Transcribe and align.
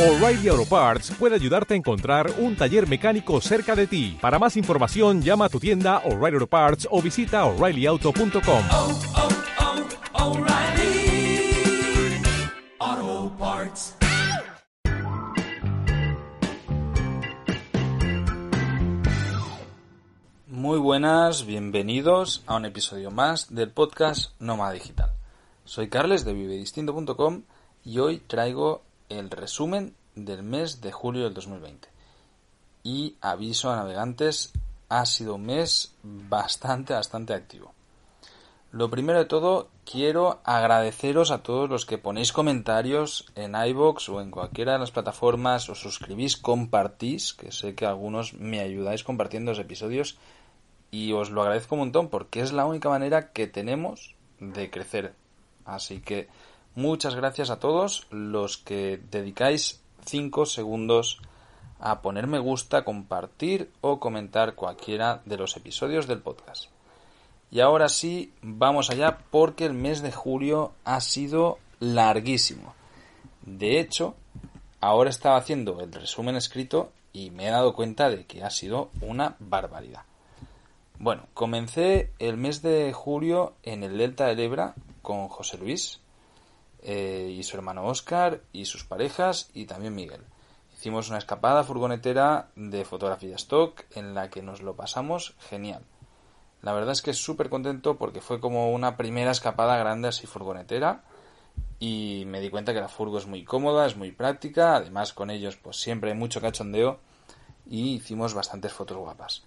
O'Reilly 0.00 0.48
Auto 0.48 0.64
Parts 0.64 1.10
puede 1.10 1.34
ayudarte 1.34 1.74
a 1.74 1.76
encontrar 1.76 2.32
un 2.38 2.56
taller 2.56 2.88
mecánico 2.88 3.38
cerca 3.42 3.76
de 3.76 3.86
ti. 3.86 4.16
Para 4.18 4.38
más 4.38 4.56
información, 4.56 5.20
llama 5.20 5.44
a 5.44 5.48
tu 5.50 5.60
tienda 5.60 5.98
O'Reilly 6.06 6.36
Auto 6.36 6.46
Parts 6.46 6.88
o 6.90 7.02
visita 7.02 7.44
oreillyauto.com. 7.44 8.64
oh, 8.72 9.00
oh, 10.14 10.38
O'Reilly 10.38 11.52
Auto 12.78 13.36
Parts. 13.36 13.94
Muy 20.46 20.78
buenas, 20.78 21.44
bienvenidos 21.44 22.42
a 22.46 22.56
un 22.56 22.64
episodio 22.64 23.10
más 23.10 23.54
del 23.54 23.70
podcast 23.70 24.30
Nómada 24.40 24.72
Digital. 24.72 25.10
Soy 25.66 25.90
Carles 25.90 26.24
de 26.24 26.32
vivedistinto.com 26.32 27.42
y 27.84 27.98
hoy 27.98 28.22
traigo 28.26 28.88
el 29.10 29.30
resumen 29.30 29.94
del 30.14 30.42
mes 30.42 30.80
de 30.80 30.92
julio 30.92 31.24
del 31.24 31.34
2020. 31.34 31.88
Y 32.82 33.16
aviso 33.20 33.70
a 33.70 33.76
navegantes, 33.76 34.52
ha 34.88 35.04
sido 35.04 35.34
un 35.34 35.46
mes 35.46 35.94
bastante, 36.02 36.94
bastante 36.94 37.34
activo. 37.34 37.74
Lo 38.72 38.88
primero 38.88 39.18
de 39.18 39.24
todo, 39.24 39.68
quiero 39.84 40.40
agradeceros 40.44 41.32
a 41.32 41.42
todos 41.42 41.68
los 41.68 41.86
que 41.86 41.98
ponéis 41.98 42.32
comentarios 42.32 43.26
en 43.34 43.56
iBox 43.56 44.08
o 44.08 44.20
en 44.20 44.30
cualquiera 44.30 44.74
de 44.74 44.78
las 44.78 44.92
plataformas, 44.92 45.68
os 45.68 45.80
suscribís, 45.80 46.36
compartís, 46.36 47.34
que 47.34 47.50
sé 47.50 47.74
que 47.74 47.84
algunos 47.84 48.34
me 48.34 48.60
ayudáis 48.60 49.02
compartiendo 49.02 49.50
los 49.50 49.58
episodios 49.58 50.18
y 50.92 51.12
os 51.12 51.30
lo 51.30 51.42
agradezco 51.42 51.74
un 51.74 51.80
montón 51.80 52.08
porque 52.08 52.40
es 52.40 52.52
la 52.52 52.64
única 52.64 52.88
manera 52.88 53.32
que 53.32 53.48
tenemos 53.48 54.14
de 54.38 54.70
crecer. 54.70 55.14
Así 55.64 56.00
que 56.00 56.28
muchas 56.74 57.14
gracias 57.14 57.50
a 57.50 57.58
todos 57.58 58.06
los 58.10 58.58
que 58.58 59.00
dedicáis 59.10 59.80
5 60.04 60.46
segundos 60.46 61.20
a 61.78 62.02
poner 62.02 62.26
me 62.26 62.38
gusta, 62.38 62.84
compartir 62.84 63.70
o 63.80 64.00
comentar 64.00 64.54
cualquiera 64.54 65.22
de 65.24 65.36
los 65.36 65.56
episodios 65.56 66.06
del 66.06 66.20
podcast. 66.20 66.66
Y 67.50 67.60
ahora 67.60 67.88
sí, 67.88 68.32
vamos 68.42 68.90
allá 68.90 69.18
porque 69.30 69.64
el 69.64 69.74
mes 69.74 70.02
de 70.02 70.12
julio 70.12 70.72
ha 70.84 71.00
sido 71.00 71.58
larguísimo. 71.80 72.74
De 73.42 73.80
hecho, 73.80 74.14
ahora 74.80 75.10
estaba 75.10 75.36
haciendo 75.36 75.80
el 75.80 75.92
resumen 75.92 76.36
escrito 76.36 76.92
y 77.12 77.30
me 77.30 77.48
he 77.48 77.50
dado 77.50 77.74
cuenta 77.74 78.08
de 78.08 78.24
que 78.26 78.44
ha 78.44 78.50
sido 78.50 78.90
una 79.00 79.36
barbaridad. 79.40 80.02
Bueno, 80.98 81.26
comencé 81.32 82.10
el 82.18 82.36
mes 82.36 82.62
de 82.62 82.92
julio 82.92 83.54
en 83.62 83.82
el 83.82 83.96
Delta 83.98 84.26
del 84.26 84.40
Ebra 84.40 84.74
con 85.02 85.28
José 85.28 85.56
Luis 85.56 85.98
eh, 86.82 87.34
y 87.36 87.42
su 87.42 87.56
hermano 87.56 87.86
Oscar 87.86 88.42
y 88.52 88.64
sus 88.64 88.84
parejas 88.84 89.50
y 89.54 89.66
también 89.66 89.94
Miguel. 89.94 90.22
Hicimos 90.74 91.08
una 91.08 91.18
escapada 91.18 91.64
furgonetera 91.64 92.50
de 92.56 92.84
fotografía 92.84 93.36
stock 93.36 93.84
en 93.94 94.14
la 94.14 94.30
que 94.30 94.42
nos 94.42 94.62
lo 94.62 94.76
pasamos 94.76 95.34
genial. 95.38 95.84
La 96.62 96.72
verdad 96.72 96.92
es 96.92 97.02
que 97.02 97.12
súper 97.12 97.48
contento 97.48 97.96
porque 97.96 98.20
fue 98.20 98.40
como 98.40 98.72
una 98.72 98.96
primera 98.96 99.30
escapada 99.30 99.76
grande 99.76 100.08
así 100.08 100.26
furgonetera 100.26 101.04
y 101.78 102.24
me 102.26 102.40
di 102.40 102.50
cuenta 102.50 102.74
que 102.74 102.80
la 102.80 102.88
furgo 102.88 103.18
es 103.18 103.26
muy 103.26 103.44
cómoda, 103.44 103.86
es 103.86 103.96
muy 103.96 104.12
práctica, 104.12 104.76
además 104.76 105.12
con 105.12 105.30
ellos 105.30 105.56
pues 105.56 105.76
siempre 105.76 106.10
hay 106.10 106.16
mucho 106.16 106.40
cachondeo 106.40 107.00
y 107.66 107.94
hicimos 107.94 108.34
bastantes 108.34 108.72
fotos 108.72 108.98
guapas. 108.98 109.44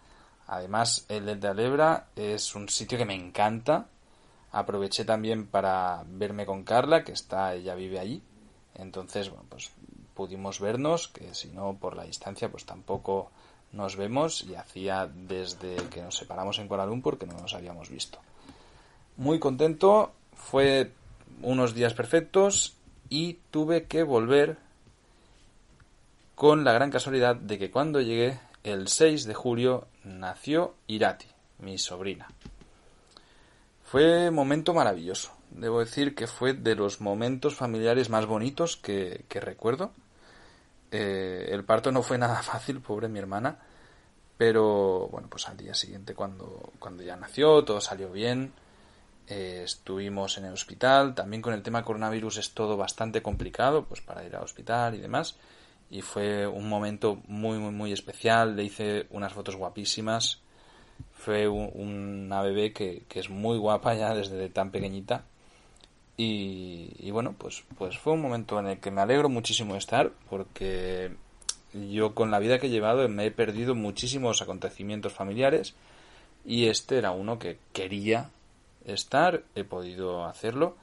Además 0.47 1.05
el 1.09 1.25
Delta 1.25 1.53
del 1.53 1.65
Ebra 1.65 2.07
es 2.15 2.55
un 2.55 2.69
sitio 2.69 2.97
que 2.97 3.05
me 3.05 3.15
encanta. 3.15 3.87
Aproveché 4.53 5.03
también 5.03 5.47
para 5.47 6.03
verme 6.07 6.45
con 6.45 6.63
Carla, 6.63 7.03
que 7.03 7.11
está, 7.11 7.53
ella 7.53 7.75
vive 7.75 7.99
allí. 7.99 8.21
Entonces, 8.75 9.29
bueno, 9.29 9.45
pues 9.49 9.71
pudimos 10.13 10.59
vernos, 10.59 11.07
que 11.07 11.33
si 11.33 11.49
no 11.49 11.75
por 11.79 11.97
la 11.97 12.03
distancia 12.03 12.49
pues 12.49 12.65
tampoco 12.65 13.31
nos 13.71 13.95
vemos 13.95 14.43
y 14.43 14.55
hacía 14.55 15.07
desde 15.07 15.75
que 15.89 16.01
nos 16.01 16.15
separamos 16.15 16.59
en 16.59 16.67
Kuala 16.67 16.85
Lumpur 16.85 17.17
que 17.17 17.25
no 17.25 17.33
nos 17.33 17.53
habíamos 17.55 17.89
visto. 17.89 18.19
Muy 19.17 19.39
contento, 19.39 20.13
fue 20.35 20.91
unos 21.41 21.73
días 21.73 21.93
perfectos 21.93 22.75
y 23.09 23.39
tuve 23.51 23.85
que 23.85 24.03
volver 24.03 24.57
con 26.35 26.63
la 26.63 26.73
gran 26.73 26.91
casualidad 26.91 27.35
de 27.35 27.57
que 27.57 27.71
cuando 27.71 28.01
llegué 28.01 28.39
el 28.63 28.87
6 28.87 29.25
de 29.25 29.33
julio 29.33 29.87
nació 30.03 30.75
Irati, 30.87 31.27
mi 31.59 31.77
sobrina. 31.77 32.27
Fue 33.93 34.31
momento 34.31 34.73
maravilloso. 34.73 35.37
Debo 35.51 35.81
decir 35.81 36.15
que 36.15 36.25
fue 36.25 36.53
de 36.53 36.73
los 36.73 36.99
momentos 36.99 37.53
familiares 37.53 38.09
más 38.09 38.25
bonitos 38.25 38.75
que, 38.75 39.23
recuerdo. 39.29 39.91
Eh, 40.89 41.49
el 41.51 41.63
parto 41.63 41.91
no 41.91 42.01
fue 42.01 42.17
nada 42.17 42.41
fácil, 42.41 42.81
pobre 42.81 43.07
mi 43.07 43.19
hermana, 43.19 43.59
pero 44.35 45.09
bueno, 45.09 45.27
pues 45.29 45.47
al 45.47 45.57
día 45.57 45.75
siguiente 45.75 46.15
cuando, 46.15 46.71
cuando 46.79 47.03
ya 47.03 47.15
nació, 47.17 47.63
todo 47.63 47.79
salió 47.79 48.11
bien. 48.11 48.53
Eh, 49.27 49.61
estuvimos 49.63 50.39
en 50.39 50.45
el 50.45 50.53
hospital, 50.53 51.13
también 51.13 51.43
con 51.43 51.53
el 51.53 51.61
tema 51.61 51.83
coronavirus 51.83 52.37
es 52.37 52.55
todo 52.55 52.75
bastante 52.75 53.21
complicado, 53.21 53.85
pues 53.85 54.01
para 54.01 54.25
ir 54.25 54.35
al 54.35 54.41
hospital 54.41 54.95
y 54.95 55.01
demás. 55.01 55.37
Y 55.91 56.01
fue 56.01 56.47
un 56.47 56.67
momento 56.67 57.21
muy, 57.27 57.59
muy, 57.59 57.71
muy 57.71 57.93
especial. 57.93 58.55
Le 58.55 58.63
hice 58.63 59.05
unas 59.11 59.33
fotos 59.33 59.55
guapísimas. 59.55 60.41
Fue 61.23 61.47
un- 61.47 61.71
una 61.75 62.41
bebé 62.41 62.73
que, 62.73 63.03
es 63.13 63.29
muy 63.29 63.57
guapa 63.57 63.93
ya 63.95 64.13
desde 64.13 64.49
tan 64.49 64.71
pequeñita. 64.71 65.23
Y, 66.17 66.91
y 66.99 67.11
bueno, 67.11 67.33
pues, 67.37 67.63
pues 67.77 67.97
fue 67.97 68.13
un 68.13 68.21
momento 68.21 68.59
en 68.59 68.67
el 68.67 68.79
que 68.79 68.91
me 68.91 69.01
alegro 69.01 69.29
muchísimo 69.29 69.73
de 69.73 69.79
estar 69.79 70.11
porque 70.29 71.15
yo 71.73 72.13
con 72.13 72.29
la 72.29 72.39
vida 72.39 72.59
que 72.59 72.67
he 72.67 72.69
llevado 72.69 73.07
me 73.09 73.25
he 73.25 73.31
perdido 73.31 73.73
muchísimos 73.73 74.41
acontecimientos 74.41 75.13
familiares 75.13 75.73
y 76.45 76.67
este 76.67 76.97
era 76.97 77.11
uno 77.11 77.39
que 77.39 77.57
quería 77.71 78.29
estar, 78.85 79.43
he 79.55 79.63
podido 79.63 80.25
hacerlo 80.25 80.75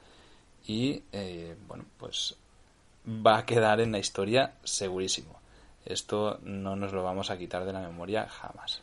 y 0.67 1.03
eh, 1.11 1.55
bueno, 1.67 1.85
pues 1.97 2.35
va 3.07 3.37
a 3.37 3.45
quedar 3.45 3.79
en 3.79 3.91
la 3.91 3.99
historia 3.99 4.53
segurísimo. 4.63 5.39
Esto 5.85 6.39
no 6.43 6.75
nos 6.75 6.93
lo 6.93 7.03
vamos 7.03 7.29
a 7.29 7.37
quitar 7.37 7.63
de 7.65 7.73
la 7.73 7.81
memoria 7.81 8.27
jamás. 8.27 8.81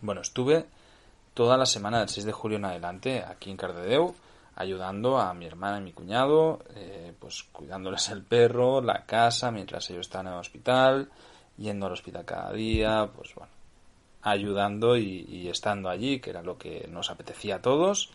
Bueno, 0.00 0.20
estuve 0.20 0.66
toda 1.34 1.56
la 1.56 1.66
semana 1.66 2.00
del 2.00 2.08
6 2.08 2.26
de 2.26 2.32
julio 2.32 2.58
en 2.58 2.64
adelante 2.64 3.24
aquí 3.26 3.50
en 3.50 3.56
Cardedeu 3.56 4.14
ayudando 4.58 5.18
a 5.18 5.32
mi 5.34 5.46
hermana 5.46 5.78
y 5.78 5.82
mi 5.82 5.92
cuñado, 5.92 6.58
eh, 6.74 7.14
pues 7.20 7.44
cuidándoles 7.52 8.08
el 8.08 8.24
perro, 8.24 8.80
la 8.80 9.06
casa, 9.06 9.52
mientras 9.52 9.88
ellos 9.88 10.06
estaban 10.06 10.26
en 10.26 10.32
el 10.32 10.40
hospital, 10.40 11.08
yendo 11.56 11.86
al 11.86 11.92
hospital 11.92 12.24
cada 12.24 12.52
día, 12.52 13.08
pues 13.14 13.36
bueno, 13.36 13.52
ayudando 14.22 14.96
y, 14.96 15.26
y 15.28 15.48
estando 15.48 15.88
allí, 15.88 16.18
que 16.18 16.30
era 16.30 16.42
lo 16.42 16.58
que 16.58 16.88
nos 16.90 17.08
apetecía 17.08 17.56
a 17.56 17.62
todos, 17.62 18.10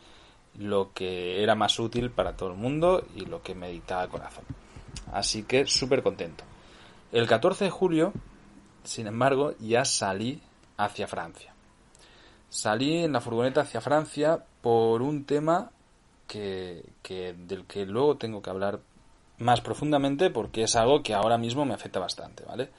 lo 0.60 0.92
que 0.94 1.42
era 1.42 1.56
más 1.56 1.80
útil 1.80 2.12
para 2.12 2.36
todo 2.36 2.50
el 2.50 2.58
mundo 2.58 3.08
y 3.16 3.22
lo 3.22 3.42
que 3.42 3.56
me 3.56 3.70
dictaba 3.70 4.04
el 4.04 4.10
corazón. 4.10 4.44
Así 5.14 5.44
que 5.44 5.66
súper 5.66 6.04
contento. 6.04 6.44
El 7.14 7.26
14 7.26 7.64
de 7.64 7.72
julio, 7.72 8.12
sin 8.84 9.08
embargo, 9.08 9.54
ya 9.60 9.86
salí 9.86 10.42
hacia 10.76 11.08
Francia. 11.08 11.53
Salí 12.54 13.04
en 13.04 13.14
la 13.14 13.20
furgoneta 13.20 13.62
hacia 13.62 13.82
Francia 13.82 14.40
por 14.62 15.02
un 15.02 15.26
tema 15.26 15.72
que, 16.28 16.86
del 17.48 17.66
que 17.66 17.84
luego 17.88 18.18
tengo 18.18 18.44
que 18.44 18.52
hablar 18.52 18.80
más 19.40 19.62
profundamente 19.62 20.30
porque 20.30 20.62
es 20.62 20.76
algo 20.76 21.02
que 21.02 21.16
ahora 21.16 21.40
mismo 21.40 21.66
me 21.66 21.74
afecta 21.74 22.00
bastante, 22.00 22.46
¿vale? 22.46 22.70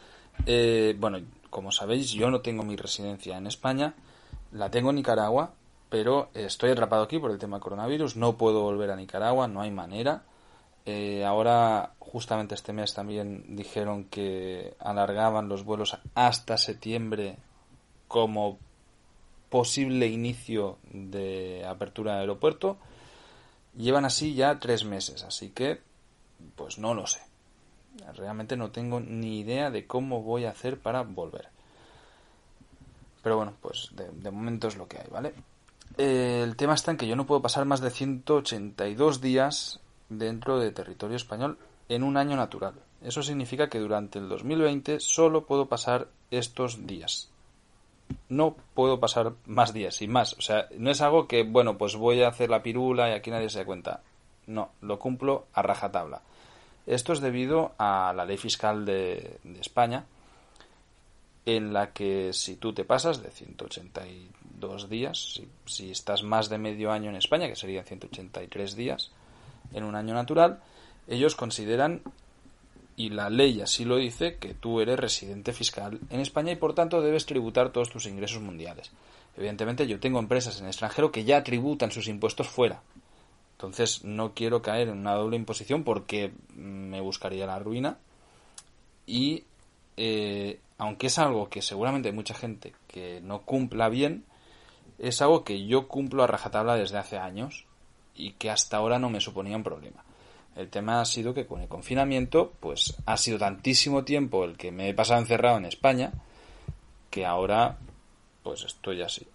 Eh, 0.46 0.94
bueno, 0.96 1.18
como 1.50 1.72
sabéis, 1.72 2.12
yo 2.12 2.30
no 2.30 2.40
tengo 2.40 2.62
mi 2.62 2.76
residencia 2.76 3.36
en 3.36 3.48
España, 3.48 3.94
la 4.52 4.70
tengo 4.70 4.90
en 4.90 4.96
Nicaragua, 4.96 5.50
pero 5.88 6.28
estoy 6.34 6.70
atrapado 6.70 7.02
aquí 7.02 7.18
por 7.18 7.32
el 7.32 7.38
tema 7.40 7.58
coronavirus, 7.58 8.14
no 8.14 8.36
puedo 8.36 8.62
volver 8.62 8.92
a 8.92 8.96
Nicaragua, 8.96 9.48
no 9.48 9.60
hay 9.60 9.72
manera. 9.72 10.22
Eh, 10.86 11.24
ahora, 11.24 11.94
justamente 11.98 12.54
este 12.54 12.72
mes 12.72 12.94
también 12.94 13.56
dijeron 13.56 14.04
que 14.04 14.76
alargaban 14.78 15.48
los 15.48 15.64
vuelos 15.64 15.98
hasta 16.14 16.58
septiembre 16.58 17.38
como 18.06 18.60
posible 19.54 20.08
inicio 20.08 20.78
de 20.90 21.64
apertura 21.64 22.14
de 22.14 22.20
aeropuerto. 22.22 22.76
Llevan 23.76 24.04
así 24.04 24.34
ya 24.34 24.58
tres 24.58 24.84
meses, 24.84 25.22
así 25.22 25.50
que 25.50 25.80
pues 26.56 26.76
no 26.78 26.92
lo 26.92 27.06
sé. 27.06 27.20
Realmente 28.16 28.56
no 28.56 28.72
tengo 28.72 28.98
ni 28.98 29.38
idea 29.38 29.70
de 29.70 29.86
cómo 29.86 30.22
voy 30.22 30.44
a 30.44 30.50
hacer 30.50 30.80
para 30.80 31.02
volver. 31.02 31.50
Pero 33.22 33.36
bueno, 33.36 33.52
pues 33.62 33.90
de, 33.92 34.28
momento 34.32 34.66
es 34.66 34.76
lo 34.76 34.88
que 34.88 34.98
hay, 34.98 35.06
¿vale? 35.08 35.32
El 35.98 36.56
tema 36.56 36.74
está 36.74 36.90
en 36.90 36.96
que 36.96 37.06
yo 37.06 37.14
no 37.14 37.24
puedo 37.24 37.40
pasar 37.40 37.64
más 37.64 37.80
de 37.80 37.90
182 37.90 39.20
días 39.20 39.78
dentro 40.08 40.58
de 40.58 40.72
territorio 40.72 41.16
español 41.16 41.58
en 41.88 42.02
un 42.02 42.16
año 42.16 42.34
natural. 42.34 42.74
Eso 43.02 43.22
significa 43.22 43.68
que 43.68 43.78
durante 43.78 44.18
el 44.18 44.28
2020 44.28 44.98
solo 44.98 45.46
puedo 45.46 45.66
pasar 45.66 46.08
estos 46.32 46.88
días. 46.88 47.30
No 48.28 48.56
puedo 48.74 49.00
pasar 49.00 49.32
más 49.46 49.72
días, 49.72 49.96
sin 49.96 50.10
más. 50.10 50.34
O 50.34 50.42
sea, 50.42 50.68
no 50.76 50.90
es 50.90 51.00
algo 51.00 51.26
que, 51.26 51.42
bueno, 51.42 51.78
pues 51.78 51.96
voy 51.96 52.22
a 52.22 52.28
hacer 52.28 52.50
la 52.50 52.62
pirula 52.62 53.10
y 53.10 53.12
aquí 53.12 53.30
nadie 53.30 53.48
se 53.48 53.58
da 53.58 53.64
cuenta. 53.64 54.02
No, 54.46 54.70
lo 54.80 54.98
cumplo 54.98 55.46
a 55.52 55.62
rajatabla. 55.62 56.22
Esto 56.86 57.12
es 57.12 57.20
debido 57.20 57.72
a 57.78 58.12
la 58.14 58.26
ley 58.26 58.36
fiscal 58.36 58.84
de, 58.84 59.38
España, 59.60 60.04
en 61.46 61.72
la 61.72 61.92
que 61.92 62.32
si 62.32 62.56
tú 62.56 62.72
te 62.72 62.84
pasas 62.84 63.22
de 63.22 63.30
182 63.30 64.88
días, 64.88 65.34
si, 65.34 65.48
si, 65.64 65.90
estás 65.90 66.22
más 66.22 66.48
de 66.48 66.58
medio 66.58 66.92
año 66.92 67.08
en 67.08 67.16
España, 67.16 67.48
que 67.48 67.56
serían 67.56 67.84
183 67.84 68.76
días 68.76 69.10
en 69.72 69.84
un 69.84 69.94
año 69.94 70.14
natural, 70.14 70.60
ellos 71.08 71.36
consideran, 71.36 72.02
y 72.96 73.10
la 73.10 73.28
ley 73.30 73.60
así 73.60 73.84
lo 73.84 73.96
dice, 73.96 74.36
que 74.36 74.54
tú 74.54 74.80
eres 74.80 74.98
residente 74.98 75.52
fiscal 75.52 76.00
en 76.10 76.20
España 76.20 76.52
y 76.52 76.56
por 76.56 76.74
tanto 76.74 77.00
debes 77.00 77.26
tributar 77.26 77.70
todos 77.70 77.90
tus 77.90 78.06
ingresos 78.06 78.40
mundiales. 78.40 78.92
Evidentemente 79.36 79.86
yo 79.86 79.98
tengo 79.98 80.18
empresas 80.18 80.58
en 80.58 80.64
el 80.64 80.70
extranjero 80.70 81.10
que 81.10 81.24
ya 81.24 81.42
tributan 81.42 81.90
sus 81.90 82.06
impuestos 82.06 82.48
fuera. 82.48 82.82
Entonces 83.52 84.04
no 84.04 84.32
quiero 84.34 84.62
caer 84.62 84.88
en 84.88 84.98
una 84.98 85.14
doble 85.14 85.36
imposición 85.36 85.82
porque 85.82 86.32
me 86.54 87.00
buscaría 87.00 87.46
la 87.46 87.58
ruina 87.58 87.98
y 89.06 89.44
eh, 89.96 90.60
aunque 90.78 91.08
es 91.08 91.18
algo 91.18 91.48
que 91.48 91.62
seguramente 91.62 92.08
hay 92.08 92.14
mucha 92.14 92.34
gente 92.34 92.74
que 92.86 93.20
no 93.20 93.42
cumpla 93.42 93.88
bien, 93.88 94.24
es 94.98 95.20
algo 95.22 95.44
que 95.44 95.66
yo 95.66 95.88
cumplo 95.88 96.22
a 96.22 96.26
rajatabla 96.26 96.76
desde 96.76 96.98
hace 96.98 97.18
años 97.18 97.64
y 98.14 98.32
que 98.32 98.50
hasta 98.50 98.76
ahora 98.76 98.98
no 98.98 99.10
me 99.10 99.20
suponía 99.20 99.56
un 99.56 99.64
problema. 99.64 100.03
El 100.56 100.70
tema 100.70 101.00
ha 101.00 101.04
sido 101.04 101.34
que 101.34 101.46
con 101.46 101.60
el 101.60 101.68
confinamiento, 101.68 102.52
pues 102.60 102.96
ha 103.06 103.16
sido 103.16 103.38
tantísimo 103.38 104.04
tiempo 104.04 104.44
el 104.44 104.56
que 104.56 104.70
me 104.70 104.88
he 104.88 104.94
pasado 104.94 105.20
encerrado 105.20 105.58
en 105.58 105.64
España, 105.64 106.12
que 107.10 107.26
ahora, 107.26 107.78
pues 108.42 108.64
estoy 108.64 109.02
así. 109.02 109.26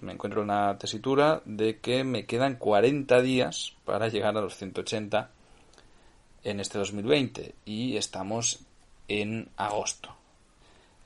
Me 0.00 0.12
encuentro 0.12 0.42
en 0.42 0.50
una 0.50 0.76
tesitura 0.76 1.40
de 1.44 1.78
que 1.78 2.04
me 2.04 2.26
quedan 2.26 2.56
40 2.56 3.22
días 3.22 3.74
para 3.84 4.08
llegar 4.08 4.36
a 4.36 4.40
los 4.40 4.56
180 4.56 5.30
en 6.44 6.60
este 6.60 6.78
2020 6.78 7.54
y 7.64 7.96
estamos 7.96 8.60
en 9.06 9.48
agosto. 9.56 10.14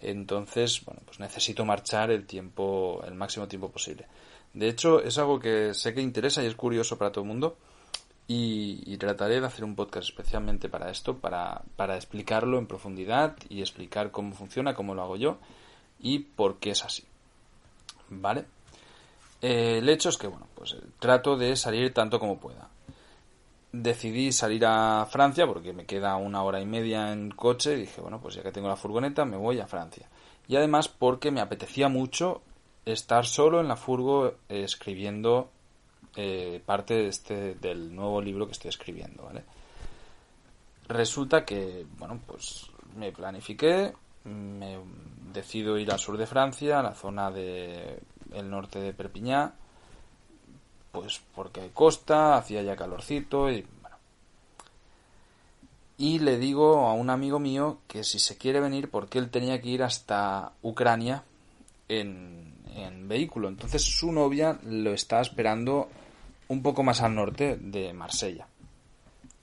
Entonces, 0.00 0.84
bueno, 0.84 1.00
pues 1.04 1.20
necesito 1.20 1.64
marchar 1.64 2.10
el 2.10 2.26
tiempo, 2.26 3.02
el 3.06 3.14
máximo 3.14 3.46
tiempo 3.46 3.70
posible. 3.70 4.06
De 4.52 4.68
hecho, 4.68 5.02
es 5.02 5.16
algo 5.18 5.38
que 5.38 5.74
sé 5.74 5.94
que 5.94 6.00
interesa 6.00 6.42
y 6.42 6.46
es 6.46 6.54
curioso 6.56 6.98
para 6.98 7.12
todo 7.12 7.22
el 7.22 7.28
mundo. 7.28 7.56
Y, 8.28 8.96
trataré 8.96 9.40
de 9.40 9.46
hacer 9.46 9.64
un 9.64 9.74
podcast 9.74 10.08
especialmente 10.08 10.68
para 10.68 10.90
esto, 10.90 11.18
para, 11.18 11.62
para, 11.76 11.96
explicarlo 11.96 12.58
en 12.58 12.66
profundidad 12.66 13.36
y 13.48 13.60
explicar 13.60 14.10
cómo 14.10 14.32
funciona, 14.32 14.74
cómo 14.74 14.94
lo 14.94 15.02
hago 15.02 15.16
yo 15.16 15.38
y 15.98 16.20
por 16.20 16.58
qué 16.58 16.70
es 16.70 16.84
así. 16.84 17.04
¿Vale? 18.08 18.44
Eh, 19.42 19.78
el 19.78 19.88
hecho 19.88 20.08
es 20.08 20.16
que, 20.16 20.28
bueno, 20.28 20.46
pues 20.54 20.76
trato 21.00 21.36
de 21.36 21.56
salir 21.56 21.92
tanto 21.92 22.20
como 22.20 22.38
pueda. 22.38 22.68
Decidí 23.72 24.30
salir 24.32 24.64
a 24.66 25.06
Francia 25.10 25.46
porque 25.46 25.72
me 25.72 25.84
queda 25.84 26.16
una 26.16 26.42
hora 26.42 26.60
y 26.60 26.66
media 26.66 27.12
en 27.12 27.30
coche 27.30 27.74
y 27.74 27.80
dije, 27.80 28.00
bueno, 28.00 28.20
pues 28.20 28.36
ya 28.36 28.42
que 28.42 28.52
tengo 28.52 28.68
la 28.68 28.76
furgoneta, 28.76 29.24
me 29.24 29.36
voy 29.36 29.58
a 29.58 29.66
Francia. 29.66 30.08
Y 30.46 30.56
además 30.56 30.88
porque 30.88 31.30
me 31.30 31.40
apetecía 31.40 31.88
mucho 31.88 32.42
estar 32.84 33.26
solo 33.26 33.60
en 33.60 33.68
la 33.68 33.76
furgo 33.76 34.28
eh, 34.28 34.34
escribiendo 34.48 35.50
eh, 36.16 36.60
parte 36.64 36.94
de 36.94 37.08
este, 37.08 37.54
del 37.54 37.94
nuevo 37.94 38.20
libro 38.20 38.46
que 38.46 38.52
estoy 38.52 38.68
escribiendo, 38.68 39.24
¿vale? 39.24 39.44
Resulta 40.88 41.44
que, 41.44 41.86
bueno, 41.98 42.20
pues 42.26 42.70
me 42.96 43.12
planifiqué, 43.12 43.94
me 44.24 44.78
decido 45.32 45.78
ir 45.78 45.90
al 45.90 45.98
sur 45.98 46.16
de 46.16 46.26
Francia, 46.26 46.80
a 46.80 46.82
la 46.82 46.94
zona 46.94 47.30
de 47.30 47.98
el 48.32 48.50
norte 48.50 48.78
de 48.78 48.92
Perpiñá, 48.92 49.54
pues 50.90 51.20
porque 51.34 51.60
hay 51.60 51.70
costa, 51.70 52.36
hacía 52.36 52.62
ya 52.62 52.76
calorcito 52.76 53.50
y 53.50 53.66
bueno. 53.80 53.96
Y 55.96 56.18
le 56.18 56.38
digo 56.38 56.86
a 56.86 56.92
un 56.92 57.10
amigo 57.10 57.38
mío 57.38 57.78
que 57.88 58.04
si 58.04 58.18
se 58.18 58.36
quiere 58.36 58.60
venir 58.60 58.90
porque 58.90 59.18
él 59.18 59.30
tenía 59.30 59.60
que 59.60 59.68
ir 59.68 59.82
hasta 59.82 60.52
Ucrania 60.62 61.24
en, 61.88 62.54
en 62.74 63.08
vehículo. 63.08 63.48
Entonces 63.48 63.82
su 63.82 64.12
novia 64.12 64.58
lo 64.64 64.92
está 64.92 65.20
esperando 65.20 65.88
un 66.48 66.62
poco 66.62 66.82
más 66.82 67.00
al 67.00 67.14
norte 67.14 67.56
de 67.56 67.92
Marsella. 67.92 68.46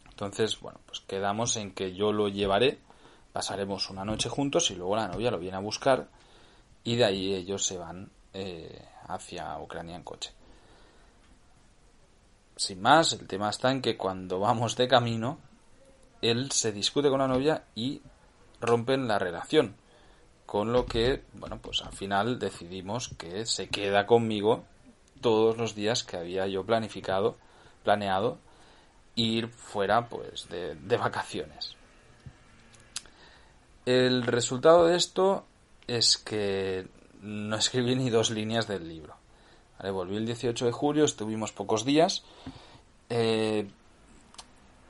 Entonces, 0.10 0.60
bueno, 0.60 0.80
pues 0.86 1.00
quedamos 1.01 1.56
en 1.56 1.72
que 1.72 1.94
yo 1.94 2.12
lo 2.12 2.28
llevaré, 2.28 2.80
pasaremos 3.31 3.90
una 3.90 4.04
noche 4.04 4.30
juntos 4.30 4.69
y 4.72 4.75
luego 4.75 4.96
la 4.96 5.07
novia 5.07 5.31
lo 5.31 5.40
viene 5.40 5.57
a 5.57 5.62
buscar 5.62 6.07
y 6.84 6.96
de 6.96 7.06
ahí 7.06 7.34
ellos 7.34 7.66
se 7.66 7.78
van 7.78 8.10
eh, 8.34 8.86
hacia 9.07 9.57
Ucrania 9.60 9.96
en 9.96 10.04
coche. 10.04 10.31
Sin 12.56 12.81
más, 12.81 13.13
el 13.13 13.28
tema 13.28 13.50
está 13.50 13.72
en 13.72 13.81
que 13.81 13.95
cuando 13.95 14.40
vamos 14.40 14.75
de 14.75 14.90
camino, 14.90 15.40
él 16.22 16.52
se 16.52 16.74
discute 16.74 17.10
con 17.10 17.19
la 17.19 17.28
novia 17.28 17.63
y 17.74 18.02
rompen 18.60 19.07
la 19.07 19.18
relación. 19.18 19.75
Con 20.45 20.74
lo 20.74 20.86
que, 20.86 21.24
bueno, 21.34 21.60
pues 21.62 21.81
al 21.81 21.94
final 21.94 22.40
decidimos 22.40 23.10
que 23.18 23.45
se 23.45 23.69
queda 23.69 24.06
conmigo 24.06 24.66
todos 25.21 25.57
los 25.57 25.75
días 25.75 26.04
que 26.04 26.18
había 26.18 26.48
yo 26.48 26.66
planificado, 26.66 27.38
planeado 27.83 28.38
ir 29.16 29.50
fuera 29.50 30.07
pues 30.07 30.48
de, 30.50 30.75
de 30.75 30.98
vacaciones. 30.98 31.75
El 33.86 34.24
resultado 34.24 34.86
de 34.86 34.95
esto 34.95 35.45
es 35.88 36.18
que 36.18 36.88
no 37.21 37.56
escribí 37.56 37.95
ni 37.95 38.10
dos 38.10 38.30
líneas 38.30 38.68
del 38.68 38.88
libro. 38.88 39.16
Volví 39.81 40.18
el 40.18 40.25
18 40.25 40.66
de 40.66 40.71
julio, 40.71 41.06
estuvimos 41.06 41.51
pocos 41.51 41.86
días. 41.86 42.24
Eh, 43.10 43.68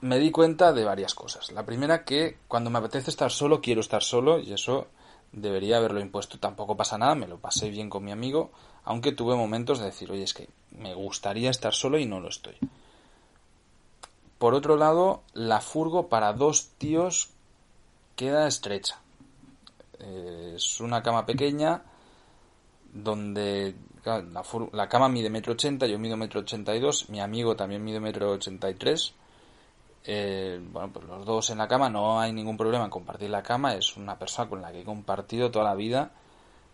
me 0.01 0.17
di 0.17 0.31
cuenta 0.31 0.73
de 0.73 0.83
varias 0.83 1.13
cosas. 1.13 1.51
La 1.51 1.65
primera 1.65 2.03
que 2.03 2.37
cuando 2.47 2.69
me 2.69 2.79
apetece 2.79 3.11
estar 3.11 3.31
solo, 3.31 3.61
quiero 3.61 3.81
estar 3.81 4.01
solo 4.01 4.39
y 4.39 4.53
eso 4.53 4.87
debería 5.31 5.77
haberlo 5.77 5.99
impuesto. 5.99 6.39
Tampoco 6.39 6.75
pasa 6.75 6.97
nada, 6.97 7.13
me 7.15 7.27
lo 7.27 7.37
pasé 7.37 7.69
bien 7.69 7.89
con 7.89 8.03
mi 8.03 8.11
amigo, 8.11 8.51
aunque 8.89 9.11
tuve 9.11 9.35
momentos 9.35 9.77
de 9.77 9.85
decir, 9.85 10.11
oye, 10.11 10.23
es 10.23 10.33
que 10.33 10.49
me 10.71 10.95
gustaría 10.95 11.51
estar 11.51 11.75
solo 11.75 11.99
y 11.99 12.07
no 12.07 12.19
lo 12.19 12.27
estoy. 12.27 12.55
Por 14.39 14.55
otro 14.55 14.77
lado, 14.77 15.21
la 15.33 15.61
furgo 15.61 16.07
para 16.07 16.33
dos 16.33 16.69
tíos 16.79 17.29
queda 18.15 18.47
estrecha. 18.47 18.99
Eh, 19.99 20.53
es 20.55 20.81
una 20.81 21.03
cama 21.03 21.27
pequeña 21.27 21.83
donde 22.91 23.75
la, 24.71 24.89
cama 24.89 25.07
mide 25.07 25.29
metro 25.29 25.53
ochenta, 25.53 25.85
yo 25.85 25.99
mido 25.99 26.17
metro 26.17 26.39
ochenta 26.39 26.75
y 26.75 26.79
dos, 26.79 27.09
mi 27.09 27.21
amigo 27.21 27.55
también 27.55 27.83
mide 27.83 27.99
metro 27.99 28.31
ochenta 28.31 28.71
y 28.71 28.73
tres 28.73 29.13
eh, 30.03 30.59
bueno, 30.71 30.91
pues 30.91 31.05
los 31.05 31.23
dos 31.27 31.51
en 31.51 31.59
la 31.59 31.67
cama, 31.67 31.91
no 31.91 32.19
hay 32.19 32.33
ningún 32.33 32.57
problema 32.57 32.85
en 32.85 32.89
compartir 32.89 33.29
la 33.29 33.43
cama, 33.43 33.75
es 33.75 33.95
una 33.97 34.17
persona 34.17 34.49
con 34.49 34.61
la 34.63 34.71
que 34.71 34.81
he 34.81 34.83
compartido 34.83 35.51
toda 35.51 35.65
la 35.65 35.75
vida, 35.75 36.11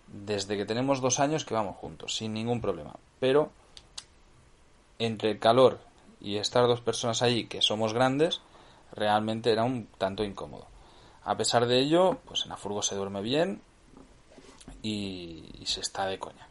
desde 0.07 0.57
que 0.57 0.65
tenemos 0.65 1.01
dos 1.01 1.19
años 1.19 1.45
que 1.45 1.53
vamos 1.53 1.77
juntos, 1.77 2.15
sin 2.15 2.33
ningún 2.33 2.61
problema. 2.61 2.93
Pero 3.19 3.51
entre 4.99 5.31
el 5.31 5.39
calor 5.39 5.79
y 6.21 6.37
estar 6.37 6.67
dos 6.67 6.81
personas 6.81 7.21
ahí 7.21 7.45
que 7.45 7.61
somos 7.61 7.93
grandes, 7.93 8.41
realmente 8.93 9.51
era 9.51 9.63
un 9.63 9.87
tanto 9.97 10.23
incómodo. 10.23 10.67
A 11.23 11.35
pesar 11.37 11.65
de 11.65 11.79
ello, 11.79 12.19
pues 12.25 12.43
en 12.43 12.49
la 12.49 12.57
furgo 12.57 12.81
se 12.81 12.95
duerme 12.95 13.21
bien 13.21 13.61
y, 14.81 15.43
y 15.59 15.65
se 15.65 15.81
está 15.81 16.05
de 16.05 16.19
coña. 16.19 16.47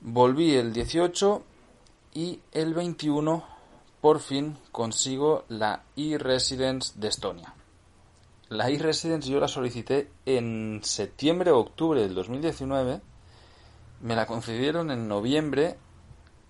Volví 0.00 0.54
el 0.54 0.72
18 0.72 1.42
y 2.14 2.40
el 2.52 2.74
21 2.74 3.44
por 4.00 4.20
fin 4.20 4.56
consigo 4.70 5.44
la 5.48 5.82
e-residence 5.96 6.92
de 6.96 7.08
Estonia. 7.08 7.54
La 8.48 8.70
e-residence 8.70 9.28
yo 9.28 9.40
la 9.40 9.48
solicité 9.48 10.08
en 10.24 10.80
septiembre 10.84 11.50
o 11.50 11.58
octubre 11.58 12.00
del 12.00 12.14
2019, 12.14 13.00
me 14.02 14.14
la 14.14 14.26
concedieron 14.26 14.90
en 14.90 15.08
noviembre 15.08 15.78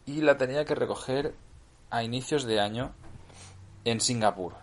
y 0.05 0.21
la 0.21 0.37
tenía 0.37 0.65
que 0.67 0.75
recoger 0.75 1.35
a 1.91 2.03
inicios 2.03 2.45
de 2.45 2.61
año 2.61 2.93
en 3.85 4.01
Singapur. 4.01 4.55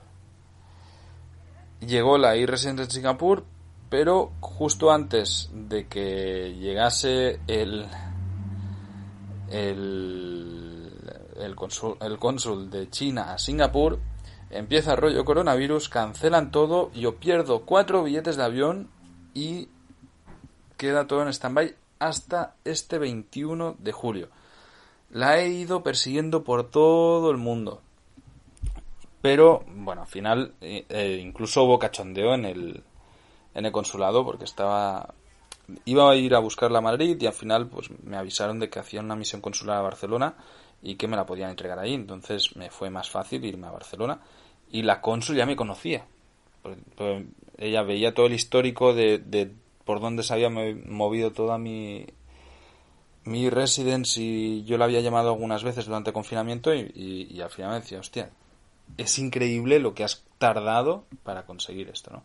Llegó 1.79 2.17
la 2.17 2.35
e-residence 2.35 2.83
en 2.83 2.91
Singapur, 2.91 3.45
pero 3.89 4.31
justo 4.39 4.91
antes 4.91 5.49
de 5.53 5.87
que 5.87 6.55
llegase 6.59 7.39
el 7.47 7.87
el 9.49 11.01
el 11.39 11.55
cónsul, 11.55 11.97
el 11.99 12.19
cónsul 12.19 12.69
de 12.69 12.89
China 12.89 13.33
a 13.33 13.37
Singapur, 13.37 13.99
empieza 14.53 14.95
rollo 14.95 15.25
coronavirus, 15.25 15.89
cancelan 15.89 16.51
todo, 16.51 16.91
yo 16.93 17.15
pierdo 17.15 17.63
cuatro 17.65 18.03
billetes 18.03 18.38
de 18.38 18.43
avión 18.43 18.89
y 19.33 19.67
queda 20.77 21.07
todo 21.07 21.24
en 21.24 21.29
stand-by 21.29 21.75
hasta 22.00 22.55
este 22.63 22.98
21 22.98 23.75
de 23.79 23.91
julio. 23.91 24.29
La 25.10 25.39
he 25.39 25.50
ido 25.50 25.83
persiguiendo 25.83 26.43
por 26.43 26.69
todo 26.69 27.31
el 27.31 27.38
mundo. 27.38 27.81
Pero, 29.22 29.63
bueno, 29.67 30.01
al 30.01 30.07
final 30.07 30.53
eh, 30.62 30.86
eh, 30.89 31.19
incluso 31.22 31.63
hubo 31.63 31.79
cachondeo 31.79 32.33
en 32.33 32.45
el, 32.45 32.83
en 33.53 33.65
el 33.65 33.72
consulado 33.72 34.25
porque 34.25 34.45
estaba... 34.45 35.13
Iba 35.86 36.12
a 36.12 36.15
ir 36.15 36.36
a 36.36 36.39
buscarla 36.39 36.79
a 36.79 36.81
Madrid 36.81 37.15
y 37.19 37.25
al 37.25 37.33
final 37.33 37.67
pues 37.67 37.89
me 38.03 38.17
avisaron 38.17 38.60
de 38.60 38.69
que 38.69 38.79
hacían 38.79 39.05
una 39.05 39.15
misión 39.15 39.39
consular 39.39 39.77
a 39.77 39.81
Barcelona 39.81 40.36
y 40.81 40.95
que 40.95 41.07
me 41.07 41.15
la 41.15 41.25
podían 41.25 41.51
entregar 41.51 41.79
ahí. 41.79 41.93
Entonces 41.93 42.53
me 42.57 42.69
fue 42.69 42.89
más 42.89 43.10
fácil 43.10 43.45
irme 43.45 43.67
a 43.67 43.72
Barcelona 43.72 44.19
y 44.73 44.81
la 44.81 44.99
cónsul 44.99 45.37
ya 45.37 45.45
me 45.45 45.55
conocía. 45.55 46.03
Pues, 46.63 46.77
pues, 46.97 47.23
ella 47.57 47.83
veía 47.83 48.13
todo 48.13 48.25
el 48.25 48.33
histórico 48.33 48.93
de, 48.93 49.51
por 49.85 50.01
dónde 50.01 50.23
se 50.23 50.33
había 50.33 50.49
movido 50.49 51.31
toda 51.31 51.57
mi, 51.59 52.07
mi 53.23 53.49
residence 53.49 54.19
y 54.19 54.63
yo 54.65 54.77
la 54.77 54.85
había 54.85 54.99
llamado 54.99 55.29
algunas 55.29 55.63
veces 55.63 55.85
durante 55.85 56.09
el 56.09 56.15
confinamiento 56.15 56.73
y, 56.73 56.91
y, 57.29 57.39
al 57.39 57.51
final 57.51 57.71
me 57.71 57.79
decía, 57.81 57.99
hostia, 57.99 58.31
es 58.97 59.19
increíble 59.19 59.79
lo 59.79 59.93
que 59.93 60.03
has 60.03 60.25
tardado 60.39 61.05
para 61.21 61.45
conseguir 61.45 61.89
esto, 61.89 62.11
¿no? 62.11 62.23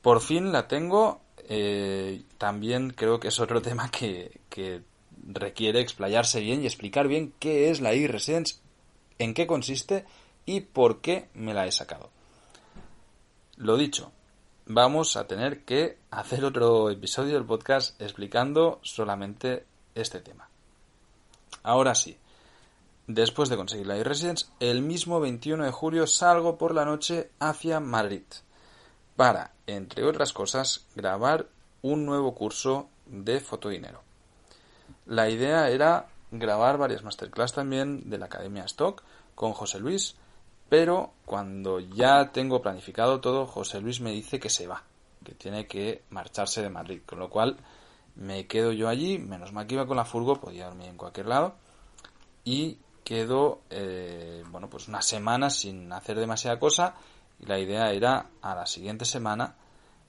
Por 0.00 0.20
fin 0.20 0.50
la 0.50 0.66
tengo. 0.66 1.20
Eh, 1.46 2.22
también 2.38 2.90
creo 2.90 3.20
que 3.20 3.28
es 3.28 3.38
otro 3.38 3.60
tema 3.68 3.90
que, 3.90 4.40
que 4.48 4.80
requiere 5.26 5.80
explayarse 5.80 6.40
bien 6.40 6.62
y 6.62 6.66
explicar 6.66 7.06
bien 7.06 7.34
qué 7.38 7.68
es 7.70 7.82
la 7.82 7.92
e-residence, 7.92 8.56
en 9.18 9.34
qué 9.34 9.46
consiste 9.46 10.06
y 10.46 10.60
por 10.60 11.00
qué 11.00 11.28
me 11.34 11.54
la 11.54 11.66
he 11.66 11.72
sacado. 11.72 12.10
Lo 13.56 13.76
dicho, 13.76 14.12
vamos 14.66 15.16
a 15.16 15.26
tener 15.26 15.64
que 15.64 15.98
hacer 16.10 16.44
otro 16.44 16.90
episodio 16.90 17.34
del 17.34 17.44
podcast 17.44 18.00
explicando 18.00 18.80
solamente 18.82 19.66
este 19.94 20.20
tema. 20.20 20.48
Ahora 21.62 21.94
sí, 21.94 22.18
después 23.06 23.48
de 23.48 23.56
conseguir 23.56 23.86
la 23.86 23.96
e-residence, 23.96 24.46
el 24.60 24.82
mismo 24.82 25.20
21 25.20 25.64
de 25.64 25.70
julio 25.70 26.06
salgo 26.06 26.58
por 26.58 26.74
la 26.74 26.84
noche 26.84 27.30
hacia 27.38 27.80
Madrid 27.80 28.24
para, 29.16 29.52
entre 29.66 30.04
otras 30.04 30.32
cosas, 30.32 30.86
grabar 30.94 31.46
un 31.82 32.04
nuevo 32.04 32.34
curso 32.34 32.88
de 33.06 33.40
fotodinero. 33.40 34.02
La 35.06 35.28
idea 35.28 35.68
era 35.70 36.08
grabar 36.30 36.78
varias 36.78 37.04
masterclass 37.04 37.52
también 37.52 38.10
de 38.10 38.18
la 38.18 38.26
Academia 38.26 38.64
Stock 38.64 39.02
con 39.34 39.52
José 39.52 39.78
Luis, 39.78 40.16
pero 40.68 41.12
cuando 41.24 41.80
ya 41.80 42.32
tengo 42.32 42.62
planificado 42.62 43.20
todo, 43.20 43.46
José 43.46 43.80
Luis 43.80 44.00
me 44.00 44.10
dice 44.10 44.40
que 44.40 44.50
se 44.50 44.66
va, 44.66 44.82
que 45.24 45.34
tiene 45.34 45.66
que 45.66 46.02
marcharse 46.10 46.62
de 46.62 46.70
Madrid, 46.70 47.02
con 47.04 47.18
lo 47.18 47.30
cual 47.30 47.56
me 48.16 48.46
quedo 48.46 48.72
yo 48.72 48.88
allí, 48.88 49.18
menos 49.18 49.52
mal 49.52 49.66
que 49.66 49.74
iba 49.74 49.86
con 49.86 49.96
la 49.96 50.04
furgo, 50.04 50.40
podía 50.40 50.66
dormir 50.66 50.88
en 50.88 50.96
cualquier 50.96 51.26
lado, 51.26 51.54
y 52.44 52.78
quedo, 53.04 53.60
eh, 53.70 54.42
bueno, 54.50 54.68
pues 54.68 54.88
una 54.88 55.02
semana 55.02 55.50
sin 55.50 55.92
hacer 55.92 56.18
demasiada 56.18 56.58
cosa, 56.58 56.94
y 57.40 57.46
la 57.46 57.58
idea 57.58 57.90
era 57.92 58.30
a 58.40 58.54
la 58.54 58.66
siguiente 58.66 59.04
semana 59.04 59.56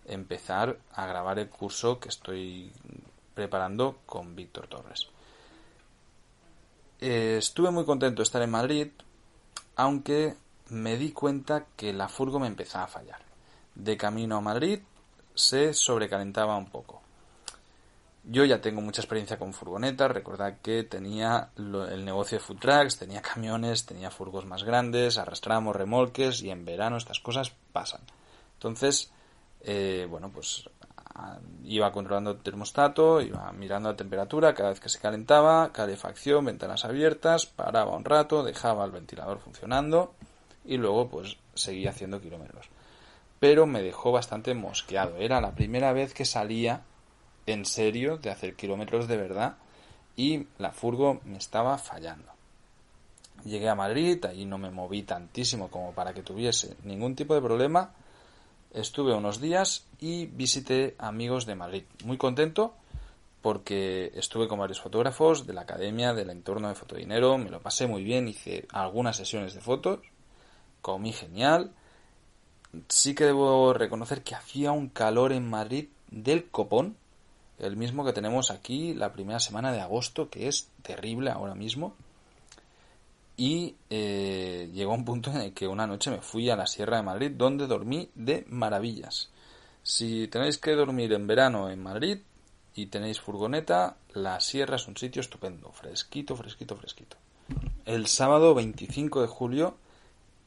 empezar 0.06 0.78
a 0.94 1.06
grabar 1.08 1.40
el 1.40 1.50
curso 1.50 2.00
que 2.00 2.10
estoy 2.10 2.72
preparando 3.34 4.00
con 4.06 4.36
Víctor 4.36 4.68
Torres. 4.68 5.08
Eh, 7.00 7.36
estuve 7.40 7.72
muy 7.72 7.86
contento 7.86 8.22
de 8.22 8.24
estar 8.24 8.42
en 8.42 8.52
Madrid, 8.52 8.88
aunque 9.76 10.36
me 10.70 10.98
di 10.98 11.12
cuenta 11.12 11.66
que 11.76 11.94
la 11.94 12.08
furgo 12.08 12.40
me 12.40 12.48
empezaba 12.48 12.86
a 12.86 12.88
fallar. 12.88 13.20
De 13.76 13.98
camino 13.98 14.38
a 14.38 14.42
Madrid 14.42 14.80
se 15.34 15.74
sobrecalentaba 15.74 16.58
un 16.58 16.68
poco. 16.68 17.02
Yo 18.24 18.44
ya 18.44 18.60
tengo 18.60 18.82
mucha 18.82 19.02
experiencia 19.02 19.38
con 19.38 19.54
furgonetas, 19.54 20.10
recordad 20.10 20.58
que 20.64 20.84
tenía 20.84 21.50
el 21.58 22.04
negocio 22.04 22.40
de 22.40 22.44
food 22.44 22.58
trucks, 22.58 22.98
tenía 22.98 23.22
camiones, 23.22 23.86
tenía 23.86 24.10
furgos 24.10 24.48
más 24.48 24.64
grandes, 24.64 25.20
arrastramos 25.20 25.76
remolques 25.76 26.42
y 26.42 26.50
en 26.50 26.66
verano 26.66 26.98
estas 26.98 27.20
cosas 27.20 27.52
pasan. 27.72 28.02
Entonces, 28.54 29.12
eh, 29.62 30.08
bueno, 30.10 30.30
pues 30.30 30.68
iba 31.64 31.92
controlando 31.92 32.32
el 32.32 32.40
termostato, 32.40 33.22
iba 33.22 33.52
mirando 33.52 33.90
la 33.90 33.96
temperatura 33.96 34.56
cada 34.56 34.70
vez 34.70 34.80
que 34.80 34.90
se 34.90 35.00
calentaba, 35.00 35.72
calefacción, 35.72 36.46
ventanas 36.46 36.84
abiertas, 36.84 37.46
paraba 37.46 37.96
un 37.96 38.06
rato, 38.06 38.44
dejaba 38.44 38.86
el 38.86 38.92
ventilador 38.92 39.40
funcionando 39.40 40.16
y 40.66 40.78
luego 40.78 41.10
pues 41.10 41.38
seguía 41.54 41.92
haciendo 41.92 42.22
kilómetros. 42.22 42.68
Pero 43.40 43.66
me 43.66 43.82
dejó 43.82 44.12
bastante 44.12 44.54
mosqueado. 44.54 45.18
Era 45.18 45.42
la 45.42 45.56
primera 45.56 45.94
vez 45.94 46.14
que 46.14 46.26
salía 46.26 46.82
en 47.46 47.66
serio 47.66 48.18
de 48.18 48.32
hacer 48.32 48.56
kilómetros 48.56 49.08
de 49.08 49.18
verdad 49.18 49.58
y 50.16 50.48
la 50.58 50.72
furgo 50.72 51.22
me 51.26 51.38
estaba 51.38 51.78
fallando. 51.78 52.32
Llegué 53.44 53.70
a 53.70 53.76
Madrid, 53.76 54.24
allí 54.26 54.46
no 54.46 54.58
me 54.58 54.72
moví 54.72 55.04
tantísimo 55.04 55.70
como 55.70 55.92
para 55.94 56.14
que 56.14 56.24
tuviese 56.24 56.76
ningún 56.84 57.16
tipo 57.16 57.36
de 57.36 57.42
problema 57.42 57.92
estuve 58.76 59.14
unos 59.14 59.40
días 59.40 59.86
y 60.00 60.26
visité 60.26 60.96
amigos 61.00 61.46
de 61.46 61.56
Madrid. 61.56 61.84
Muy 62.04 62.18
contento 62.18 62.76
porque 63.42 64.12
estuve 64.16 64.48
con 64.48 64.60
varios 64.60 64.82
fotógrafos 64.82 65.48
de 65.48 65.54
la 65.54 65.62
academia, 65.62 66.14
del 66.14 66.30
entorno 66.30 66.68
de 66.68 66.76
Fotodinero, 66.76 67.38
me 67.38 67.50
lo 67.50 67.62
pasé 67.62 67.88
muy 67.88 68.04
bien, 68.04 68.28
hice 68.28 68.66
algunas 68.72 69.18
sesiones 69.18 69.54
de 69.54 69.62
fotos, 69.62 70.00
comí 70.86 71.14
genial. 71.14 71.72
Sí 72.90 73.16
que 73.16 73.26
debo 73.26 73.74
reconocer 73.74 74.22
que 74.22 74.36
hacía 74.36 74.72
un 74.72 74.90
calor 74.90 75.32
en 75.32 75.50
Madrid 75.50 75.88
del 76.12 76.46
copón, 76.52 76.96
el 77.58 77.76
mismo 77.76 78.06
que 78.06 78.14
tenemos 78.14 78.52
aquí 78.52 78.94
la 78.94 79.12
primera 79.12 79.40
semana 79.40 79.72
de 79.72 79.82
agosto, 79.82 80.30
que 80.30 80.48
es 80.48 80.70
terrible 80.84 81.32
ahora 81.32 81.56
mismo. 81.56 81.96
Y 83.36 83.74
eh, 83.90 84.70
llegó 84.76 84.94
un 84.94 85.06
punto 85.06 85.32
en 85.32 85.38
el 85.38 85.54
que 85.54 85.68
una 85.68 85.88
noche 85.88 86.12
me 86.12 86.22
fui 86.22 86.52
a 86.52 86.56
la 86.56 86.68
Sierra 86.68 86.98
de 86.98 87.04
Madrid 87.04 87.32
donde 87.36 87.66
dormí 87.66 88.12
de 88.14 88.46
maravillas. 88.48 89.32
Si 89.82 90.28
tenéis 90.28 90.60
que 90.60 90.74
dormir 90.74 91.14
en 91.14 91.26
verano 91.26 91.72
en 91.72 91.82
Madrid 91.82 92.20
y 92.76 92.86
tenéis 92.86 93.20
furgoneta, 93.20 93.98
la 94.14 94.40
Sierra 94.40 94.76
es 94.76 94.88
un 94.88 94.98
sitio 94.98 95.22
estupendo, 95.22 95.72
fresquito, 95.72 96.36
fresquito, 96.36 96.76
fresquito. 96.76 97.18
El 97.86 98.06
sábado 98.06 98.54
25 98.54 99.24
de 99.24 99.28
julio 99.28 99.78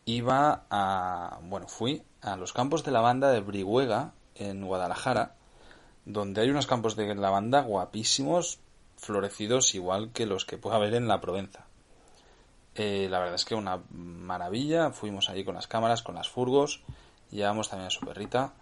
iba 0.09 0.65
a, 0.71 1.39
bueno, 1.43 1.69
fui 1.69 2.03
a 2.23 2.37
los 2.37 2.55
campos 2.55 2.83
de 2.83 2.91
lavanda 2.91 3.31
de 3.31 3.41
Brihuega 3.41 4.15
en 4.37 4.65
Guadalajara, 4.65 5.35
donde 6.07 6.41
hay 6.41 6.49
unos 6.49 6.67
campos 6.67 6.97
de 6.97 7.15
lavanda 7.15 7.61
guapísimos, 7.61 8.59
florecidos 8.97 9.75
igual 9.75 10.11
que 10.13 10.25
los 10.25 10.47
que 10.47 10.57
puede 10.57 10.77
haber 10.77 10.95
en 10.95 11.09
la 11.09 11.21
Provenza. 11.21 11.67
Eh, 12.75 13.09
la 13.11 13.19
verdad 13.19 13.35
es 13.35 13.45
que 13.45 13.55
una 13.55 13.83
maravilla. 13.91 14.93
Fuimos 14.93 15.29
allí 15.29 15.45
con 15.45 15.55
las 15.55 15.67
cámaras, 15.67 16.03
con 16.03 16.15
las 16.15 16.29
furgos. 16.29 16.81
Llevamos 17.31 17.69
también 17.69 17.89
a 17.89 17.91
su 17.91 18.07
perrita. 18.07 18.55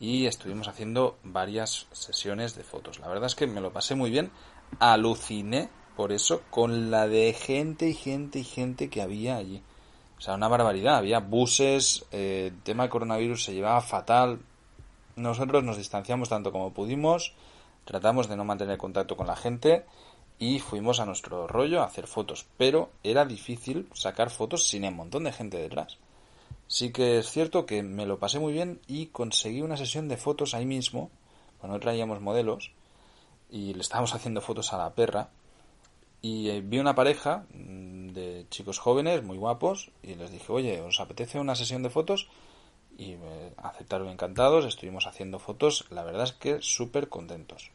Y 0.00 0.26
estuvimos 0.26 0.68
haciendo 0.68 1.18
varias 1.22 1.86
sesiones 1.92 2.56
de 2.56 2.64
fotos. 2.64 2.98
La 2.98 3.08
verdad 3.08 3.26
es 3.26 3.34
que 3.34 3.46
me 3.46 3.60
lo 3.62 3.72
pasé 3.72 3.94
muy 3.94 4.10
bien. 4.10 4.32
Aluciné 4.80 5.70
por 5.96 6.12
eso 6.12 6.42
con 6.50 6.90
la 6.90 7.08
de 7.08 7.32
gente 7.32 7.88
y 7.88 7.94
gente 7.94 8.40
y 8.40 8.44
gente 8.44 8.90
que 8.90 9.02
había 9.02 9.36
allí. 9.36 9.62
O 10.20 10.22
sea, 10.22 10.34
una 10.34 10.48
barbaridad. 10.48 10.98
Había 10.98 11.20
buses. 11.20 12.04
Eh, 12.12 12.50
el 12.52 12.62
tema 12.62 12.82
del 12.82 12.90
coronavirus 12.90 13.42
se 13.42 13.54
llevaba 13.54 13.80
fatal. 13.80 14.38
Nosotros 15.16 15.64
nos 15.64 15.78
distanciamos 15.78 16.28
tanto 16.28 16.52
como 16.52 16.74
pudimos. 16.74 17.32
Tratamos 17.86 18.28
de 18.28 18.36
no 18.36 18.44
mantener 18.44 18.76
contacto 18.76 19.16
con 19.16 19.26
la 19.26 19.34
gente 19.34 19.86
y 20.38 20.58
fuimos 20.58 21.00
a 21.00 21.06
nuestro 21.06 21.46
rollo 21.46 21.80
a 21.80 21.86
hacer 21.86 22.06
fotos, 22.06 22.46
pero 22.58 22.90
era 23.02 23.24
difícil 23.24 23.88
sacar 23.94 24.28
fotos 24.28 24.68
sin 24.68 24.84
un 24.84 24.94
montón 24.94 25.24
de 25.24 25.32
gente 25.32 25.56
detrás. 25.56 25.96
Sí 26.66 26.92
que 26.92 27.18
es 27.18 27.30
cierto 27.30 27.64
que 27.64 27.82
me 27.82 28.04
lo 28.04 28.18
pasé 28.18 28.38
muy 28.38 28.52
bien 28.52 28.80
y 28.86 29.06
conseguí 29.06 29.62
una 29.62 29.78
sesión 29.78 30.06
de 30.08 30.18
fotos 30.18 30.52
ahí 30.54 30.66
mismo, 30.66 31.10
cuando 31.58 31.80
traíamos 31.80 32.20
modelos 32.20 32.72
y 33.50 33.72
le 33.72 33.80
estábamos 33.80 34.14
haciendo 34.14 34.40
fotos 34.42 34.72
a 34.72 34.78
la 34.78 34.94
perra 34.94 35.30
y 36.22 36.50
eh, 36.50 36.60
vi 36.60 36.78
una 36.78 36.94
pareja 36.94 37.44
mm, 37.52 37.99
de 38.12 38.46
chicos 38.50 38.78
jóvenes 38.78 39.22
muy 39.22 39.36
guapos 39.36 39.90
y 40.02 40.14
les 40.14 40.30
dije, 40.30 40.52
oye, 40.52 40.80
¿os 40.80 41.00
apetece 41.00 41.40
una 41.40 41.54
sesión 41.54 41.82
de 41.82 41.90
fotos? 41.90 42.28
Y 42.98 43.16
me 43.16 43.52
aceptaron 43.56 44.08
encantados, 44.08 44.64
estuvimos 44.64 45.06
haciendo 45.06 45.38
fotos, 45.38 45.86
la 45.90 46.04
verdad 46.04 46.24
es 46.24 46.32
que 46.32 46.58
súper 46.60 47.08
contentos. 47.08 47.70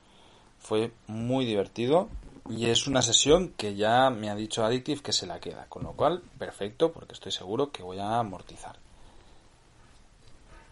Fue 0.60 0.92
muy 1.08 1.46
divertido 1.46 2.10
y 2.50 2.68
es 2.68 2.88
una 2.88 3.02
sesión 3.02 3.54
que 3.58 3.76
ya 3.76 4.10
me 4.10 4.30
ha 4.30 4.36
dicho 4.36 4.64
Addictive 4.64 5.02
que 5.02 5.14
se 5.14 5.26
la 5.26 5.40
queda, 5.40 5.66
con 5.68 5.84
lo 5.84 5.94
cual, 5.94 6.22
perfecto, 6.38 6.92
porque 6.92 7.14
estoy 7.14 7.32
seguro 7.32 7.72
que 7.72 7.84
voy 7.84 8.00
a 8.00 8.20
amortizar. 8.20 8.78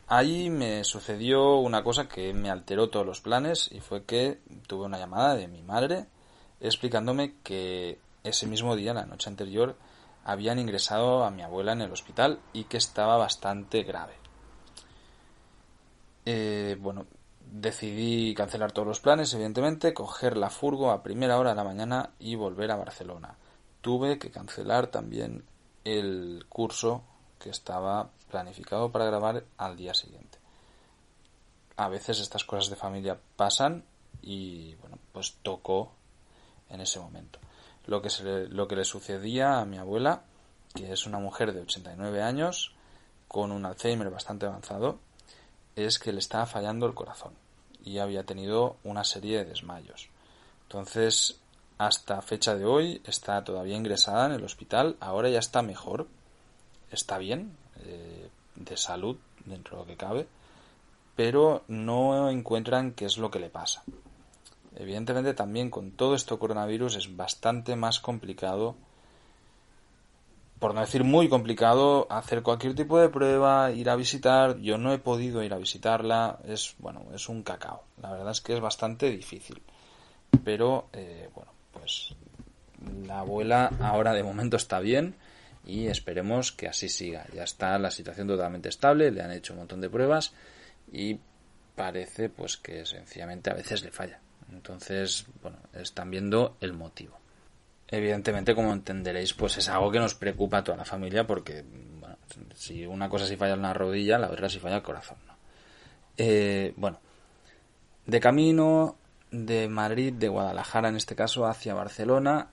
Ahí 0.07 0.49
me 0.49 0.83
sucedió 0.83 1.57
una 1.57 1.83
cosa 1.83 2.07
que 2.07 2.33
me 2.33 2.49
alteró 2.49 2.89
todos 2.89 3.05
los 3.05 3.21
planes 3.21 3.71
y 3.71 3.79
fue 3.79 4.03
que 4.03 4.39
tuve 4.67 4.85
una 4.85 4.99
llamada 4.99 5.35
de 5.35 5.47
mi 5.47 5.63
madre 5.63 6.05
explicándome 6.59 7.33
que 7.43 7.99
ese 8.23 8.47
mismo 8.47 8.75
día, 8.75 8.93
la 8.93 9.05
noche 9.05 9.29
anterior, 9.29 9.75
habían 10.23 10.59
ingresado 10.59 11.23
a 11.23 11.31
mi 11.31 11.41
abuela 11.41 11.73
en 11.73 11.81
el 11.81 11.91
hospital 11.91 12.39
y 12.53 12.65
que 12.65 12.77
estaba 12.77 13.17
bastante 13.17 13.83
grave. 13.83 14.13
Eh, 16.25 16.77
bueno, 16.79 17.05
decidí 17.51 18.33
cancelar 18.33 18.71
todos 18.71 18.87
los 18.87 18.99
planes, 18.99 19.33
evidentemente, 19.33 19.93
coger 19.93 20.37
la 20.37 20.49
furgo 20.49 20.91
a 20.91 21.03
primera 21.03 21.37
hora 21.37 21.51
de 21.51 21.55
la 21.55 21.63
mañana 21.63 22.11
y 22.19 22.35
volver 22.35 22.71
a 22.71 22.77
Barcelona. 22.77 23.35
Tuve 23.81 24.17
que 24.17 24.31
cancelar 24.31 24.87
también 24.87 25.43
el 25.83 26.45
curso 26.47 27.03
que 27.39 27.49
estaba 27.49 28.09
planificado 28.31 28.91
para 28.91 29.05
grabar 29.05 29.43
al 29.57 29.75
día 29.75 29.93
siguiente. 29.93 30.39
A 31.75 31.89
veces 31.89 32.19
estas 32.19 32.45
cosas 32.45 32.69
de 32.69 32.75
familia 32.77 33.19
pasan 33.35 33.83
y 34.21 34.75
bueno, 34.75 34.97
pues 35.11 35.35
tocó 35.43 35.91
en 36.69 36.79
ese 36.81 36.99
momento. 36.99 37.39
Lo 37.85 38.01
que, 38.01 38.09
se 38.09 38.23
le, 38.23 38.47
lo 38.47 38.67
que 38.67 38.75
le 38.75 38.85
sucedía 38.85 39.59
a 39.59 39.65
mi 39.65 39.77
abuela, 39.77 40.23
que 40.73 40.91
es 40.91 41.05
una 41.05 41.19
mujer 41.19 41.53
de 41.53 41.61
89 41.61 42.21
años, 42.21 42.73
con 43.27 43.51
un 43.51 43.65
Alzheimer 43.65 44.09
bastante 44.09 44.45
avanzado 44.45 44.99
es 45.75 45.97
que 45.97 46.13
le 46.13 46.19
estaba 46.19 46.45
fallando 46.45 46.85
el 46.85 46.93
corazón 46.93 47.33
y 47.83 47.97
había 47.97 48.23
tenido 48.23 48.77
una 48.83 49.03
serie 49.03 49.39
de 49.39 49.45
desmayos. 49.45 50.09
Entonces, 50.63 51.39
hasta 51.77 52.21
fecha 52.21 52.55
de 52.55 52.65
hoy 52.65 53.01
está 53.05 53.43
todavía 53.43 53.75
ingresada 53.75 54.27
en 54.27 54.33
el 54.33 54.43
hospital, 54.43 54.97
ahora 54.99 55.29
ya 55.29 55.39
está 55.39 55.61
mejor, 55.61 56.07
está 56.91 57.17
bien, 57.17 57.57
eh, 57.85 58.29
de 58.55 58.77
salud 58.77 59.17
dentro 59.45 59.77
de 59.77 59.81
lo 59.81 59.87
que 59.87 59.97
cabe, 59.97 60.27
pero 61.15 61.63
no 61.67 62.29
encuentran 62.29 62.91
qué 62.91 63.05
es 63.05 63.17
lo 63.17 63.31
que 63.31 63.39
le 63.39 63.49
pasa. 63.49 63.83
Evidentemente 64.75 65.33
también 65.33 65.69
con 65.69 65.91
todo 65.91 66.15
esto 66.15 66.39
coronavirus 66.39 66.95
es 66.95 67.15
bastante 67.15 67.75
más 67.75 67.99
complicado, 67.99 68.75
por 70.59 70.73
no 70.73 70.81
decir 70.81 71.03
muy 71.03 71.27
complicado, 71.27 72.07
hacer 72.09 72.41
cualquier 72.41 72.73
tipo 72.73 72.97
de 72.97 73.09
prueba, 73.09 73.71
ir 73.71 73.89
a 73.89 73.97
visitar. 73.97 74.57
Yo 74.59 74.77
no 74.77 74.93
he 74.93 74.97
podido 74.97 75.43
ir 75.43 75.53
a 75.53 75.57
visitarla, 75.57 76.39
es 76.45 76.75
bueno, 76.79 77.03
es 77.13 77.27
un 77.27 77.43
cacao. 77.43 77.83
La 78.01 78.11
verdad 78.11 78.31
es 78.31 78.39
que 78.39 78.53
es 78.53 78.61
bastante 78.61 79.09
difícil. 79.11 79.61
Pero 80.45 80.87
eh, 80.93 81.29
bueno, 81.35 81.51
pues 81.73 82.15
la 83.05 83.19
abuela 83.19 83.71
ahora 83.81 84.13
de 84.13 84.23
momento 84.23 84.55
está 84.55 84.79
bien 84.79 85.15
y 85.65 85.87
esperemos 85.87 86.51
que 86.51 86.67
así 86.67 86.87
siga. 86.87 87.25
Ya 87.33 87.43
está 87.43 87.77
la 87.77 87.91
situación 87.91 88.27
totalmente 88.27 88.69
estable, 88.69 89.11
le 89.11 89.21
han 89.21 89.31
hecho 89.31 89.53
un 89.53 89.59
montón 89.59 89.81
de 89.81 89.89
pruebas 89.89 90.33
y 90.91 91.19
parece 91.75 92.29
pues 92.29 92.57
que 92.57 92.85
sencillamente 92.85 93.49
a 93.49 93.53
veces 93.53 93.83
le 93.83 93.91
falla. 93.91 94.22
Entonces, 94.53 95.25
bueno, 95.41 95.57
están 95.73 96.11
viendo 96.11 96.57
el 96.61 96.73
motivo. 96.73 97.17
Evidentemente, 97.87 98.55
como 98.55 98.71
entenderéis, 98.71 99.33
pues 99.33 99.57
es 99.57 99.69
algo 99.69 99.91
que 99.91 99.99
nos 99.99 100.15
preocupa 100.15 100.59
a 100.59 100.63
toda 100.63 100.77
la 100.77 100.85
familia 100.85 101.27
porque, 101.27 101.63
bueno, 101.99 102.17
si 102.55 102.85
una 102.85 103.09
cosa 103.09 103.25
si 103.25 103.35
falla 103.35 103.53
en 103.53 103.61
la 103.61 103.73
rodilla, 103.73 104.17
la 104.17 104.29
otra 104.29 104.49
si 104.49 104.59
falla 104.59 104.77
el 104.77 104.83
corazón, 104.83 105.17
¿no? 105.27 105.33
Eh, 106.17 106.73
bueno, 106.77 106.99
de 108.05 108.19
camino 108.19 108.95
de 109.31 109.67
Madrid, 109.67 110.13
de 110.13 110.27
Guadalajara 110.27 110.89
en 110.89 110.95
este 110.95 111.15
caso, 111.15 111.45
hacia 111.45 111.73
Barcelona, 111.73 112.49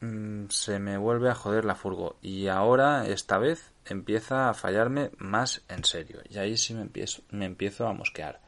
mm, 0.00 0.46
se 0.48 0.78
me 0.78 0.98
vuelve 0.98 1.30
a 1.30 1.34
joder 1.34 1.64
la 1.64 1.74
furgo. 1.74 2.16
Y 2.22 2.48
ahora, 2.48 3.06
esta 3.06 3.38
vez, 3.38 3.72
empieza 3.84 4.48
a 4.48 4.54
fallarme 4.54 5.10
más 5.18 5.62
en 5.68 5.84
serio. 5.84 6.20
Y 6.28 6.38
ahí 6.38 6.56
sí 6.56 6.74
me 6.74 6.82
empiezo, 6.82 7.22
me 7.30 7.46
empiezo 7.46 7.86
a 7.86 7.92
mosquear. 7.92 8.40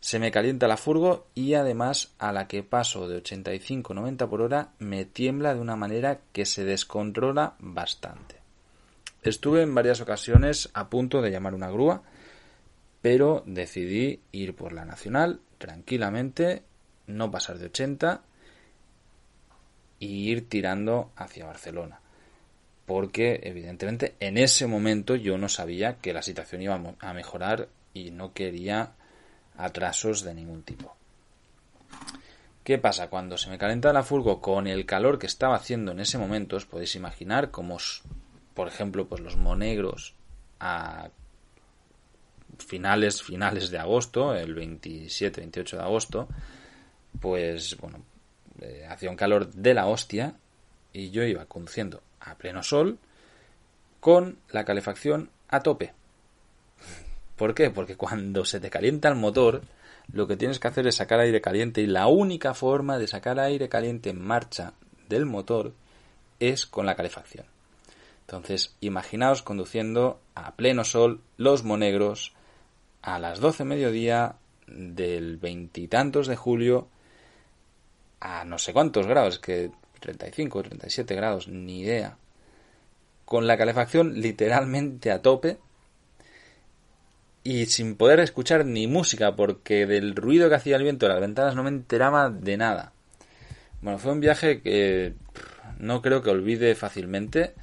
Se 0.00 0.18
me 0.18 0.30
calienta 0.30 0.66
la 0.66 0.78
furgo 0.78 1.26
y 1.34 1.54
además 1.54 2.14
a 2.18 2.32
la 2.32 2.48
que 2.48 2.62
paso 2.62 3.06
de 3.06 3.22
85-90 3.22 4.28
por 4.28 4.40
hora 4.40 4.70
me 4.78 5.04
tiembla 5.04 5.54
de 5.54 5.60
una 5.60 5.76
manera 5.76 6.20
que 6.32 6.46
se 6.46 6.64
descontrola 6.64 7.54
bastante. 7.58 8.36
Estuve 9.22 9.62
en 9.62 9.74
varias 9.74 10.00
ocasiones 10.00 10.70
a 10.72 10.88
punto 10.88 11.20
de 11.20 11.30
llamar 11.30 11.54
una 11.54 11.70
grúa, 11.70 12.02
pero 13.02 13.42
decidí 13.46 14.20
ir 14.32 14.54
por 14.54 14.72
la 14.72 14.86
nacional 14.86 15.40
tranquilamente, 15.58 16.62
no 17.06 17.30
pasar 17.30 17.58
de 17.58 17.66
80 17.66 18.22
y 19.98 20.30
ir 20.30 20.48
tirando 20.48 21.10
hacia 21.16 21.44
Barcelona. 21.44 22.00
Porque 22.86 23.40
evidentemente 23.42 24.14
en 24.20 24.38
ese 24.38 24.66
momento 24.66 25.14
yo 25.14 25.36
no 25.36 25.50
sabía 25.50 25.98
que 25.98 26.14
la 26.14 26.22
situación 26.22 26.62
iba 26.62 26.80
a 26.98 27.12
mejorar 27.12 27.68
y 27.92 28.10
no 28.10 28.32
quería 28.32 28.94
atrasos 29.64 30.22
de 30.22 30.34
ningún 30.34 30.62
tipo. 30.62 30.94
¿Qué 32.64 32.78
pasa? 32.78 33.08
Cuando 33.08 33.36
se 33.36 33.50
me 33.50 33.58
calenta 33.58 33.92
la 33.92 34.02
furgo 34.02 34.40
con 34.40 34.66
el 34.66 34.86
calor 34.86 35.18
que 35.18 35.26
estaba 35.26 35.56
haciendo 35.56 35.92
en 35.92 36.00
ese 36.00 36.18
momento, 36.18 36.56
os 36.56 36.66
podéis 36.66 36.94
imaginar 36.94 37.50
como, 37.50 37.78
por 38.54 38.68
ejemplo, 38.68 39.08
pues 39.08 39.20
los 39.20 39.36
monegros 39.36 40.14
a 40.60 41.08
finales, 42.58 43.22
finales 43.22 43.70
de 43.70 43.78
agosto, 43.78 44.34
el 44.34 44.54
27, 44.54 45.40
28 45.40 45.76
de 45.76 45.82
agosto, 45.82 46.28
pues 47.18 47.76
bueno, 47.78 48.04
eh, 48.60 48.86
hacía 48.88 49.10
un 49.10 49.16
calor 49.16 49.50
de 49.52 49.74
la 49.74 49.86
hostia 49.86 50.34
y 50.92 51.10
yo 51.10 51.22
iba 51.24 51.46
conduciendo 51.46 52.02
a 52.20 52.36
pleno 52.36 52.62
sol 52.62 52.98
con 54.00 54.38
la 54.50 54.64
calefacción 54.64 55.30
a 55.48 55.60
tope. 55.60 55.92
¿Por 57.40 57.54
qué? 57.54 57.70
Porque 57.70 57.96
cuando 57.96 58.44
se 58.44 58.60
te 58.60 58.68
calienta 58.68 59.08
el 59.08 59.14
motor, 59.14 59.62
lo 60.12 60.26
que 60.26 60.36
tienes 60.36 60.58
que 60.58 60.68
hacer 60.68 60.86
es 60.86 60.96
sacar 60.96 61.20
aire 61.20 61.40
caliente 61.40 61.80
y 61.80 61.86
la 61.86 62.06
única 62.06 62.52
forma 62.52 62.98
de 62.98 63.06
sacar 63.06 63.40
aire 63.40 63.70
caliente 63.70 64.10
en 64.10 64.20
marcha 64.20 64.74
del 65.08 65.24
motor 65.24 65.72
es 66.38 66.66
con 66.66 66.84
la 66.84 66.96
calefacción. 66.96 67.46
Entonces, 68.26 68.76
imaginaos 68.82 69.40
conduciendo 69.40 70.20
a 70.34 70.54
pleno 70.54 70.84
sol 70.84 71.22
los 71.38 71.64
monegros 71.64 72.34
a 73.00 73.18
las 73.18 73.40
12 73.40 73.64
mediodía 73.64 74.34
del 74.66 75.38
veintitantos 75.38 76.26
de 76.26 76.36
julio 76.36 76.88
a 78.20 78.44
no 78.44 78.58
sé 78.58 78.74
cuántos 78.74 79.06
grados, 79.06 79.38
que 79.38 79.70
35, 80.00 80.62
37 80.64 81.14
grados, 81.14 81.48
ni 81.48 81.80
idea. 81.80 82.18
Con 83.24 83.46
la 83.46 83.56
calefacción 83.56 84.20
literalmente 84.20 85.10
a 85.10 85.22
tope 85.22 85.56
y 87.42 87.66
sin 87.66 87.96
poder 87.96 88.20
escuchar 88.20 88.66
ni 88.66 88.86
música 88.86 89.34
porque 89.34 89.86
del 89.86 90.14
ruido 90.14 90.48
que 90.48 90.56
hacía 90.56 90.76
el 90.76 90.82
viento 90.82 91.06
de 91.06 91.12
las 91.12 91.20
ventanas 91.20 91.54
no 91.54 91.62
me 91.62 91.70
enteraba 91.70 92.30
de 92.30 92.56
nada. 92.56 92.92
Bueno, 93.80 93.98
fue 93.98 94.12
un 94.12 94.20
viaje 94.20 94.60
que 94.60 95.14
no 95.78 96.02
creo 96.02 96.22
que 96.22 96.30
olvide 96.30 96.74
fácilmente. 96.74 97.54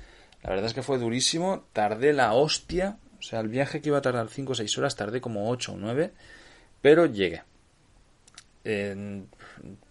La 0.41 0.49
verdad 0.49 0.65
es 0.65 0.73
que 0.73 0.81
fue 0.81 0.97
durísimo, 0.97 1.65
tardé 1.73 2.13
la 2.13 2.33
hostia, 2.33 2.97
o 3.19 3.21
sea, 3.21 3.39
el 3.39 3.49
viaje 3.49 3.81
que 3.81 3.89
iba 3.89 3.99
a 3.99 4.01
tardar 4.01 4.29
5 4.29 4.51
o 4.51 4.55
6 4.55 4.77
horas 4.77 4.95
tardé 4.95 5.21
como 5.21 5.49
8 5.49 5.73
o 5.73 5.77
9, 5.77 6.13
pero 6.81 7.05
llegué. 7.05 7.43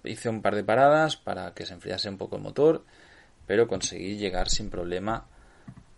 hice 0.05 0.29
un 0.29 0.43
par 0.43 0.55
de 0.55 0.65
paradas 0.65 1.17
para 1.17 1.55
que 1.55 1.67
se 1.67 1.75
enfriase 1.75 2.09
un 2.09 2.19
poco 2.19 2.37
el 2.37 2.43
motor, 2.43 2.85
pero 3.47 3.69
conseguí 3.69 4.17
llegar 4.17 4.49
sin 4.49 4.71
problema, 4.71 5.27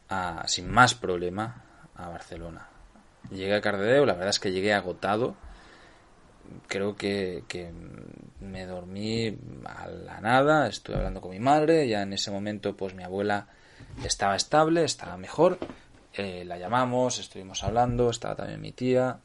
a, 0.09 0.46
sin 0.46 0.68
más 0.68 0.94
problema, 0.94 1.64
a 1.94 2.09
Barcelona. 2.09 2.78
Llegué 3.31 3.55
a 3.55 3.61
Cardedeu, 3.61 4.07
la 4.07 4.14
verdad 4.14 4.31
es 4.31 4.41
que 4.41 4.53
llegué 4.53 4.73
agotado. 4.73 5.37
Creo 6.67 6.97
que, 6.97 7.45
me 8.41 8.67
dormí 8.67 9.37
a 9.67 9.87
la 9.88 10.21
nada, 10.21 10.67
estuve 10.67 10.97
hablando 10.97 11.21
con 11.21 11.33
mi 11.33 11.41
madre, 11.41 11.87
ya 11.88 12.03
en 12.03 12.14
ese 12.14 12.31
momento 12.31 12.77
pues 12.77 12.95
mi 12.95 13.03
abuela 13.03 13.49
estaba 14.05 14.35
estable, 14.37 14.85
estaba 14.85 15.17
mejor. 15.19 15.59
Eh, 16.14 16.45
la 16.47 16.57
llamamos, 16.57 17.19
estuvimos 17.19 17.62
hablando, 17.64 18.09
estaba 18.11 18.37
también 18.37 18.61
mi 18.61 18.73
tía 18.73 19.21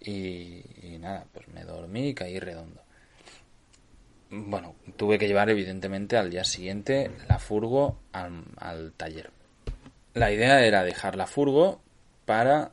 y, 0.00 0.62
nada, 0.98 1.26
pues 1.32 1.48
me 1.48 1.64
dormí 1.64 2.08
y 2.08 2.14
caí 2.14 2.38
redondo. 2.38 2.82
Bueno, 4.30 4.74
tuve 4.96 5.18
que 5.18 5.28
llevar 5.28 5.50
evidentemente 5.50 6.16
al 6.16 6.30
día 6.30 6.44
siguiente 6.44 7.10
la 7.28 7.38
furgo 7.38 7.98
al, 8.12 8.44
al 8.56 8.92
taller. 8.92 9.30
La 10.14 10.32
idea 10.32 10.64
era 10.64 10.82
dejar 10.82 11.16
la 11.16 11.26
furgo 11.26 11.80
para 12.24 12.72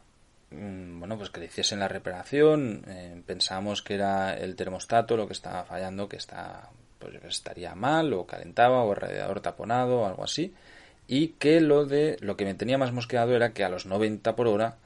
bueno, 0.56 1.18
pues 1.18 1.30
que 1.30 1.40
le 1.40 1.48
hiciesen 1.48 1.80
la 1.80 1.88
reparación. 1.88 2.84
Eh, 2.88 3.22
pensamos 3.26 3.82
que 3.82 3.96
era 3.96 4.36
el 4.36 4.56
termostato 4.56 5.18
lo 5.18 5.28
que 5.28 5.34
estaba 5.34 5.64
fallando, 5.66 6.08
que 6.08 6.18
está, 6.18 6.70
pues 7.00 7.16
estaría 7.26 7.76
mal, 7.76 8.14
o 8.14 8.26
calentaba, 8.26 8.84
o 8.84 8.92
el 8.92 8.98
radiador 8.98 9.42
taponado, 9.42 10.02
o 10.02 10.06
algo 10.06 10.24
así. 10.24 10.54
Y 11.08 11.30
que 11.30 11.60
lo 11.60 11.86
de 11.86 12.18
lo 12.22 12.38
que 12.38 12.46
me 12.46 12.56
tenía 12.56 12.78
más 12.78 12.92
mosqueado 12.92 13.36
era 13.36 13.54
que 13.54 13.64
a 13.64 13.70
los 13.70 13.86
90 13.86 14.36
por 14.36 14.48
hora 14.48 14.78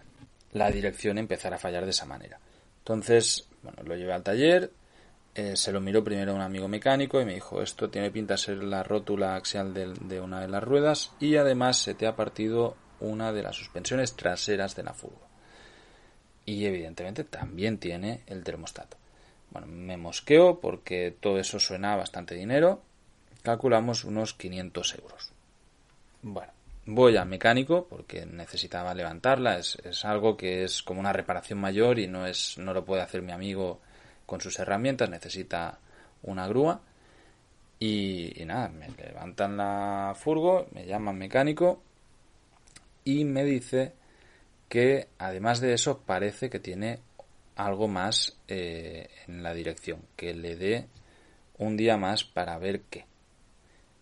la 0.54 0.72
dirección 0.72 1.18
empezara 1.18 1.58
a 1.58 1.60
fallar 1.60 1.84
de 1.86 1.92
esa 1.92 2.06
manera. 2.06 2.40
Entonces, 2.80 3.48
bueno, 3.62 3.84
lo 3.84 3.96
llevé 3.96 4.14
al 4.14 4.24
taller, 4.24 4.72
eh, 5.36 5.56
se 5.56 5.72
lo 5.72 5.82
miró 5.82 6.04
primero 6.04 6.34
un 6.34 6.42
amigo 6.42 6.68
mecánico 6.68 7.22
y 7.22 7.26
me 7.26 7.36
dijo, 7.36 7.62
esto 7.62 7.90
tiene 7.90 8.10
pinta 8.10 8.36
de 8.36 8.38
ser 8.40 8.64
la 8.64 8.82
rótula 8.82 9.36
axial 9.36 9.74
de, 9.74 9.94
de 10.02 10.22
una 10.22 10.42
de 10.42 10.48
las 10.48 10.64
ruedas 10.64 11.12
y 11.20 11.36
además 11.36 11.78
se 11.78 11.94
te 11.94 12.08
ha 12.08 12.16
partido 12.16 12.76
una 13.00 13.32
de 13.34 13.44
las 13.44 13.56
suspensiones 13.56 14.16
traseras 14.16 14.76
de 14.76 14.84
la 14.84 14.94
furgo 14.94 15.27
y 16.48 16.66
evidentemente 16.66 17.26
también 17.26 17.78
tiene 17.78 18.22
el 18.26 18.44
termostato. 18.44 18.96
Bueno, 19.52 19.68
me 19.68 19.98
mosqueo 19.98 20.62
porque 20.62 21.14
todo 21.20 21.40
eso 21.40 21.60
suena 21.60 21.98
bastante 21.98 22.36
dinero. 22.36 22.82
Calculamos 23.44 24.06
unos 24.06 24.34
500 24.34 24.96
euros. 24.96 25.32
Bueno, 26.22 26.52
voy 26.86 27.18
al 27.18 27.28
mecánico 27.28 27.86
porque 27.90 28.26
necesitaba 28.26 28.94
levantarla. 28.94 29.60
Es, 29.60 30.06
algo 30.06 30.38
que 30.38 30.64
es 30.64 30.82
como 30.82 31.02
una 31.02 31.12
reparación 31.12 31.60
mayor 31.60 32.00
y 32.00 32.08
no, 32.08 32.26
es, 32.26 32.58
no 32.58 32.74
lo 32.74 32.86
puede 32.86 33.02
hacer 33.02 33.22
mi 33.22 33.34
amigo 33.34 33.82
con 34.26 34.40
sus 34.40 34.58
herramientas. 34.58 35.10
Necesita 35.10 35.80
una 36.24 36.48
grúa. 36.48 36.80
Y, 37.78 38.42
y 38.42 38.46
nada, 38.46 38.70
me 38.70 38.88
levantan 38.88 39.58
la 39.58 40.16
furgo, 40.18 40.68
me 40.72 40.86
llaman 40.86 41.18
mecánico 41.18 41.84
y 43.04 43.26
me 43.26 43.44
dice 43.44 43.94
que 44.70 45.08
además 45.18 45.60
de 45.62 45.74
eso 45.74 46.00
parece 46.06 46.50
que 46.50 46.60
tiene 46.60 47.00
algo 47.56 47.88
más 47.88 48.38
eh, 48.48 49.10
en 49.28 49.44
la 49.44 49.54
dirección, 49.54 50.02
que 50.16 50.34
le 50.34 50.56
dé 50.56 50.88
un 51.58 51.78
día 51.78 51.98
más 51.98 52.24
para 52.24 52.58
ver 52.58 52.82
qué. 52.90 53.06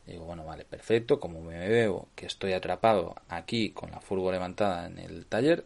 digo, 0.05 0.25
bueno, 0.25 0.45
vale, 0.45 0.65
perfecto, 0.65 1.19
como 1.19 1.41
me 1.41 1.67
veo 1.69 2.07
que 2.15 2.25
estoy 2.25 2.53
atrapado 2.53 3.15
aquí 3.29 3.71
con 3.71 3.91
la 3.91 4.01
furgo 4.01 4.31
levantada 4.31 4.87
en 4.87 4.99
el 4.99 5.25
taller, 5.25 5.65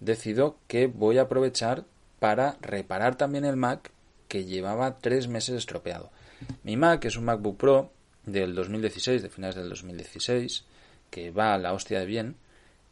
decido 0.00 0.56
que 0.66 0.86
voy 0.86 1.18
a 1.18 1.22
aprovechar 1.22 1.84
para 2.18 2.56
reparar 2.60 3.16
también 3.16 3.44
el 3.44 3.56
Mac 3.56 3.90
que 4.28 4.44
llevaba 4.44 4.98
tres 4.98 5.28
meses 5.28 5.56
estropeado. 5.56 6.10
Mi 6.62 6.76
Mac 6.76 7.04
es 7.04 7.16
un 7.16 7.24
MacBook 7.24 7.56
Pro 7.56 7.92
del 8.24 8.54
2016, 8.54 9.22
de 9.22 9.28
finales 9.28 9.56
del 9.56 9.68
2016, 9.68 10.64
que 11.10 11.30
va 11.30 11.54
a 11.54 11.58
la 11.58 11.72
hostia 11.72 12.00
de 12.00 12.06
bien, 12.06 12.36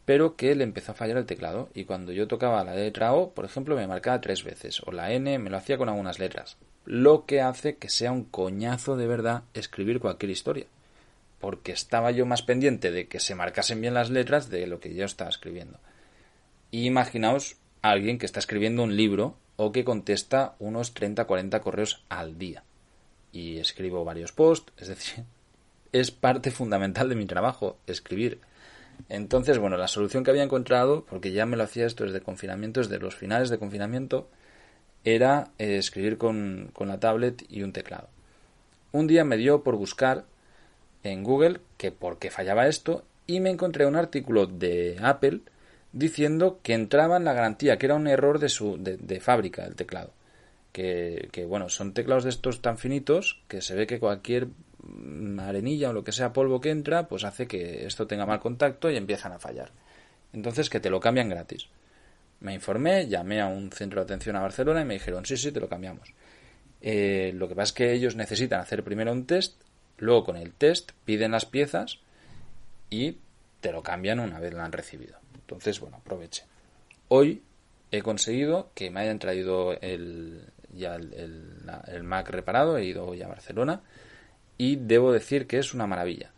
pero 0.07 0.37
que 0.37 0.55
le 0.55 0.65
empezó 0.65 0.93
a 0.93 0.95
fallar 0.95 1.19
el 1.19 1.27
teclado 1.27 1.69
y 1.75 1.85
cuando 1.85 2.13
yo 2.13 2.29
tocaba 2.29 2.65
la 2.65 2.75
letra 2.75 3.13
O, 3.13 3.33
por 3.33 3.45
ejemplo, 3.45 3.77
me 3.77 3.89
marcaba 3.89 4.23
tres 4.23 4.45
veces, 4.45 4.81
o 4.87 4.93
la 4.93 5.13
N 5.13 5.39
me 5.39 5.51
lo 5.51 5.59
hacía 5.59 5.77
con 5.77 5.91
algunas 5.91 6.19
letras, 6.19 6.57
lo 6.87 7.27
que 7.27 7.43
hace 7.43 7.77
que 7.77 7.91
sea 7.91 8.13
un 8.13 8.25
coñazo 8.25 8.97
de 8.97 9.09
verdad 9.09 9.43
escribir 9.53 10.01
cualquier 10.01 10.31
historia, 10.31 10.67
porque 11.41 11.73
estaba 11.73 12.13
yo 12.13 12.25
más 12.25 12.43
pendiente 12.43 12.93
de 12.93 13.09
que 13.09 13.21
se 13.21 13.35
marcasen 13.35 13.81
bien 13.81 13.95
las 13.95 14.09
letras 14.09 14.49
de 14.49 14.67
lo 14.69 14.79
que 14.79 14.95
yo 14.95 15.05
estaba 15.05 15.29
escribiendo. 15.29 15.79
Y 16.71 16.87
imaginaos 16.87 17.57
a 17.83 17.91
alguien 17.91 18.19
que 18.19 18.27
está 18.27 18.39
escribiendo 18.39 18.85
un 18.85 18.97
libro 18.97 19.37
o 19.57 19.73
que 19.73 19.85
contesta 19.85 20.55
unos 20.61 20.95
30-40 20.95 21.61
correos 21.61 22.05
al 22.09 22.39
día. 22.39 22.63
Y 23.33 23.59
escribo 23.59 24.05
varios 24.05 24.33
posts, 24.33 24.73
es 24.79 24.89
decir, 24.89 25.25
es 25.93 26.13
parte 26.13 26.53
fundamental 26.53 27.09
de 27.09 27.17
mi 27.17 27.27
trabajo, 27.27 27.79
escribir. 27.87 28.41
Entonces, 29.09 29.59
bueno, 29.59 29.77
la 29.77 29.89
solución 29.89 30.25
que 30.25 30.31
había 30.31 30.43
encontrado, 30.43 31.05
porque 31.09 31.33
ya 31.33 31.47
me 31.47 31.57
lo 31.57 31.65
hacía 31.65 31.87
esto 31.87 32.05
desde 32.05 32.21
confinamiento, 32.21 32.81
desde 32.81 32.99
los 32.99 33.15
finales 33.15 33.51
de 33.51 33.59
confinamiento, 33.59 34.29
era 35.05 35.51
eh, 35.59 35.77
escribir 35.77 36.19
con, 36.19 36.71
con 36.73 36.89
la 36.89 36.99
tablet 36.99 37.45
y 37.49 37.63
un 37.63 37.73
teclado. 37.73 38.09
Un 38.93 39.07
día 39.07 39.25
me 39.25 39.37
dio 39.37 39.63
por 39.63 39.77
buscar 39.77 40.25
en 41.03 41.23
Google 41.23 41.61
que 41.77 41.93
por 41.93 42.19
qué 42.19 42.31
fallaba 42.31 42.67
esto 42.67 43.05
y 43.27 43.41
me 43.41 43.51
encontré 43.51 43.87
un 43.87 43.97
artículo 43.97 44.47
de 44.47 44.99
Apple 45.03 45.41
diciendo 45.93 46.61
que 46.63 46.75
entraba 46.75 47.17
en 47.17 47.25
la 47.25 47.33
garantía, 47.33 47.79
que 47.79 47.87
era 47.87 47.95
un 47.95 48.07
error 48.07 48.39
de, 48.39 48.49
su, 48.49 48.77
de, 48.79 49.21
fábrica 49.21 49.65
el 49.65 49.75
teclado. 49.75 50.13
Que, 50.73 51.29
que, 51.33 51.47
bueno, 51.47 51.71
son 51.71 51.95
teclados 51.95 52.25
de 52.25 52.31
estos 52.31 52.61
tan 52.61 52.77
finitos 52.77 53.41
que 53.49 53.63
se 53.63 53.75
ve 53.75 53.87
que 53.87 53.99
cualquier 53.99 54.49
arenilla 55.39 55.91
o 55.91 55.93
lo 55.93 56.05
que 56.05 56.13
sea 56.13 56.33
polvo 56.33 56.61
que 56.61 56.71
entra, 56.71 57.09
pues 57.09 57.25
hace 57.25 57.47
que 57.47 57.87
esto 57.87 58.07
tenga 58.07 58.27
mal 58.27 58.41
contacto 58.41 58.91
y 58.91 58.97
empiezan 58.97 59.33
a 59.33 59.39
fallar. 59.39 59.71
Entonces 60.33 60.71
que 60.71 60.81
te 60.81 60.91
lo 60.91 61.01
cambian 61.01 61.29
gratis. 61.29 61.69
Me 62.41 62.55
informé, 62.55 63.07
llamé 63.09 63.41
a 63.41 63.47
un 63.47 63.71
centro 63.73 64.01
de 64.01 64.05
atención 64.05 64.37
a 64.37 64.41
Barcelona 64.41 64.83
y 64.83 64.85
me 64.85 64.95
dijeron, 64.95 65.25
sí, 65.25 65.37
sí, 65.37 65.53
te 65.53 65.61
lo 65.61 65.69
cambiamos. 65.69 66.13
Eh, 66.83 67.33
lo 67.35 67.49
que 67.49 67.55
pasa 67.55 67.71
es 67.71 67.73
que 67.73 67.93
ellos 67.93 68.17
necesitan 68.17 68.61
hacer 68.61 68.85
primero 68.85 69.13
un 69.13 69.27
test, 69.27 69.61
luego 69.99 70.25
con 70.25 70.37
el 70.37 70.53
test 70.53 70.93
piden 71.05 71.33
las 71.33 71.47
piezas 71.47 72.01
y 72.91 73.19
te 73.61 73.73
lo 73.73 73.83
cambian 73.83 74.21
una 74.21 74.39
vez 74.39 74.53
lo 74.53 74.63
han 74.63 74.73
recibido. 74.73 75.19
Entonces, 75.35 75.81
bueno, 75.81 75.97
aproveche. 75.97 76.45
Hoy 77.09 77.43
he 77.91 78.03
conseguido 78.03 78.71
que 78.75 78.91
me 78.91 79.01
hayan 79.01 79.19
traído 79.19 79.73
el, 79.81 80.43
ya 80.75 80.97
el, 80.97 82.03
Mac 82.03 82.29
reparado, 82.31 82.77
he 82.79 82.85
ido 82.85 83.07
hoy 83.07 83.23
a 83.23 83.29
Barcelona 83.29 83.83
y 84.59 84.77
debo 84.77 85.13
decir 85.13 85.47
que 85.47 85.59
es 85.59 85.75
una 85.75 85.87
maravilla, 85.87 86.33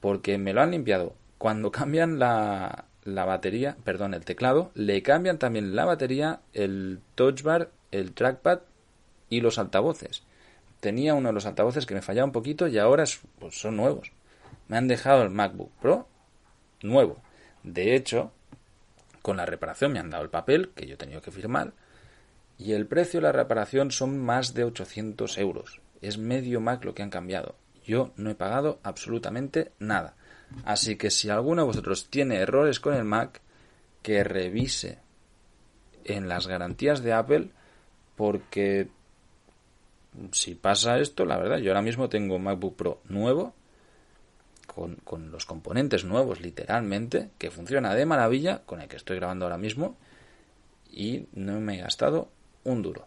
porque 0.00 0.38
me 0.38 0.52
lo 0.52 0.62
han 0.62 0.70
limpiado. 0.70 1.14
Cuando 1.38 1.70
cambian 1.70 2.18
la, 2.18 2.86
la 3.04 3.24
batería, 3.24 3.76
perdón, 3.84 4.14
el 4.14 4.24
teclado, 4.24 4.70
le 4.74 5.02
cambian 5.02 5.38
también 5.38 5.76
la 5.76 5.84
batería, 5.84 6.40
el 6.52 7.00
touch 7.14 7.42
bar, 7.42 7.70
el 7.90 8.12
trackpad 8.12 8.60
y 9.28 9.40
los 9.40 9.58
altavoces. 9.58 10.22
Tenía 10.80 11.14
uno 11.14 11.28
de 11.28 11.34
los 11.34 11.46
altavoces 11.46 11.86
que 11.86 11.94
me 11.94 12.02
fallaba 12.02 12.26
un 12.26 12.32
poquito 12.32 12.68
y 12.68 12.78
ahora 12.78 13.04
pues 13.38 13.58
son 13.58 13.76
nuevos. 13.76 14.12
Me 14.68 14.76
han 14.76 14.88
dejado 14.88 15.22
el 15.22 15.30
MacBook 15.30 15.70
Pro 15.80 16.08
nuevo. 16.82 17.18
De 17.62 17.94
hecho, 17.94 18.32
con 19.22 19.36
la 19.36 19.46
reparación 19.46 19.92
me 19.92 19.98
han 19.98 20.10
dado 20.10 20.24
el 20.24 20.30
papel 20.30 20.70
que 20.74 20.86
yo 20.86 20.94
he 20.94 20.98
tenido 20.98 21.22
que 21.22 21.30
firmar 21.30 21.72
y 22.58 22.72
el 22.72 22.86
precio 22.86 23.20
de 23.20 23.24
la 23.24 23.32
reparación 23.32 23.90
son 23.90 24.18
más 24.18 24.54
de 24.54 24.64
800 24.64 25.38
euros. 25.38 25.80
Es 26.00 26.18
medio 26.18 26.60
Mac 26.60 26.84
lo 26.84 26.94
que 26.94 27.02
han 27.02 27.10
cambiado. 27.10 27.56
Yo 27.84 28.12
no 28.16 28.30
he 28.30 28.34
pagado 28.34 28.80
absolutamente 28.82 29.72
nada. 29.78 30.14
Así 30.64 30.96
que 30.96 31.10
si 31.10 31.30
alguno 31.30 31.62
de 31.62 31.66
vosotros 31.66 32.08
tiene 32.08 32.36
errores 32.36 32.80
con 32.80 32.94
el 32.94 33.04
Mac, 33.04 33.40
que 34.02 34.22
revise 34.22 34.98
en 36.04 36.28
las 36.28 36.46
garantías 36.46 37.02
de 37.02 37.12
Apple 37.12 37.48
porque 38.16 38.88
si 40.32 40.54
pasa 40.54 40.98
esto, 40.98 41.24
la 41.24 41.38
verdad, 41.38 41.58
yo 41.58 41.70
ahora 41.70 41.82
mismo 41.82 42.08
tengo 42.08 42.36
un 42.36 42.44
MacBook 42.44 42.76
Pro 42.76 43.00
nuevo 43.08 43.54
con, 44.66 45.30
los 45.30 45.46
componentes 45.46 46.04
nuevos, 46.04 46.40
literalmente, 46.40 47.30
que 47.38 47.50
funciona 47.50 47.94
de 47.94 48.06
maravilla, 48.06 48.62
con 48.66 48.80
el 48.80 48.88
que 48.88 48.96
estoy 48.96 49.16
grabando 49.16 49.44
ahora 49.44 49.58
mismo, 49.58 49.96
y 50.90 51.26
no 51.32 51.60
me 51.60 51.76
he 51.76 51.82
gastado 51.82 52.28
un 52.64 52.82
duro. 52.82 53.06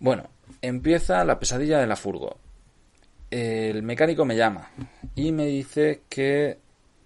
Bueno, 0.00 0.28
empieza 0.60 1.24
la 1.24 1.38
pesadilla 1.38 1.78
de 1.78 1.86
la 1.86 1.96
furgo. 1.96 2.38
El 3.36 3.82
mecánico 3.82 4.24
me 4.24 4.36
llama 4.36 4.70
y 5.16 5.32
me 5.32 5.46
dice 5.46 6.02
que 6.08 6.60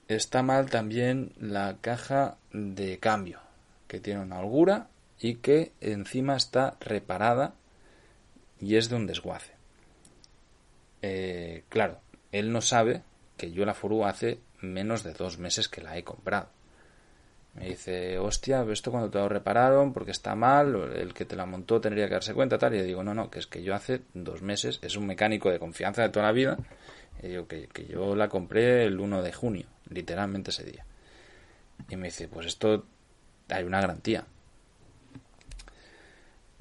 está 0.09 0.43
mal 0.43 0.69
también 0.69 1.33
la 1.41 1.79
caja 1.81 2.37
de 2.53 2.99
cambio, 2.99 3.41
que 3.87 3.99
tiene 3.99 4.21
una 4.21 4.38
holgura 4.38 4.88
y 5.19 5.37
que 5.37 5.73
encima 5.81 6.37
está 6.37 6.77
reparada 6.81 7.55
y 8.61 8.77
es 8.77 8.91
de 8.91 8.97
un 8.97 9.07
desguace. 9.07 9.53
Eh, 11.01 11.64
claro, 11.71 11.99
él 12.31 12.53
no 12.53 12.61
sabe 12.61 13.01
que 13.38 13.51
yo 13.51 13.64
la 13.64 13.73
Furu 13.73 14.05
hace 14.05 14.38
menos 14.61 15.05
de 15.05 15.14
dos 15.14 15.38
meses 15.38 15.67
que 15.67 15.81
la 15.81 15.97
he 15.97 16.05
comprado. 16.05 16.51
Me 17.59 17.71
dice, 17.71 18.18
hostia, 18.18 18.64
esto 18.71 18.92
cuando 18.92 19.11
te 19.11 19.18
lo 19.18 19.29
repararon 19.29 19.92
porque 19.92 20.12
está 20.12 20.37
mal, 20.37 20.92
el 20.94 21.12
que 21.12 21.25
te 21.25 21.35
la 21.35 21.44
montó 21.44 21.81
tendría 21.81 22.07
que 22.07 22.14
darse 22.14 22.33
cuenta, 22.33 22.57
tal. 22.57 22.75
Y 22.75 22.79
yo 22.79 22.85
digo, 22.85 23.03
no, 23.03 23.14
no, 23.14 23.31
que 23.31 23.40
es 23.40 23.49
que 23.49 23.64
yo 23.64 23.75
hace 23.75 24.03
dos 24.14 24.42
meses, 24.42 24.79
es 24.81 24.97
un 24.97 25.07
mecánico 25.07 25.51
de 25.51 25.59
confianza 25.59 26.03
de 26.03 26.11
toda 26.11 26.27
la 26.27 26.33
vida, 26.33 26.57
y 27.21 27.29
digo 27.29 27.49
que, 27.49 27.66
que 27.66 27.87
yo 27.87 28.14
la 28.14 28.29
compré 28.29 28.85
el 28.85 29.01
1 29.01 29.23
de 29.23 29.33
junio, 29.33 29.66
literalmente 29.90 30.51
ese 30.51 30.62
día. 30.62 30.85
Y 31.88 31.97
me 31.97 32.09
dice, 32.09 32.29
pues 32.29 32.47
esto 32.47 32.85
hay 33.49 33.64
una 33.64 33.81
garantía. 33.81 34.25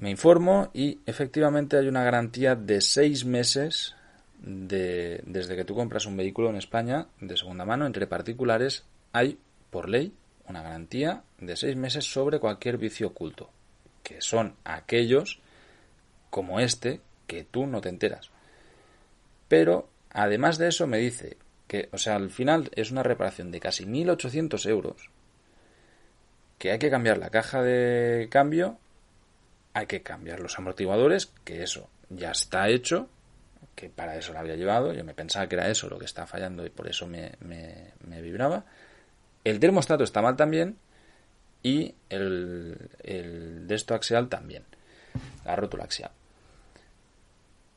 Me 0.00 0.10
informo 0.10 0.70
y 0.74 1.00
efectivamente 1.06 1.76
hay 1.76 1.86
una 1.86 2.02
garantía 2.02 2.56
de 2.56 2.80
seis 2.80 3.24
meses 3.24 3.94
de, 4.40 5.22
desde 5.26 5.54
que 5.54 5.64
tú 5.64 5.76
compras 5.76 6.06
un 6.06 6.16
vehículo 6.16 6.50
en 6.50 6.56
España 6.56 7.06
de 7.20 7.36
segunda 7.36 7.64
mano 7.64 7.86
entre 7.86 8.06
particulares, 8.06 8.84
hay 9.12 9.38
por 9.70 9.88
ley 9.88 10.12
una 10.48 10.62
garantía 10.62 11.22
de 11.38 11.56
seis 11.56 11.76
meses 11.76 12.10
sobre 12.10 12.40
cualquier 12.40 12.78
vicio 12.78 13.08
oculto, 13.08 13.50
que 14.02 14.20
son 14.20 14.56
aquellos 14.64 15.40
como 16.30 16.60
este 16.60 17.00
que 17.26 17.44
tú 17.44 17.66
no 17.66 17.80
te 17.80 17.88
enteras. 17.88 18.30
Pero 19.48 19.88
además 20.10 20.58
de 20.58 20.68
eso 20.68 20.86
me 20.86 20.98
dice 20.98 21.36
que, 21.66 21.88
o 21.92 21.98
sea, 21.98 22.16
al 22.16 22.30
final 22.30 22.70
es 22.74 22.90
una 22.90 23.02
reparación 23.02 23.50
de 23.50 23.60
casi 23.60 23.84
1.800 23.84 24.68
euros, 24.68 25.10
que 26.58 26.72
hay 26.72 26.78
que 26.78 26.90
cambiar 26.90 27.18
la 27.18 27.30
caja 27.30 27.62
de 27.62 28.28
cambio, 28.30 28.78
hay 29.74 29.86
que 29.86 30.02
cambiar 30.02 30.40
los 30.40 30.58
amortiguadores, 30.58 31.32
que 31.44 31.62
eso 31.62 31.88
ya 32.08 32.30
está 32.32 32.68
hecho, 32.68 33.08
que 33.74 33.88
para 33.88 34.16
eso 34.16 34.32
la 34.32 34.40
había 34.40 34.56
llevado, 34.56 34.92
yo 34.92 35.04
me 35.04 35.14
pensaba 35.14 35.48
que 35.48 35.54
era 35.54 35.68
eso 35.68 35.88
lo 35.88 35.98
que 35.98 36.04
estaba 36.04 36.26
fallando 36.26 36.66
y 36.66 36.70
por 36.70 36.88
eso 36.88 37.06
me, 37.06 37.32
vibraba. 38.20 38.64
El 39.48 39.60
termostato 39.60 40.04
está 40.04 40.20
mal 40.20 40.36
también 40.36 40.76
y 41.62 41.94
el, 42.10 42.90
el 43.02 43.66
de 43.66 43.74
esto 43.74 43.94
axial 43.94 44.28
también, 44.28 44.64
la 45.44 45.56
rótula 45.56 45.84
axial. 45.84 46.10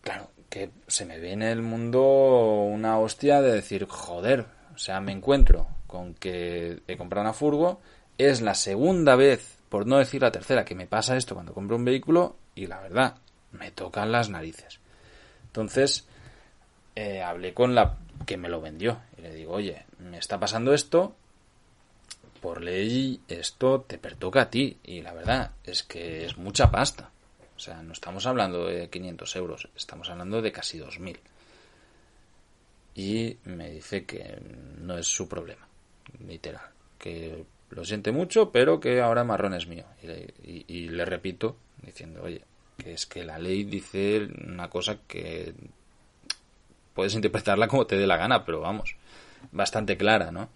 Claro, 0.02 0.32
que 0.50 0.70
se 0.88 1.06
me 1.06 1.20
ve 1.20 1.32
en 1.32 1.42
el 1.42 1.62
mundo 1.62 2.02
una 2.02 3.00
hostia 3.00 3.42
de 3.42 3.54
decir, 3.54 3.86
joder, 3.88 4.48
o 4.76 4.78
sea, 4.78 5.00
me 5.00 5.14
encuentro 5.14 5.68
con 5.88 6.14
que 6.14 6.82
he 6.88 6.98
comprado 6.98 7.26
una 7.26 7.34
furgo, 7.34 7.80
es 8.18 8.42
la 8.42 8.54
segunda 8.54 9.16
vez, 9.16 9.58
por 9.70 9.88
no 9.88 9.98
decir 9.98 10.22
la 10.22 10.32
tercera, 10.32 10.66
que 10.66 10.76
me 10.76 10.88
pasa 10.88 11.16
esto 11.16 11.36
cuando 11.36 11.54
compro 11.54 11.78
un 11.78 11.86
vehículo 11.86 12.36
y 12.54 12.68
la 12.68 12.82
verdad, 12.82 13.16
me 13.54 13.72
tocan 13.72 14.12
las 14.12 14.30
narices. 14.30 14.80
Entonces, 15.46 16.06
eh, 16.96 17.22
hablé 17.22 17.54
con 17.54 17.76
la 17.76 17.98
que 18.26 18.36
me 18.36 18.50
lo 18.50 18.60
vendió 18.60 19.00
y 19.18 19.22
le 19.22 19.34
digo, 19.34 19.54
oye, 19.54 19.86
me 20.00 20.18
está 20.18 20.38
pasando 20.38 20.74
esto, 20.74 21.16
por 22.42 22.62
ley 22.62 23.22
esto 23.28 23.82
te 23.82 23.98
pertoca 23.98 24.42
a 24.42 24.50
ti 24.50 24.78
y 24.84 25.02
la 25.02 25.14
verdad 25.14 25.52
es 25.64 25.84
que 25.84 26.26
es 26.26 26.38
mucha 26.38 26.72
pasta. 26.72 27.10
O 27.56 27.60
sea, 27.60 27.82
no 27.84 27.94
estamos 27.94 28.26
hablando 28.26 28.66
de 28.66 28.90
500 28.90 29.36
euros, 29.36 29.70
estamos 29.76 30.10
hablando 30.10 30.42
de 30.42 30.52
casi 30.52 30.80
2.000. 30.80 31.18
Y 32.96 33.38
me 33.46 33.70
dice 33.70 34.04
que 34.04 34.42
no 34.80 34.98
es 34.98 35.08
su 35.08 35.30
problema, 35.30 35.68
literal. 36.28 36.66
Que 36.98 37.46
lo 37.70 37.86
siente 37.86 38.12
mucho, 38.12 38.52
pero 38.52 38.80
que 38.80 39.00
ahora 39.00 39.24
marrón 39.24 39.54
es 39.54 39.68
mío. 39.68 39.86
y 40.44 40.90
le 40.90 41.06
repito, 41.06 41.56
diciendo, 41.84 42.24
oye, 42.24 42.42
que 42.78 42.94
es 42.94 43.06
que 43.06 43.24
la 43.24 43.38
ley 43.38 43.64
dice 43.64 44.28
una 44.48 44.70
cosa 44.70 44.98
que 45.08 45.54
puedes 46.94 47.14
interpretarla 47.14 47.68
como 47.68 47.86
te 47.86 47.98
dé 47.98 48.08
la 48.08 48.18
gana, 48.18 48.44
pero 48.44 48.60
vamos, 48.60 48.96
bastante 49.52 49.98
clara, 49.98 50.32
¿no? 50.32 50.50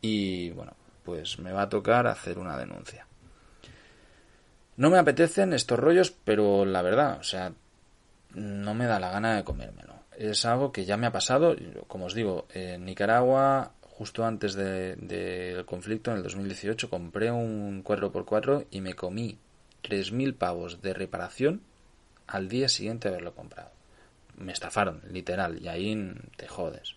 Y 0.00 0.50
bueno, 0.50 0.72
pues 1.04 1.38
me 1.38 1.52
va 1.52 1.62
a 1.62 1.68
tocar 1.68 2.06
hacer 2.06 2.38
una 2.38 2.56
denuncia. 2.56 3.06
No 4.76 4.90
me 4.90 4.98
apetecen 4.98 5.52
estos 5.52 5.78
rollos, 5.78 6.14
pero 6.24 6.64
la 6.64 6.82
verdad, 6.82 7.18
o 7.18 7.24
sea, 7.24 7.52
no 8.34 8.74
me 8.74 8.86
da 8.86 9.00
la 9.00 9.10
gana 9.10 9.34
de 9.36 9.44
comérmelo. 9.44 9.94
Es 10.16 10.44
algo 10.44 10.70
que 10.70 10.84
ya 10.84 10.96
me 10.96 11.06
ha 11.06 11.12
pasado, 11.12 11.56
como 11.86 12.06
os 12.06 12.14
digo, 12.14 12.46
en 12.52 12.84
Nicaragua, 12.84 13.72
justo 13.80 14.24
antes 14.24 14.54
del 14.54 15.64
conflicto, 15.66 16.12
en 16.12 16.18
el 16.18 16.22
2018, 16.22 16.88
compré 16.88 17.30
un 17.32 17.82
4x4 17.82 18.66
y 18.70 18.80
me 18.80 18.94
comí 18.94 19.38
3.000 19.82 20.36
pavos 20.36 20.80
de 20.80 20.94
reparación 20.94 21.62
al 22.28 22.48
día 22.48 22.68
siguiente 22.68 23.08
de 23.08 23.14
haberlo 23.14 23.34
comprado. 23.34 23.70
Me 24.36 24.52
estafaron, 24.52 25.02
literal, 25.10 25.60
y 25.60 25.66
ahí 25.66 26.14
te 26.36 26.46
jodes. 26.46 26.94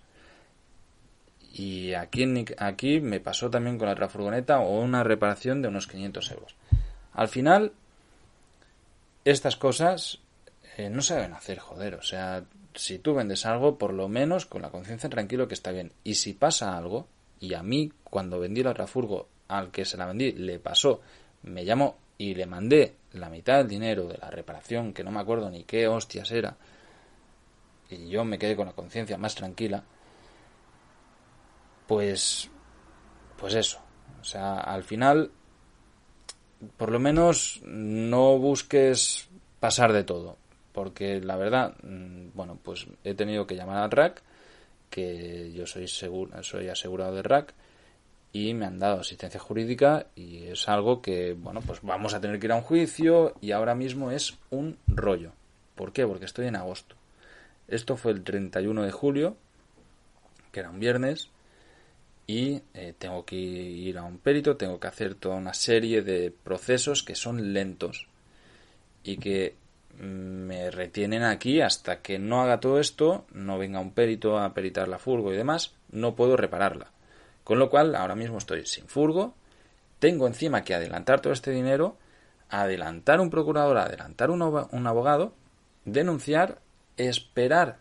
Y 1.54 1.94
aquí, 1.94 2.26
aquí 2.58 3.02
me 3.02 3.20
pasó 3.20 3.50
también 3.50 3.78
con 3.78 3.88
la 3.88 3.94
otra 3.94 4.10
furgoneta 4.10 4.60
o 4.60 4.80
una 4.80 5.04
reparación 5.04 5.62
de 5.62 5.68
unos 5.68 5.88
500 5.88 6.32
euros. 6.32 6.56
Al 7.14 7.28
final, 7.28 7.74
estas 9.26 9.58
cosas 9.58 10.20
eh, 10.78 10.90
no 10.90 11.02
se 11.02 11.16
deben 11.16 11.34
hacer, 11.34 11.60
joder. 11.60 11.96
O 11.96 12.04
sea, 12.04 12.44
si 12.74 13.00
tú 13.00 13.14
vendes 13.14 13.46
algo, 13.46 13.78
por 13.78 13.94
lo 13.94 14.08
menos 14.08 14.46
con 14.46 14.62
la 14.62 14.70
conciencia 14.70 15.10
tranquilo 15.10 15.48
que 15.48 15.54
está 15.54 15.72
bien. 15.72 15.92
Y 16.04 16.16
si 16.16 16.34
pasa 16.34 16.78
algo, 16.78 17.08
y 17.40 17.54
a 17.54 17.64
mí, 17.64 17.92
cuando 18.04 18.40
vendí 18.40 18.64
la 18.64 18.72
otra 18.72 18.88
furgo, 18.88 19.28
al 19.48 19.72
que 19.72 19.84
se 19.84 19.98
la 19.98 20.06
vendí, 20.06 20.32
le 20.32 20.60
pasó, 20.60 21.02
me 21.44 21.66
llamó 21.66 21.98
y 22.18 22.36
le 22.36 22.46
mandé 22.46 22.94
la 23.14 23.30
mitad 23.30 23.58
del 23.58 23.68
dinero 23.68 24.08
de 24.08 24.18
la 24.18 24.30
reparación, 24.30 24.94
que 24.94 25.04
no 25.04 25.12
me 25.12 25.20
acuerdo 25.20 25.50
ni 25.50 25.64
qué 25.64 25.88
hostias 25.88 26.32
era, 26.32 26.56
y 27.90 28.08
yo 28.10 28.24
me 28.24 28.38
quedé 28.38 28.56
con 28.56 28.68
la 28.68 28.74
conciencia 28.74 29.18
más 29.18 29.36
tranquila, 29.36 29.84
pues, 31.88 32.50
pues 33.38 33.54
eso. 33.54 33.82
O 34.22 34.24
sea, 34.24 34.60
al 34.60 34.84
final, 34.84 35.32
por 36.78 36.91
lo 36.91 37.00
menos 37.00 37.62
no 37.63 38.38
busques 38.38 39.30
pasar 39.60 39.94
de 39.94 40.04
todo, 40.04 40.38
porque 40.74 41.20
la 41.22 41.36
verdad, 41.36 41.76
mm, 41.84 42.30
bueno, 42.34 42.58
pues 42.62 42.88
he 43.04 43.13
tenido 43.13 43.48
que 43.48 43.56
llamar 43.56 43.78
al 43.78 43.91
RAC, 43.91 44.22
que 44.89 45.52
yo 45.54 45.65
soy 45.65 45.88
seguro, 45.88 46.44
soy 46.44 46.70
asegurado 46.70 47.15
de 47.15 47.24
RAC, 47.24 47.54
y 48.34 48.54
me 48.54 48.65
han 48.65 48.80
dado 48.80 49.02
asistencia 49.02 49.39
jurídica 49.39 50.08
y 50.15 50.44
es 50.44 50.70
algo 50.70 51.02
que, 51.02 51.34
bueno, 51.34 51.62
pues 51.62 51.82
vamos 51.82 52.13
a 52.13 52.22
tener 52.22 52.39
que 52.39 52.48
ir 52.48 52.52
a 52.52 52.58
un 52.58 52.62
juicio 52.62 53.36
y 53.41 53.52
ahora 53.52 53.76
mismo 53.76 54.12
es 54.12 54.38
un 54.50 54.78
rollo. 54.88 55.34
¿Por 55.76 55.91
qué? 55.91 56.08
Porque 56.08 56.26
estoy 56.26 56.48
en 56.48 56.56
agosto. 56.56 56.96
Esto 57.67 57.98
fue 57.98 58.12
el 58.12 58.24
31 58.24 58.84
de 58.84 58.91
julio, 58.91 59.36
que 60.52 60.62
era 60.62 60.70
un 60.70 60.80
viernes, 60.80 61.30
y 62.28 62.62
eh, 62.74 62.94
tengo 62.98 63.26
que 63.26 63.36
ir 63.36 63.98
a 63.98 64.04
un 64.04 64.18
perito, 64.18 64.58
tengo 64.58 64.80
que 64.80 64.88
hacer 64.88 65.16
toda 65.16 65.36
una 65.36 65.54
serie 65.54 66.02
de 66.02 66.32
procesos 66.32 67.04
que 67.04 67.16
son 67.16 67.54
lentos 67.54 68.08
y 69.04 69.18
que 69.18 69.56
mm, 70.00 70.04
me 70.04 70.72
retienen 70.72 71.24
aquí 71.24 71.62
hasta 71.62 72.02
que 72.02 72.20
no 72.20 72.42
haga 72.42 72.60
todo 72.60 72.80
esto, 72.80 73.26
no 73.34 73.58
venga 73.58 73.80
un 73.80 73.92
perito 73.92 74.38
a 74.38 74.54
peritar 74.54 74.88
la 74.88 75.00
furgo 75.00 75.34
y 75.34 75.38
demás, 75.38 75.74
no 75.92 76.16
puedo 76.16 76.38
repararla. 76.38 76.92
Con 77.44 77.60
lo 77.60 77.70
cual, 77.70 77.96
ahora 77.96 78.16
mismo 78.16 78.38
estoy 78.38 78.66
sin 78.66 78.88
furgo, 78.88 79.34
tengo 80.00 80.28
encima 80.28 80.64
que 80.64 80.74
adelantar 80.74 81.22
todo 81.22 81.34
este 81.34 81.52
dinero, 81.52 81.98
adelantar 82.50 83.20
un 83.20 83.30
procurador, 83.30 83.78
adelantar 83.78 84.30
un, 84.30 84.42
un 84.42 84.88
abogado, 84.88 85.34
denunciar, 85.86 86.60
esperar 86.98 87.80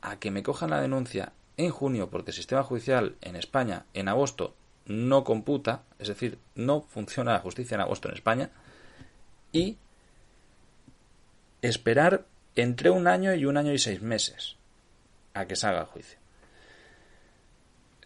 a 0.00 0.18
que 0.18 0.30
me 0.30 0.42
cojan 0.42 0.70
la 0.70 0.80
denuncia 0.80 1.32
en 1.56 1.70
junio, 1.70 2.10
porque 2.10 2.30
el 2.30 2.36
sistema 2.36 2.62
judicial 2.62 3.16
en 3.20 3.36
España 3.36 3.86
en 3.94 4.08
agosto 4.08 4.54
no 4.86 5.24
computa, 5.24 5.82
es 5.98 6.08
decir, 6.08 6.38
no 6.54 6.82
funciona 6.82 7.32
la 7.32 7.40
justicia 7.40 7.74
en 7.74 7.82
agosto 7.82 8.08
en 8.08 8.14
España, 8.14 8.50
y 9.52 9.76
esperar 11.60 12.24
entre 12.56 12.90
un 12.90 13.06
año 13.06 13.34
y 13.34 13.44
un 13.44 13.56
año 13.56 13.72
y 13.72 13.78
seis 13.78 14.02
meses 14.02 14.56
a 15.34 15.46
que 15.46 15.56
salga 15.56 15.80
el 15.80 15.86
juicio. 15.86 16.18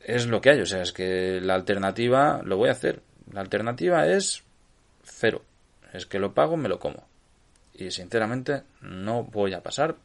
Es 0.04 0.26
lo 0.26 0.40
que 0.40 0.50
hay, 0.50 0.60
o 0.60 0.66
sea, 0.66 0.82
es 0.82 0.92
que 0.92 1.40
la 1.40 1.54
alternativa 1.54 2.40
lo 2.44 2.56
voy 2.56 2.68
a 2.68 2.72
hacer. 2.72 3.02
La 3.32 3.40
alternativa 3.40 4.06
es 4.06 4.44
cero. 5.02 5.42
Es 5.92 6.06
que 6.06 6.20
lo 6.20 6.32
pago, 6.32 6.56
me 6.56 6.68
lo 6.68 6.78
como. 6.78 7.08
Y 7.74 7.90
sinceramente 7.90 8.62
no 8.82 9.24
voy 9.24 9.52
a 9.54 9.62
pasar 9.62 9.96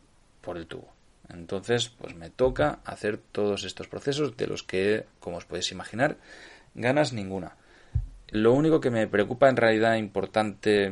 por 0.42 0.58
el 0.58 0.66
tubo. 0.66 0.92
Entonces, 1.34 1.90
pues 1.90 2.16
me 2.16 2.30
toca 2.30 2.80
hacer 2.86 3.18
todos 3.18 3.64
estos 3.64 3.88
procesos 3.88 4.36
de 4.38 4.48
los 4.48 4.64
que, 4.64 5.06
como 5.20 5.38
os 5.38 5.46
podéis 5.46 5.72
imaginar, 5.72 6.18
ganas 6.76 7.14
ninguna. 7.14 7.56
Lo 8.30 8.54
único 8.54 8.80
que 8.80 8.92
me 8.92 9.08
preocupa 9.08 9.50
en 9.50 9.58
realidad 9.58 9.96
importante, 9.96 10.92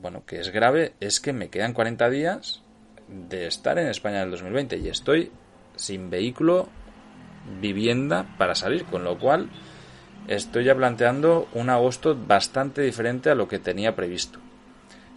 bueno, 0.00 0.24
que 0.26 0.40
es 0.40 0.50
grave, 0.50 0.94
es 1.00 1.20
que 1.20 1.32
me 1.32 1.48
quedan 1.48 1.72
40 1.72 2.10
días 2.10 2.62
de 3.08 3.46
estar 3.46 3.78
en 3.78 3.88
España 3.88 4.18
en 4.18 4.24
el 4.24 4.30
2020 4.32 4.78
y 4.78 4.88
estoy 4.88 5.30
sin 5.76 6.10
vehículo, 6.10 6.68
vivienda 7.60 8.34
para 8.38 8.54
salir, 8.54 8.84
con 8.84 9.04
lo 9.04 9.18
cual 9.18 9.48
estoy 10.26 10.64
ya 10.64 10.74
planteando 10.74 11.48
un 11.54 11.70
agosto 11.70 12.16
bastante 12.16 12.82
diferente 12.82 13.30
a 13.30 13.34
lo 13.34 13.46
que 13.46 13.58
tenía 13.58 13.94
previsto. 13.94 14.40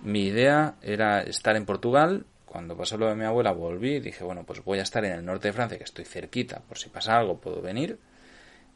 Mi 0.03 0.27
idea 0.27 0.75
era 0.81 1.21
estar 1.21 1.55
en 1.55 1.65
Portugal, 1.65 2.25
cuando 2.49 2.75
pasó 2.75 2.97
lo 2.97 3.07
de 3.07 3.15
mi 3.15 3.25
abuela 3.25 3.51
volví 3.51 3.95
y 3.95 3.99
dije, 3.99 4.23
bueno, 4.23 4.43
pues 4.43 4.63
voy 4.63 4.79
a 4.79 4.81
estar 4.81 5.05
en 5.05 5.11
el 5.11 5.23
norte 5.23 5.49
de 5.49 5.53
Francia, 5.53 5.77
que 5.77 5.83
estoy 5.83 6.05
cerquita, 6.05 6.61
por 6.67 6.79
si 6.79 6.89
pasa 6.89 7.17
algo 7.17 7.37
puedo 7.37 7.61
venir. 7.61 7.99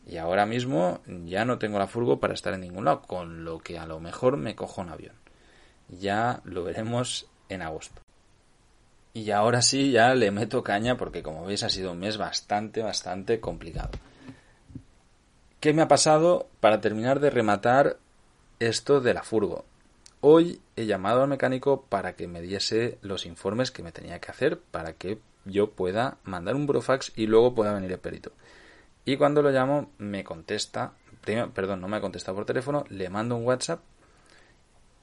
Y 0.05 0.17
ahora 0.17 0.45
mismo 0.45 0.99
ya 1.25 1.43
no 1.43 1.57
tengo 1.57 1.79
la 1.79 1.87
furgo 1.87 2.19
para 2.19 2.35
estar 2.35 2.53
en 2.53 2.61
ningún 2.61 2.85
lado, 2.85 3.01
con 3.01 3.45
lo 3.45 3.59
que 3.59 3.79
a 3.79 3.87
lo 3.87 3.99
mejor 3.99 4.37
me 4.37 4.55
cojo 4.55 4.81
un 4.81 4.89
avión. 4.89 5.15
Ya 5.89 6.41
lo 6.43 6.63
veremos 6.63 7.25
en 7.49 7.63
agosto. 7.63 8.01
Y 9.13 9.31
ahora 9.31 9.61
sí, 9.61 9.91
ya 9.91 10.13
le 10.13 10.29
meto 10.29 10.63
caña 10.63 10.95
porque 10.95 11.23
como 11.23 11.45
veis 11.45 11.63
ha 11.63 11.69
sido 11.69 11.93
un 11.93 11.99
mes 11.99 12.17
bastante, 12.17 12.81
bastante 12.81 13.39
complicado. 13.39 13.91
¿Qué 15.59 15.73
me 15.73 15.81
ha 15.81 15.87
pasado 15.87 16.47
para 16.59 16.79
terminar 16.79 17.19
de 17.19 17.31
rematar 17.31 17.97
esto 18.59 19.01
de 19.01 19.13
la 19.13 19.23
furgo? 19.23 19.65
Hoy 20.25 20.61
he 20.77 20.85
llamado 20.85 21.21
al 21.21 21.27
mecánico 21.27 21.81
para 21.81 22.15
que 22.15 22.29
me 22.29 22.39
diese 22.39 22.97
los 23.01 23.25
informes 23.25 23.71
que 23.71 23.83
me 23.83 23.91
tenía 23.91 24.21
que 24.21 24.31
hacer 24.31 24.57
para 24.57 24.93
que 24.93 25.19
yo 25.43 25.71
pueda 25.71 26.17
mandar 26.23 26.55
un 26.55 26.65
brofax 26.65 27.11
y 27.17 27.27
luego 27.27 27.53
pueda 27.53 27.73
venir 27.73 27.91
el 27.91 27.99
perito. 27.99 28.31
Y 29.03 29.17
cuando 29.17 29.41
lo 29.41 29.51
llamo 29.51 29.91
me 29.97 30.23
contesta, 30.23 30.93
perdón, 31.53 31.81
no 31.81 31.89
me 31.89 31.97
ha 31.97 31.99
contestado 31.99 32.37
por 32.37 32.45
teléfono, 32.45 32.85
le 32.87 33.09
mando 33.09 33.35
un 33.35 33.45
WhatsApp 33.45 33.81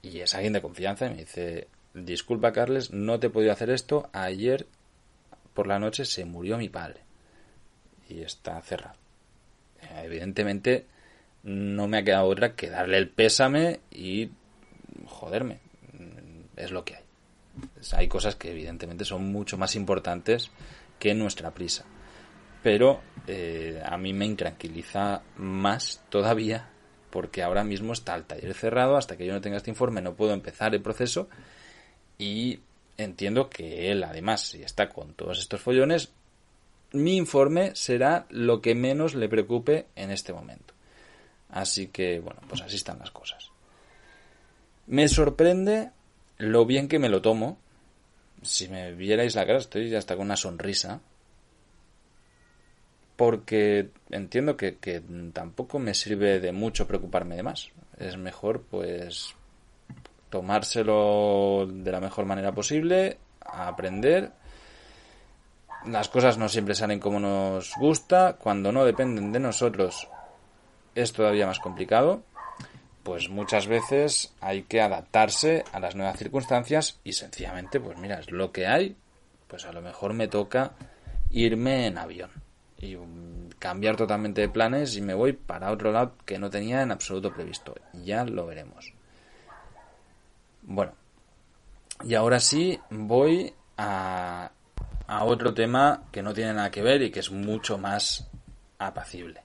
y 0.01 0.21
es 0.21 0.33
alguien 0.33 0.53
de 0.53 0.61
confianza 0.63 1.05
y 1.05 1.11
me 1.11 1.17
dice, 1.17 1.67
disculpa 1.93 2.51
Carles, 2.51 2.89
no 2.89 3.19
te 3.19 3.27
he 3.27 3.29
podido 3.29 3.51
hacer 3.51 3.69
esto, 3.69 4.09
ayer 4.13 4.65
por 5.53 5.67
la 5.67 5.77
noche 5.77 6.05
se 6.05 6.25
murió 6.25 6.57
mi 6.57 6.69
padre 6.69 7.01
y 8.09 8.21
está 8.23 8.59
cerrado. 8.63 8.97
Evidentemente 10.03 10.87
no 11.43 11.87
me 11.87 11.99
ha 11.99 12.03
quedado 12.03 12.25
otra 12.25 12.55
que 12.55 12.71
darle 12.71 12.97
el 12.97 13.09
pésame 13.09 13.81
y 13.91 14.31
joderme, 15.05 15.59
es 16.55 16.71
lo 16.71 16.83
que 16.83 16.95
hay. 16.95 17.03
Hay 17.93 18.07
cosas 18.07 18.35
que 18.35 18.51
evidentemente 18.51 19.05
son 19.05 19.31
mucho 19.31 19.57
más 19.57 19.75
importantes 19.75 20.51
que 20.99 21.13
nuestra 21.13 21.51
prisa. 21.51 21.85
Pero 22.63 23.01
eh, 23.27 23.81
a 23.83 23.97
mí 23.97 24.13
me 24.13 24.25
intranquiliza 24.25 25.23
más 25.35 26.03
todavía 26.09 26.69
porque 27.09 27.43
ahora 27.43 27.63
mismo 27.63 27.93
está 27.93 28.15
el 28.15 28.23
taller 28.23 28.53
cerrado, 28.53 28.95
hasta 28.95 29.17
que 29.17 29.25
yo 29.25 29.33
no 29.33 29.41
tenga 29.41 29.57
este 29.57 29.69
informe 29.69 30.01
no 30.01 30.15
puedo 30.15 30.33
empezar 30.33 30.73
el 30.73 30.81
proceso 30.81 31.27
y 32.17 32.59
entiendo 32.97 33.49
que 33.49 33.91
él 33.91 34.03
además 34.03 34.41
si 34.41 34.63
está 34.63 34.89
con 34.89 35.13
todos 35.13 35.39
estos 35.39 35.59
follones, 35.59 36.13
mi 36.93 37.17
informe 37.17 37.75
será 37.75 38.25
lo 38.29 38.61
que 38.61 38.75
menos 38.75 39.15
le 39.15 39.27
preocupe 39.27 39.87
en 39.95 40.11
este 40.11 40.33
momento. 40.33 40.73
Así 41.49 41.87
que 41.87 42.19
bueno, 42.19 42.41
pues 42.47 42.61
así 42.61 42.77
están 42.77 42.99
las 42.99 43.11
cosas. 43.11 43.50
Me 44.91 45.07
sorprende 45.07 45.91
lo 46.37 46.65
bien 46.65 46.89
que 46.89 46.99
me 46.99 47.07
lo 47.07 47.21
tomo. 47.21 47.57
Si 48.41 48.67
me 48.67 48.91
vierais 48.91 49.35
la 49.35 49.45
cara, 49.45 49.59
estoy 49.59 49.95
hasta 49.95 50.17
con 50.17 50.25
una 50.25 50.35
sonrisa. 50.35 50.99
Porque 53.15 53.89
entiendo 54.09 54.57
que, 54.57 55.01
tampoco 55.31 55.79
me 55.79 55.93
sirve 55.93 56.41
de 56.41 56.51
mucho 56.51 56.87
preocuparme 56.87 57.37
de 57.37 57.43
más. 57.43 57.69
Es 57.99 58.17
mejor, 58.17 58.63
pues, 58.63 59.33
tomárselo 60.29 61.69
de 61.71 61.91
la 61.93 62.01
mejor 62.01 62.25
manera 62.25 62.51
posible, 62.51 63.17
aprender. 63.45 64.33
Las 65.85 66.09
cosas 66.09 66.37
no 66.37 66.49
siempre 66.49 66.75
salen 66.75 66.99
como 66.99 67.21
nos 67.21 67.75
gusta. 67.77 68.33
Cuando 68.33 68.73
no 68.73 68.83
dependen 68.83 69.31
de 69.31 69.39
nosotros, 69.39 70.09
es 70.95 71.13
todavía 71.13 71.47
más 71.47 71.59
complicado 71.59 72.23
pues 73.03 73.29
muchas 73.29 73.67
veces 73.67 74.33
hay 74.41 74.63
que 74.63 74.81
adaptarse 74.81 75.63
a 75.71 75.79
las 75.79 75.95
nuevas 75.95 76.17
circunstancias 76.17 76.99
y 77.03 77.13
sencillamente, 77.13 77.79
pues 77.79 77.97
mira, 77.97 78.19
es 78.19 78.31
lo 78.31 78.51
que 78.51 78.67
hay, 78.67 78.95
pues 79.47 79.65
a 79.65 79.71
lo 79.71 79.81
mejor 79.81 80.13
me 80.13 80.27
toca 80.27 80.73
irme 81.29 81.87
en 81.87 81.97
avión 81.97 82.29
y 82.77 82.95
um, 82.95 83.49
cambiar 83.59 83.95
totalmente 83.95 84.41
de 84.41 84.49
planes 84.49 84.95
y 84.95 85.01
me 85.01 85.13
voy 85.13 85.33
para 85.33 85.71
otro 85.71 85.91
lado 85.91 86.13
que 86.25 86.39
no 86.39 86.49
tenía 86.49 86.81
en 86.81 86.91
absoluto 86.91 87.33
previsto. 87.33 87.75
Ya 87.93 88.25
lo 88.25 88.45
veremos. 88.45 88.93
Bueno, 90.63 90.93
y 92.03 92.15
ahora 92.15 92.39
sí 92.39 92.79
voy 92.89 93.53
a, 93.77 94.51
a 95.07 95.23
otro 95.23 95.53
tema 95.53 96.03
que 96.11 96.21
no 96.21 96.33
tiene 96.33 96.53
nada 96.53 96.71
que 96.71 96.81
ver 96.81 97.01
y 97.01 97.11
que 97.11 97.19
es 97.19 97.31
mucho 97.31 97.77
más 97.77 98.29
apacible. 98.79 99.41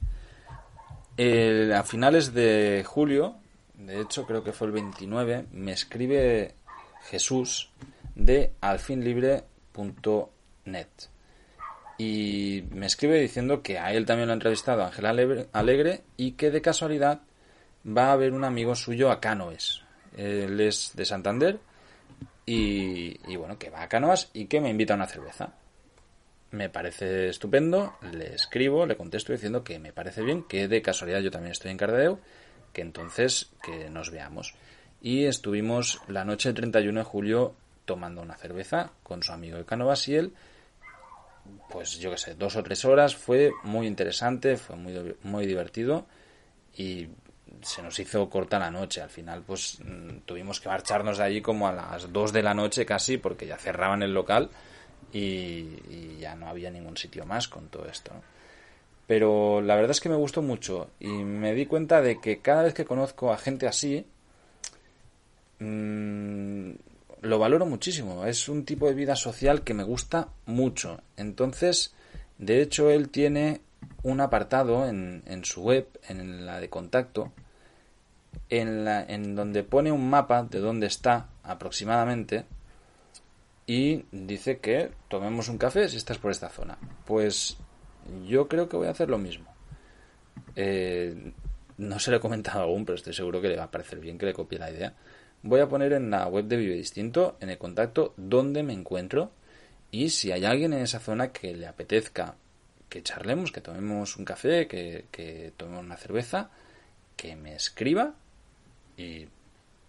A 1.19 1.83
finales 1.83 2.35
de 2.35 2.85
julio, 2.87 3.37
de 3.79 4.01
hecho 4.01 4.27
creo 4.27 4.43
que 4.43 4.53
fue 4.53 4.69
el 4.69 4.73
29, 4.73 5.47
me 5.53 5.73
escribe 5.73 6.55
Jesús 7.03 7.71
de 8.15 8.53
alfinlibre.net 8.61 10.89
y 11.99 12.65
me 12.71 12.87
escribe 12.87 13.21
diciendo 13.21 13.62
que 13.62 13.79
a 13.79 13.93
él 13.93 14.05
también 14.05 14.29
lo 14.29 14.33
ha 14.33 14.35
entrevistado 14.35 14.85
Ángel 14.85 15.47
Alegre 15.53 16.03
y 16.17 16.33
que 16.33 16.51
de 16.51 16.61
casualidad 16.61 17.21
va 17.87 18.12
a 18.12 18.17
ver 18.17 18.33
un 18.33 18.45
amigo 18.45 18.75
suyo 18.75 19.11
a 19.11 19.21
Canoes. 19.21 19.83
Él 20.17 20.61
es 20.61 20.93
de 20.95 21.05
Santander 21.05 21.59
y, 22.45 23.19
y 23.31 23.37
bueno, 23.37 23.59
que 23.59 23.71
va 23.71 23.83
a 23.83 23.89
Canoas 23.89 24.31
y 24.33 24.47
que 24.47 24.61
me 24.61 24.71
invita 24.71 24.95
a 24.95 24.97
una 24.97 25.07
cerveza. 25.07 25.55
Me 26.51 26.69
parece 26.69 27.29
estupendo, 27.29 27.97
le 28.12 28.35
escribo, 28.35 28.87
le 28.87 28.97
contesto 28.97 29.33
diciendo 29.33 29.65
que 29.65 29.79
me 29.79 29.93
parece 29.93 30.23
bien, 30.23 30.45
que 30.45 30.69
de 30.69 30.83
casualidad 30.83 31.21
yo 31.21 31.31
también 31.31 31.53
estoy 31.53 31.71
en 31.71 31.77
Cardedeu, 31.77 32.19
que 32.73 32.83
entonces 32.83 33.51
que 33.63 33.91
nos 33.91 34.11
veamos. 34.11 34.55
Y 35.01 35.25
estuvimos 35.25 36.01
la 36.09 36.25
noche 36.25 36.49
del 36.49 36.57
31 36.57 37.01
de 37.01 37.05
julio 37.05 37.55
tomando 37.85 38.23
una 38.23 38.37
cerveza 38.37 38.93
con 39.03 39.23
su 39.23 39.33
amigo 39.33 39.59
de 39.59 39.65
Canovas 39.65 40.09
y 40.09 40.17
él 40.17 40.33
pues 41.69 41.99
yo 41.99 42.11
qué 42.11 42.19
sé, 42.19 42.35
dos 42.35 42.57
o 42.57 42.63
tres 42.63 42.85
horas, 42.85 43.15
fue 43.15 43.53
muy 43.65 43.87
interesante, 43.87 44.57
fue 44.57 44.77
muy, 44.77 45.17
muy 45.23 45.47
divertido 45.47 46.07
y 46.77 47.09
se 47.63 47.83
nos 47.83 47.99
hizo 47.99 48.29
corta 48.29 48.59
la 48.59 48.71
noche. 48.71 49.01
Al 49.01 49.11
final, 49.11 49.43
pues 49.43 49.79
mm, 49.85 50.19
tuvimos 50.25 50.61
que 50.61 50.69
marcharnos 50.69 51.19
de 51.19 51.25
allí 51.25 51.43
como 51.43 51.69
a 51.69 51.73
las 51.73 52.13
dos 52.13 52.33
de 52.33 52.43
la 52.43 52.55
noche 52.55 52.87
casi, 52.87 53.19
porque 53.19 53.47
ya 53.47 53.57
cerraban 53.57 54.03
el 54.03 54.13
local 54.13 54.51
y, 55.13 56.19
ya 56.19 56.35
no 56.35 56.49
había 56.49 56.71
ningún 56.71 56.97
sitio 56.97 57.25
más 57.25 57.49
con 57.49 57.69
todo 57.69 57.87
esto. 57.87 58.13
Pero 59.07 59.61
la 59.61 59.77
verdad 59.77 59.92
es 59.92 60.01
que 60.01 60.09
me 60.09 60.16
gustó 60.16 60.42
mucho 60.42 60.90
y 60.99 61.09
me 61.09 61.55
di 61.55 61.66
cuenta 61.66 62.03
de 62.03 62.21
que 62.21 62.40
cada 62.40 62.64
vez 62.64 62.75
que 62.75 62.85
conozco 62.85 63.33
a 63.33 63.38
gente 63.38 63.69
así, 63.69 64.05
mmm, 65.61 66.71
lo 67.23 67.38
valoro 67.38 67.66
muchísimo. 67.66 68.27
Es 68.27 68.49
un 68.49 68.64
tipo 68.64 68.87
de 68.87 68.95
vida 68.95 69.16
social 69.16 69.62
que 69.62 69.75
me 69.75 69.85
gusta 69.85 70.29
mucho. 70.47 71.01
Entonces, 71.16 71.95
de 72.38 72.61
hecho, 72.62 72.90
él 72.90 73.09
tiene 73.09 73.61
un 74.03 74.21
apartado 74.21 74.88
en, 74.88 75.23
en 75.27 75.45
su 75.45 75.62
web, 75.62 75.88
en 76.09 76.45
la 76.47 76.61
de 76.61 76.69
contacto, 76.69 77.33
en, 78.49 78.85
la, 78.85 79.05
en 79.05 79.35
donde 79.35 79.62
pone 79.62 79.92
un 79.92 80.09
mapa 80.11 80.42
de 80.42 80.59
dónde 80.59 80.87
está 80.87 81.29
aproximadamente 81.42 82.45
y 83.66 84.05
dice 84.12 84.59
que 84.59 84.90
tomemos 85.09 85.49
un 85.49 85.59
café 85.59 85.88
si 85.88 85.97
estás 85.97 86.19
por 86.19 86.31
esta 86.31 86.49
zona. 86.49 86.79
Pues 87.05 87.57
yo 88.27 88.49
creo 88.49 88.69
que 88.69 88.77
voy 88.77 88.88
a 88.88 88.90
hacer 88.90 89.09
lo 89.09 89.19
mismo. 89.19 89.55
Eh, 90.55 91.33
no 91.79 91.99
se 91.99 92.11
lo 92.11 92.16
he 92.16 92.21
comentado 92.21 92.62
aún, 92.62 92.85
pero 92.85 92.97
estoy 92.97 93.12
seguro 93.12 93.40
que 93.40 93.49
le 93.49 93.57
va 93.57 93.64
a 93.64 93.71
parecer 93.71 94.01
bien 94.01 94.19
que 94.19 94.27
le 94.27 94.33
copie 94.33 94.59
la 94.59 94.71
idea 94.71 94.95
voy 95.47 95.61
a 95.61 95.69
poner 95.69 95.92
en 95.92 96.11
la 96.11 96.27
web 96.27 96.47
de 96.47 96.57
Vive 96.57 96.75
Distinto, 96.75 97.37
en 97.40 97.51
el 97.51 97.59
contacto, 97.59 98.14
dónde 98.16 98.62
me 98.62 98.73
encuentro 98.73 99.31
y 99.90 100.11
si 100.11 100.33
hay 100.33 100.45
alguien 100.45 100.73
en 100.73 100.83
esa 100.83 100.99
zona 100.99 101.33
que 101.33 101.55
le 101.55 101.66
apetezca 101.66 102.35
que 102.88 103.03
charlemos, 103.03 103.53
que 103.53 103.61
tomemos 103.61 104.16
un 104.16 104.25
café, 104.25 104.66
que, 104.66 105.53
tomemos 105.57 105.85
una 105.85 105.97
cerveza, 105.97 106.51
que 107.16 107.37
me 107.37 107.55
escriba 107.55 108.14
y 108.97 109.27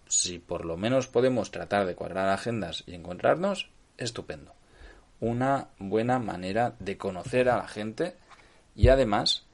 si 0.07 0.39
por 0.39 0.65
lo 0.65 0.77
menos 0.77 1.07
podemos 1.07 1.51
tratar 1.51 1.85
de 1.85 1.95
cuadrar 1.95 2.29
agendas 2.29 2.83
y 2.87 2.93
encontrarnos, 2.95 3.69
estupendo. 3.97 4.53
Una 5.19 5.69
buena 5.79 6.19
manera 6.19 6.75
de 6.79 6.97
conocer 6.97 7.49
a 7.49 7.57
la 7.57 7.67
gente 7.67 8.15
y 8.75 8.89
además 8.89 9.47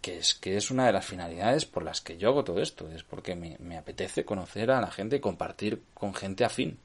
que 0.00 0.18
es 0.18 0.34
que 0.34 0.56
es 0.56 0.70
una 0.70 0.86
de 0.86 0.92
las 0.92 1.04
finalidades 1.04 1.66
por 1.66 1.82
las 1.82 2.00
que 2.00 2.16
yo 2.16 2.28
hago 2.30 2.44
todo 2.44 2.60
esto, 2.60 2.90
es 2.90 3.02
porque 3.02 3.34
me, 3.34 3.76
apetece 3.76 4.24
conocer 4.24 4.70
a 4.70 4.80
la 4.80 4.90
gente 4.90 5.16
y 5.16 5.20
compartir 5.20 5.82
con 5.94 6.14
gente 6.14 6.44
afín. 6.44 6.78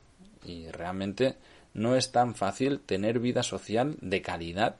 Y 0.43 0.67
realmente 0.69 1.37
no 1.73 1.95
es 1.95 2.11
tan 2.11 2.35
fácil 2.35 2.79
tener 2.81 3.19
vida 3.19 3.41
social 3.43 3.97
de 4.01 4.21
calidad 4.21 4.75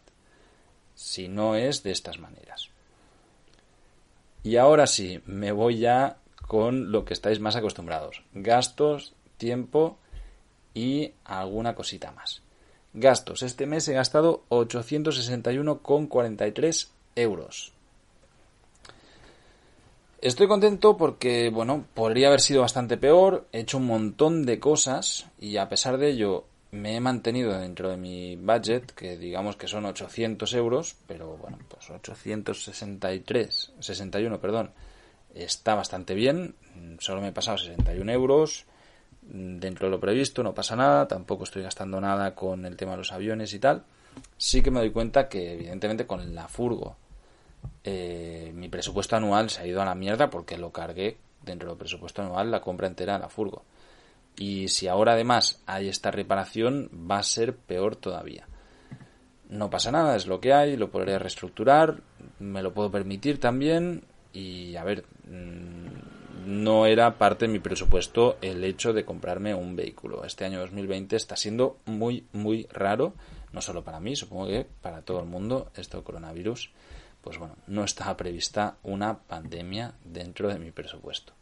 si 0.95 1.27
no 1.27 1.55
es 1.55 1.84
de 1.84 1.91
estas 1.91 2.19
maneras. 2.19 2.69
Y 4.43 4.58
ahora 4.58 4.86
sí, 4.86 5.21
me 5.25 5.51
voy 5.51 5.79
ya 5.79 6.17
con 6.47 6.91
lo 6.91 7.03
que 7.03 7.13
estáis 7.13 7.39
más 7.39 7.55
acostumbrados. 7.55 8.21
Gastos, 8.34 9.13
tiempo 9.38 9.97
y 10.73 11.13
alguna 11.23 11.73
cosita 11.73 12.12
más. 12.12 12.44
Gastos. 12.95 13.43
Este 13.43 13.65
mes 13.65 13.88
he 13.89 13.93
gastado 13.93 14.43
861,43 14.49 16.88
euros. 17.15 17.73
Estoy 20.21 20.47
contento 20.47 20.95
porque, 20.97 21.49
bueno, 21.49 21.86
podría 21.93 22.29
haber 22.29 22.39
sido 22.39 22.62
bastante 22.62 22.95
peor, 22.97 23.45
he 23.51 23.60
hecho 23.60 23.77
un 23.77 23.86
montón 23.86 24.45
de 24.45 24.60
cosas 24.60 25.27
y 25.39 25.58
a 25.58 25.67
pesar 25.69 25.97
de 25.97 26.10
ello 26.10 26.45
me 26.71 26.95
he 26.95 27.01
mantenido 27.01 27.60
dentro 27.60 27.89
de 27.89 27.97
mi 27.97 28.38
budget, 28.38 28.93
que 28.93 29.17
digamos 29.17 29.58
que 29.58 29.67
son 29.67 29.86
800 29.86 30.53
euros, 30.53 30.95
pero 31.05 31.36
bueno, 31.38 31.60
pues 31.67 31.89
863, 31.89 33.73
61, 33.79 34.39
perdón, 34.39 34.71
está 35.34 35.75
bastante 35.75 36.13
bien, 36.15 36.55
solo 36.99 37.19
me 37.21 37.27
he 37.27 37.34
pasado 37.34 37.58
61 37.58 38.10
euros, 38.12 38.65
dentro 39.27 39.88
de 39.88 39.91
lo 39.91 39.99
previsto, 39.99 40.43
no 40.43 40.53
pasa 40.53 40.75
nada, 40.75 41.07
tampoco 41.07 41.43
estoy 41.43 41.63
gastando 41.63 41.99
nada 41.99 42.35
con 42.35 42.65
el 42.65 42.75
tema 42.77 42.91
de 42.91 42.97
los 42.97 43.11
aviones 43.11 43.53
y 43.53 43.59
tal. 43.59 43.83
Sí 44.38 44.61
que 44.61 44.71
me 44.71 44.79
doy 44.79 44.91
cuenta 44.91 45.27
que 45.27 45.53
evidentemente 45.53 46.07
con 46.07 46.33
la 46.33 46.47
furgo 46.47 46.95
eh, 47.83 48.51
mi 48.55 48.69
presupuesto 48.69 49.15
anual 49.15 49.49
se 49.49 49.61
ha 49.61 49.67
ido 49.67 49.81
a 49.81 49.85
la 49.85 49.95
mierda 49.95 50.29
porque 50.29 50.57
lo 50.57 50.71
cargué 50.71 51.17
dentro 51.43 51.69
del 51.69 51.77
presupuesto 51.77 52.21
anual 52.21 52.49
la 52.49 52.61
compra 52.61 52.88
entera 52.88 53.15
a 53.15 53.19
la 53.19 53.29
furgo. 53.29 53.63
Y 54.38 54.67
si 54.67 54.88
ahora 54.88 55.13
además 55.13 55.61
hay 55.65 55.88
esta 55.88 56.11
reparación, 56.11 56.89
va 57.09 57.19
a 57.19 57.23
ser 57.23 57.55
peor 57.55 57.95
todavía. 57.95 58.47
No 59.49 59.69
pasa 59.69 59.91
nada, 59.91 60.15
es 60.15 60.27
lo 60.27 60.41
que 60.41 60.53
hay, 60.53 60.75
lo 60.75 60.89
podré 60.89 61.17
reestructurar, 61.19 62.01
me 62.39 62.61
lo 62.61 62.73
puedo 62.73 62.91
permitir 62.91 63.39
también. 63.39 64.03
Y 64.33 64.75
a 64.75 64.83
ver, 64.83 65.05
mm, 65.29 66.14
no 66.45 66.86
era 66.86 67.17
parte 67.17 67.45
de 67.45 67.51
mi 67.51 67.60
presupuesto 67.60 68.38
el 68.41 68.63
hecho 68.63 68.93
de 68.93 69.05
comprarme 69.05 69.53
un 69.53 69.75
vehículo. 69.75 70.23
Este 70.25 70.45
año 70.45 70.60
2020 70.60 71.15
está 71.15 71.36
siendo 71.36 71.77
muy, 71.86 72.25
muy 72.31 72.67
raro, 72.71 73.13
no 73.51 73.62
solo 73.62 73.84
para 73.84 73.99
mí, 73.99 74.15
supongo 74.15 74.47
que 74.47 74.65
para 74.81 75.01
todo 75.01 75.19
el 75.19 75.25
mundo, 75.25 75.71
esto 75.75 76.03
coronavirus 76.03 76.71
pues 77.25 77.39
bueno, 77.39 77.55
no 77.65 77.84
estaba 77.84 78.15
prevista 78.15 78.75
una 78.84 79.17
pandemia 79.17 79.95
dentro 80.03 80.47
de 80.47 80.60
mi 80.60 80.69
presupuesto. 80.69 81.34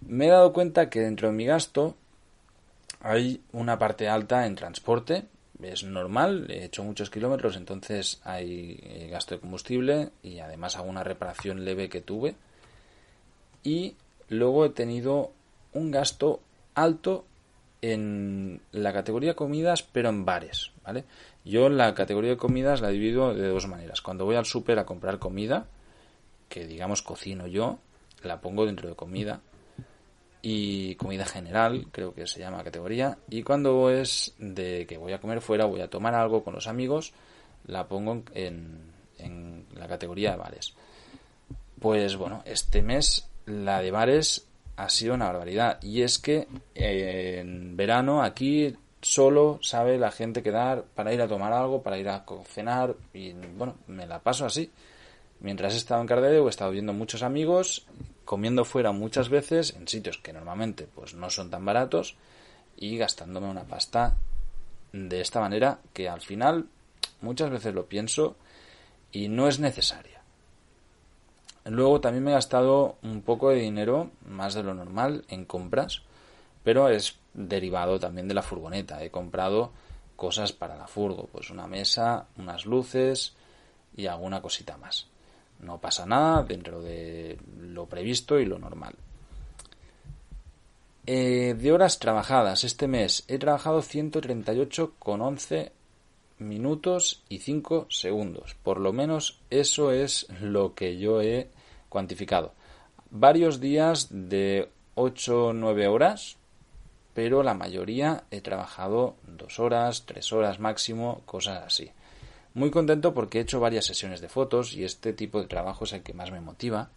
Me 0.00 0.26
he 0.26 0.30
dado 0.30 0.52
cuenta 0.52 0.88
que 0.88 1.00
dentro 1.00 1.26
de 1.26 1.34
mi 1.34 1.44
gasto 1.44 1.96
hay 3.00 3.42
una 3.50 3.80
parte 3.80 4.08
alta 4.08 4.46
en 4.46 4.54
transporte, 4.54 5.24
es 5.60 5.82
normal, 5.82 6.46
he 6.50 6.66
hecho 6.66 6.84
muchos 6.84 7.10
kilómetros, 7.10 7.56
entonces 7.56 8.20
hay 8.22 8.78
eh, 8.84 9.08
gasto 9.10 9.34
de 9.34 9.40
combustible 9.40 10.10
y 10.22 10.38
además 10.38 10.76
hago 10.76 10.88
una 10.88 11.02
reparación 11.02 11.64
leve 11.64 11.88
que 11.88 12.00
tuve. 12.00 12.36
Y 13.62 13.96
luego 14.28 14.64
he 14.64 14.70
tenido 14.70 15.32
un 15.72 15.90
gasto 15.90 16.40
alto 16.74 17.24
en 17.82 18.60
la 18.72 18.92
categoría 18.92 19.34
comidas, 19.34 19.82
pero 19.82 20.10
en 20.10 20.24
bares, 20.24 20.72
¿vale? 20.84 21.04
Yo 21.44 21.68
la 21.68 21.94
categoría 21.94 22.30
de 22.30 22.36
comidas 22.36 22.80
la 22.80 22.88
divido 22.88 23.34
de 23.34 23.48
dos 23.48 23.66
maneras. 23.66 24.02
Cuando 24.02 24.24
voy 24.24 24.36
al 24.36 24.44
súper 24.44 24.78
a 24.78 24.86
comprar 24.86 25.18
comida, 25.18 25.66
que 26.48 26.66
digamos 26.66 27.02
cocino 27.02 27.46
yo, 27.46 27.78
la 28.22 28.40
pongo 28.40 28.66
dentro 28.66 28.88
de 28.88 28.96
comida 28.96 29.40
y 30.42 30.94
comida 30.96 31.24
general, 31.24 31.86
creo 31.92 32.14
que 32.14 32.26
se 32.26 32.40
llama 32.40 32.64
categoría, 32.64 33.18
y 33.28 33.42
cuando 33.42 33.90
es 33.90 34.34
de 34.38 34.86
que 34.86 34.98
voy 34.98 35.12
a 35.12 35.20
comer 35.20 35.40
fuera, 35.40 35.64
voy 35.64 35.80
a 35.80 35.88
tomar 35.88 36.14
algo 36.14 36.44
con 36.44 36.54
los 36.54 36.66
amigos, 36.66 37.12
la 37.66 37.88
pongo 37.88 38.22
en, 38.34 38.92
en 39.18 39.64
la 39.74 39.86
categoría 39.86 40.32
de 40.32 40.36
bares. 40.36 40.74
Pues 41.78 42.16
bueno, 42.16 42.42
este 42.44 42.82
mes 42.82 43.29
la 43.50 43.82
de 43.82 43.90
bares 43.90 44.46
ha 44.76 44.88
sido 44.88 45.14
una 45.14 45.26
barbaridad. 45.26 45.82
Y 45.82 46.02
es 46.02 46.18
que 46.18 46.48
en 46.74 47.76
verano 47.76 48.22
aquí 48.22 48.74
solo 49.02 49.58
sabe 49.62 49.98
la 49.98 50.10
gente 50.10 50.42
quedar 50.42 50.84
para 50.94 51.12
ir 51.12 51.22
a 51.22 51.28
tomar 51.28 51.52
algo, 51.52 51.82
para 51.82 51.98
ir 51.98 52.08
a 52.08 52.24
cenar 52.46 52.94
y 53.12 53.32
bueno, 53.32 53.76
me 53.86 54.06
la 54.06 54.20
paso 54.20 54.46
así. 54.46 54.70
Mientras 55.40 55.74
he 55.74 55.78
estado 55.78 56.00
en 56.00 56.06
Cardedeu 56.06 56.46
he 56.46 56.50
estado 56.50 56.70
viendo 56.70 56.92
muchos 56.92 57.22
amigos, 57.22 57.86
comiendo 58.24 58.64
fuera 58.64 58.92
muchas 58.92 59.28
veces 59.28 59.74
en 59.74 59.88
sitios 59.88 60.18
que 60.18 60.32
normalmente 60.32 60.86
pues 60.86 61.14
no 61.14 61.30
son 61.30 61.50
tan 61.50 61.64
baratos 61.64 62.16
y 62.76 62.96
gastándome 62.96 63.48
una 63.48 63.64
pasta 63.64 64.16
de 64.92 65.20
esta 65.20 65.40
manera 65.40 65.78
que 65.92 66.08
al 66.08 66.20
final 66.20 66.66
muchas 67.20 67.50
veces 67.50 67.74
lo 67.74 67.86
pienso 67.86 68.36
y 69.12 69.28
no 69.28 69.48
es 69.48 69.60
necesaria. 69.60 70.19
Luego 71.64 72.00
también 72.00 72.24
me 72.24 72.30
he 72.30 72.34
gastado 72.34 72.96
un 73.02 73.22
poco 73.22 73.50
de 73.50 73.56
dinero, 73.56 74.10
más 74.26 74.54
de 74.54 74.62
lo 74.62 74.74
normal, 74.74 75.24
en 75.28 75.44
compras, 75.44 76.02
pero 76.64 76.88
es 76.88 77.18
derivado 77.34 77.98
también 77.98 78.28
de 78.28 78.34
la 78.34 78.42
furgoneta. 78.42 79.02
He 79.04 79.10
comprado 79.10 79.72
cosas 80.16 80.52
para 80.52 80.76
la 80.76 80.86
furgo, 80.86 81.28
pues 81.30 81.50
una 81.50 81.66
mesa, 81.66 82.26
unas 82.36 82.66
luces 82.66 83.34
y 83.96 84.06
alguna 84.06 84.40
cosita 84.40 84.76
más. 84.76 85.06
No 85.60 85.78
pasa 85.78 86.06
nada 86.06 86.42
dentro 86.42 86.80
de 86.80 87.38
lo 87.60 87.86
previsto 87.86 88.38
y 88.38 88.46
lo 88.46 88.58
normal. 88.58 88.94
Eh, 91.06 91.54
de 91.58 91.72
horas 91.72 91.98
trabajadas 91.98 92.62
este 92.64 92.86
mes 92.86 93.24
he 93.26 93.38
trabajado 93.38 93.82
138,11 93.82 95.72
minutos 96.40 97.22
y 97.28 97.38
5 97.38 97.86
segundos. 97.90 98.56
Por 98.62 98.80
lo 98.80 98.92
menos 98.92 99.40
eso 99.50 99.92
es 99.92 100.26
lo 100.40 100.74
que 100.74 100.98
yo 100.98 101.22
he 101.22 101.48
cuantificado. 101.88 102.52
Varios 103.10 103.60
días 103.60 104.08
de 104.10 104.70
8 104.94 105.46
o 105.46 105.52
9 105.52 105.88
horas, 105.88 106.36
pero 107.14 107.42
la 107.42 107.54
mayoría 107.54 108.24
he 108.30 108.40
trabajado 108.40 109.16
2 109.26 109.60
horas, 109.60 110.04
3 110.06 110.32
horas 110.32 110.60
máximo, 110.60 111.22
cosas 111.26 111.62
así. 111.64 111.90
Muy 112.54 112.70
contento 112.70 113.14
porque 113.14 113.38
he 113.38 113.42
hecho 113.42 113.60
varias 113.60 113.86
sesiones 113.86 114.20
de 114.20 114.28
fotos 114.28 114.74
y 114.74 114.84
este 114.84 115.12
tipo 115.12 115.40
de 115.40 115.46
trabajo 115.46 115.84
es 115.84 115.92
el 115.92 116.02
que 116.02 116.14
más 116.14 116.32
me 116.32 116.40
motiva. 116.40 116.90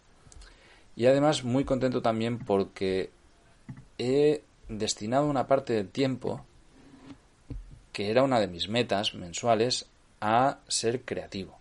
Y 0.96 1.06
además 1.06 1.44
muy 1.44 1.64
contento 1.64 2.02
también 2.02 2.38
porque 2.38 3.10
he 3.98 4.42
destinado 4.68 5.26
una 5.26 5.46
parte 5.46 5.72
del 5.72 5.88
tiempo 5.88 6.44
que 7.94 8.10
era 8.10 8.24
una 8.24 8.40
de 8.40 8.48
mis 8.48 8.68
metas 8.68 9.14
mensuales, 9.14 9.86
a 10.20 10.58
ser 10.66 11.02
creativo. 11.02 11.56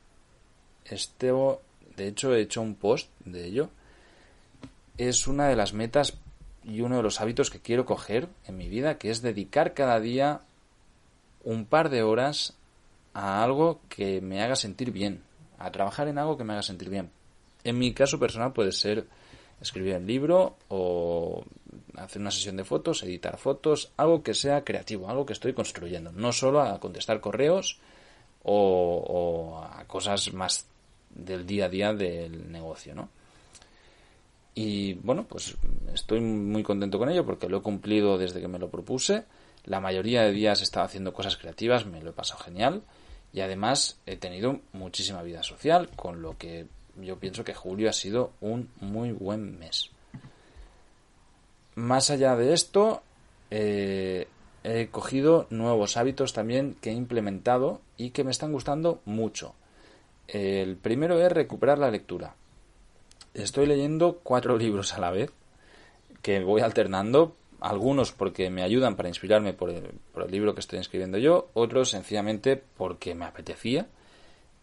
Este, 0.83 1.31
de 1.95 2.07
hecho, 2.07 2.33
he 2.33 2.41
hecho 2.41 2.61
un 2.61 2.73
post 2.75 3.09
de 3.23 3.45
ello. 3.45 3.69
Es 4.97 5.27
una 5.27 5.47
de 5.47 5.55
las 5.55 5.73
metas 5.73 6.17
y 6.63 6.81
uno 6.81 6.97
de 6.97 7.03
los 7.03 7.21
hábitos 7.21 7.51
que 7.51 7.59
quiero 7.59 7.85
coger 7.85 8.27
en 8.47 8.57
mi 8.57 8.67
vida, 8.67 8.97
que 8.97 9.11
es 9.11 9.21
dedicar 9.21 9.75
cada 9.75 9.99
día 9.99 10.41
un 11.43 11.65
par 11.65 11.89
de 11.89 12.01
horas 12.01 12.55
a 13.13 13.43
algo 13.43 13.79
que 13.87 14.19
me 14.19 14.41
haga 14.41 14.55
sentir 14.55 14.91
bien, 14.91 15.21
a 15.59 15.71
trabajar 15.71 16.07
en 16.07 16.17
algo 16.17 16.35
que 16.35 16.43
me 16.43 16.53
haga 16.53 16.63
sentir 16.63 16.89
bien. 16.89 17.11
En 17.63 17.77
mi 17.77 17.93
caso 17.93 18.19
personal 18.19 18.53
puede 18.53 18.71
ser 18.71 19.05
escribir 19.63 19.95
el 19.95 20.05
libro 20.05 20.57
o 20.67 21.43
hacer 21.95 22.21
una 22.21 22.31
sesión 22.31 22.57
de 22.57 22.63
fotos, 22.63 23.01
editar 23.03 23.37
fotos, 23.37 23.91
algo 23.97 24.21
que 24.21 24.33
sea 24.33 24.63
creativo, 24.63 25.09
algo 25.09 25.25
que 25.25 25.33
estoy 25.33 25.53
construyendo, 25.53 26.11
no 26.11 26.31
solo 26.31 26.61
a 26.61 26.79
contestar 26.79 27.19
correos 27.19 27.79
o, 28.43 29.65
a 29.65 29.85
cosas 29.85 30.33
más 30.33 30.67
del 31.09 31.45
día 31.45 31.65
a 31.65 31.69
día 31.69 31.93
del 31.93 32.51
negocio, 32.51 32.93
¿no? 32.93 33.09
Y 34.55 34.93
bueno, 34.95 35.25
pues 35.27 35.55
estoy 35.93 36.19
muy 36.19 36.61
contento 36.61 36.99
con 36.99 37.09
ello 37.09 37.25
porque 37.25 37.49
lo 37.49 37.57
he 37.57 37.61
cumplido 37.61 38.19
desde 38.19 38.39
que 38.39 38.47
me 38.47 38.59
lo 38.59 38.69
propuse. 38.69 39.23
La 39.65 39.79
mayoría 39.79 40.21
de 40.21 40.31
días 40.31 40.59
he 40.59 40.63
estado 40.63 40.85
haciendo 40.85 41.11
cosas 41.11 41.37
creativas, 41.37 41.87
me 41.87 42.01
lo 42.01 42.11
he 42.11 42.13
pasado 42.13 42.39
genial. 42.43 42.83
Y 43.33 43.41
además 43.41 43.97
he 44.05 44.15
tenido 44.15 44.59
muchísima 44.73 45.23
vida 45.23 45.41
social, 45.41 45.89
con 45.95 46.21
lo 46.21 46.37
que 46.37 46.67
yo 46.97 47.17
pienso 47.17 47.43
que 47.43 47.53
julio 47.53 47.89
ha 47.89 47.93
sido 47.93 48.31
un 48.41 48.69
muy 48.79 49.11
buen 49.11 49.57
mes. 49.59 49.91
Más 51.75 52.09
allá 52.11 52.35
de 52.35 52.53
esto, 52.53 53.01
eh, 53.49 54.27
he 54.63 54.87
cogido 54.87 55.47
nuevos 55.49 55.97
hábitos 55.97 56.33
también 56.33 56.75
que 56.81 56.91
he 56.91 56.93
implementado 56.93 57.81
y 57.97 58.11
que 58.11 58.23
me 58.23 58.31
están 58.31 58.51
gustando 58.51 59.01
mucho. 59.05 59.55
El 60.27 60.77
primero 60.77 61.19
es 61.19 61.31
recuperar 61.31 61.79
la 61.79 61.91
lectura. 61.91 62.35
Estoy 63.33 63.65
leyendo 63.65 64.19
cuatro 64.23 64.57
libros 64.59 64.93
a 64.93 64.99
la 64.99 65.11
vez, 65.11 65.31
que 66.21 66.41
voy 66.41 66.61
alternando, 66.61 67.35
algunos 67.59 68.11
porque 68.11 68.49
me 68.49 68.61
ayudan 68.61 68.95
para 68.95 69.09
inspirarme 69.09 69.53
por 69.53 69.69
el, 69.69 69.99
por 70.13 70.23
el 70.23 70.31
libro 70.31 70.53
que 70.53 70.59
estoy 70.59 70.79
escribiendo 70.79 71.17
yo, 71.17 71.49
otros 71.53 71.89
sencillamente 71.89 72.61
porque 72.77 73.15
me 73.15 73.25
apetecía 73.25 73.87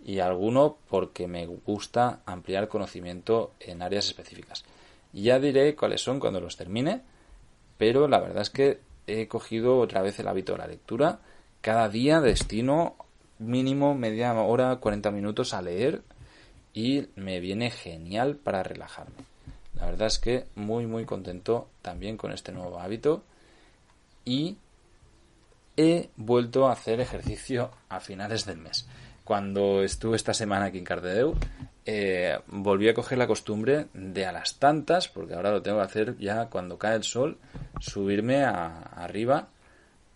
y 0.05 0.21
alguno 0.21 0.77
porque 0.89 1.27
me 1.27 1.47
gusta 1.47 2.21
ampliar 2.27 2.69
conocimiento 2.69 3.53
en 3.61 3.83
áreas 3.83 4.07
específicas. 4.07 4.65
Ya 5.13 5.39
diré 5.39 5.75
cuáles 5.75 6.03
son 6.03 6.21
cuando 6.21 6.41
los 6.41 6.57
termine, 6.57 7.03
pero 7.77 8.09
la 8.09 8.21
verdad 8.21 8.43
es 8.43 8.51
que 8.51 8.81
he 9.07 9.29
cogido 9.29 9.79
otra 9.79 10.03
vez 10.03 10.19
el 10.19 10.29
hábito 10.29 10.53
de 10.53 10.59
la 10.59 10.67
lectura. 10.67 11.21
Cada 11.61 11.89
día 11.89 12.21
destino 12.21 12.97
mínimo 13.39 13.95
media 13.95 14.33
hora, 14.35 14.77
40 14.77 15.11
minutos 15.11 15.55
a 15.55 15.63
leer 15.63 16.03
y 16.73 17.09
me 17.17 17.41
viene 17.41 17.71
genial 17.71 18.37
para 18.37 18.63
relajarme. 18.63 19.25
La 19.75 19.87
verdad 19.87 20.09
es 20.09 20.19
que 20.19 20.47
muy 20.55 20.87
muy 20.87 21.05
contento 21.05 21.69
también 21.83 22.17
con 22.17 22.33
este 22.33 22.53
nuevo 22.53 22.79
hábito 22.79 23.25
y 24.25 24.57
he 25.77 26.11
vuelto 26.17 26.69
a 26.69 26.73
hacer 26.73 27.01
ejercicio 27.01 27.71
a 27.89 28.01
finales 28.01 28.45
del 28.45 28.59
mes 28.59 28.87
cuando 29.31 29.85
estuve 29.85 30.17
esta 30.17 30.35
semana 30.35 30.65
aquí 30.65 30.79
en 30.79 30.85
Cardedeu, 30.85 31.37
eh, 31.87 32.37
volví 32.49 32.89
a 32.89 32.95
coger 32.95 33.17
la 33.17 33.29
costumbre 33.29 33.87
de 33.95 34.27
a 34.27 34.33
las 34.33 34.59
tantas, 34.59 35.07
porque 35.07 35.35
ahora 35.35 35.53
lo 35.53 35.63
tengo 35.63 35.79
que 35.79 35.85
hacer 35.85 36.19
ya 36.19 36.47
cuando 36.47 36.79
cae 36.79 36.97
el 36.97 37.05
sol, 37.05 37.39
subirme 37.79 38.43
arriba 38.43 39.47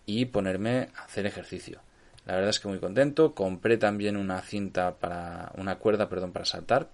y 0.05 0.25
ponerme 0.25 0.89
a 0.97 1.05
hacer 1.05 1.25
ejercicio. 1.25 1.79
La 2.25 2.33
verdad 2.33 2.49
es 2.49 2.59
que 2.59 2.67
muy 2.67 2.79
contento. 2.79 3.33
Compré 3.33 3.77
también 3.77 4.17
una 4.17 4.41
cinta 4.41 4.95
para, 4.95 5.49
una 5.55 5.77
cuerda, 5.77 6.09
perdón, 6.09 6.33
para 6.33 6.43
saltar. 6.43 6.89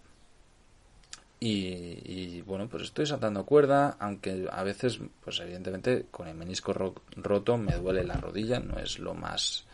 Y, 1.40 2.04
y, 2.06 2.44
bueno, 2.46 2.70
pues 2.70 2.84
estoy 2.84 3.08
saltando 3.08 3.48
cuerda, 3.48 3.98
aunque 4.00 4.48
a 4.52 4.62
veces, 4.62 5.00
pues 5.24 5.40
evidentemente 5.40 6.06
con 6.12 6.28
el 6.28 6.36
menisco 6.36 6.72
roto 7.16 7.58
me 7.58 7.74
duele 7.78 8.04
la 8.04 8.18
rodilla, 8.18 8.60
no 8.60 8.78
es 8.78 9.00
lo 9.00 9.16
más 9.16 9.66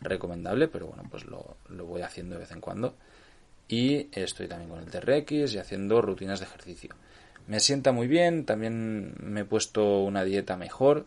recomendable, 0.00 0.68
pero 0.68 0.86
bueno, 0.86 1.04
pues 1.10 1.24
lo, 1.26 1.56
voy 1.68 2.02
haciendo 2.02 2.34
de 2.34 2.40
vez 2.40 2.52
en 2.52 2.60
cuando. 2.60 2.94
Y 3.68 4.08
estoy 4.12 4.48
también 4.48 4.70
con 4.70 4.80
el 4.80 4.90
TRX 4.90 5.54
y 5.54 5.58
haciendo 5.58 6.00
rutinas 6.00 6.40
de 6.40 6.46
ejercicio. 6.46 6.94
Me 7.46 7.60
sienta 7.60 7.92
muy 7.92 8.06
bien, 8.06 8.44
también 8.44 9.14
me 9.20 9.40
he 9.40 9.44
puesto 9.44 10.02
una 10.02 10.24
dieta 10.24 10.56
mejor, 10.56 11.06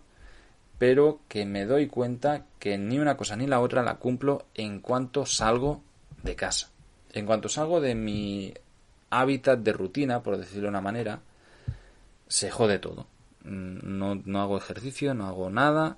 pero 0.78 1.20
que 1.28 1.46
me 1.46 1.66
doy 1.66 1.88
cuenta 1.88 2.46
que 2.60 2.78
ni 2.78 3.00
una 3.00 3.18
cosa 3.18 3.36
ni 3.36 3.48
la 3.48 3.60
otra 3.60 3.84
la 3.84 3.96
cumplo 3.96 4.46
en 4.56 4.80
cuanto 4.80 5.26
salgo 5.26 5.82
de 6.24 6.36
casa. 6.36 6.70
En 7.14 7.26
cuanto 7.26 7.50
salgo 7.50 7.82
de 7.82 7.96
mi 7.96 8.54
hábitat 9.10 9.60
de 9.60 9.74
rutina, 9.74 10.24
por 10.24 10.38
decirlo 10.38 10.64
de 10.64 10.70
una 10.70 10.82
manera, 10.82 11.20
se 12.28 12.50
jode 12.50 12.80
todo. 12.80 13.08
Mm, 13.44 13.98
no, 13.98 14.16
no 14.24 14.42
hago 14.42 14.58
ejercicio, 14.58 15.14
no 15.14 15.28
hago 15.28 15.50
nada 15.50 15.98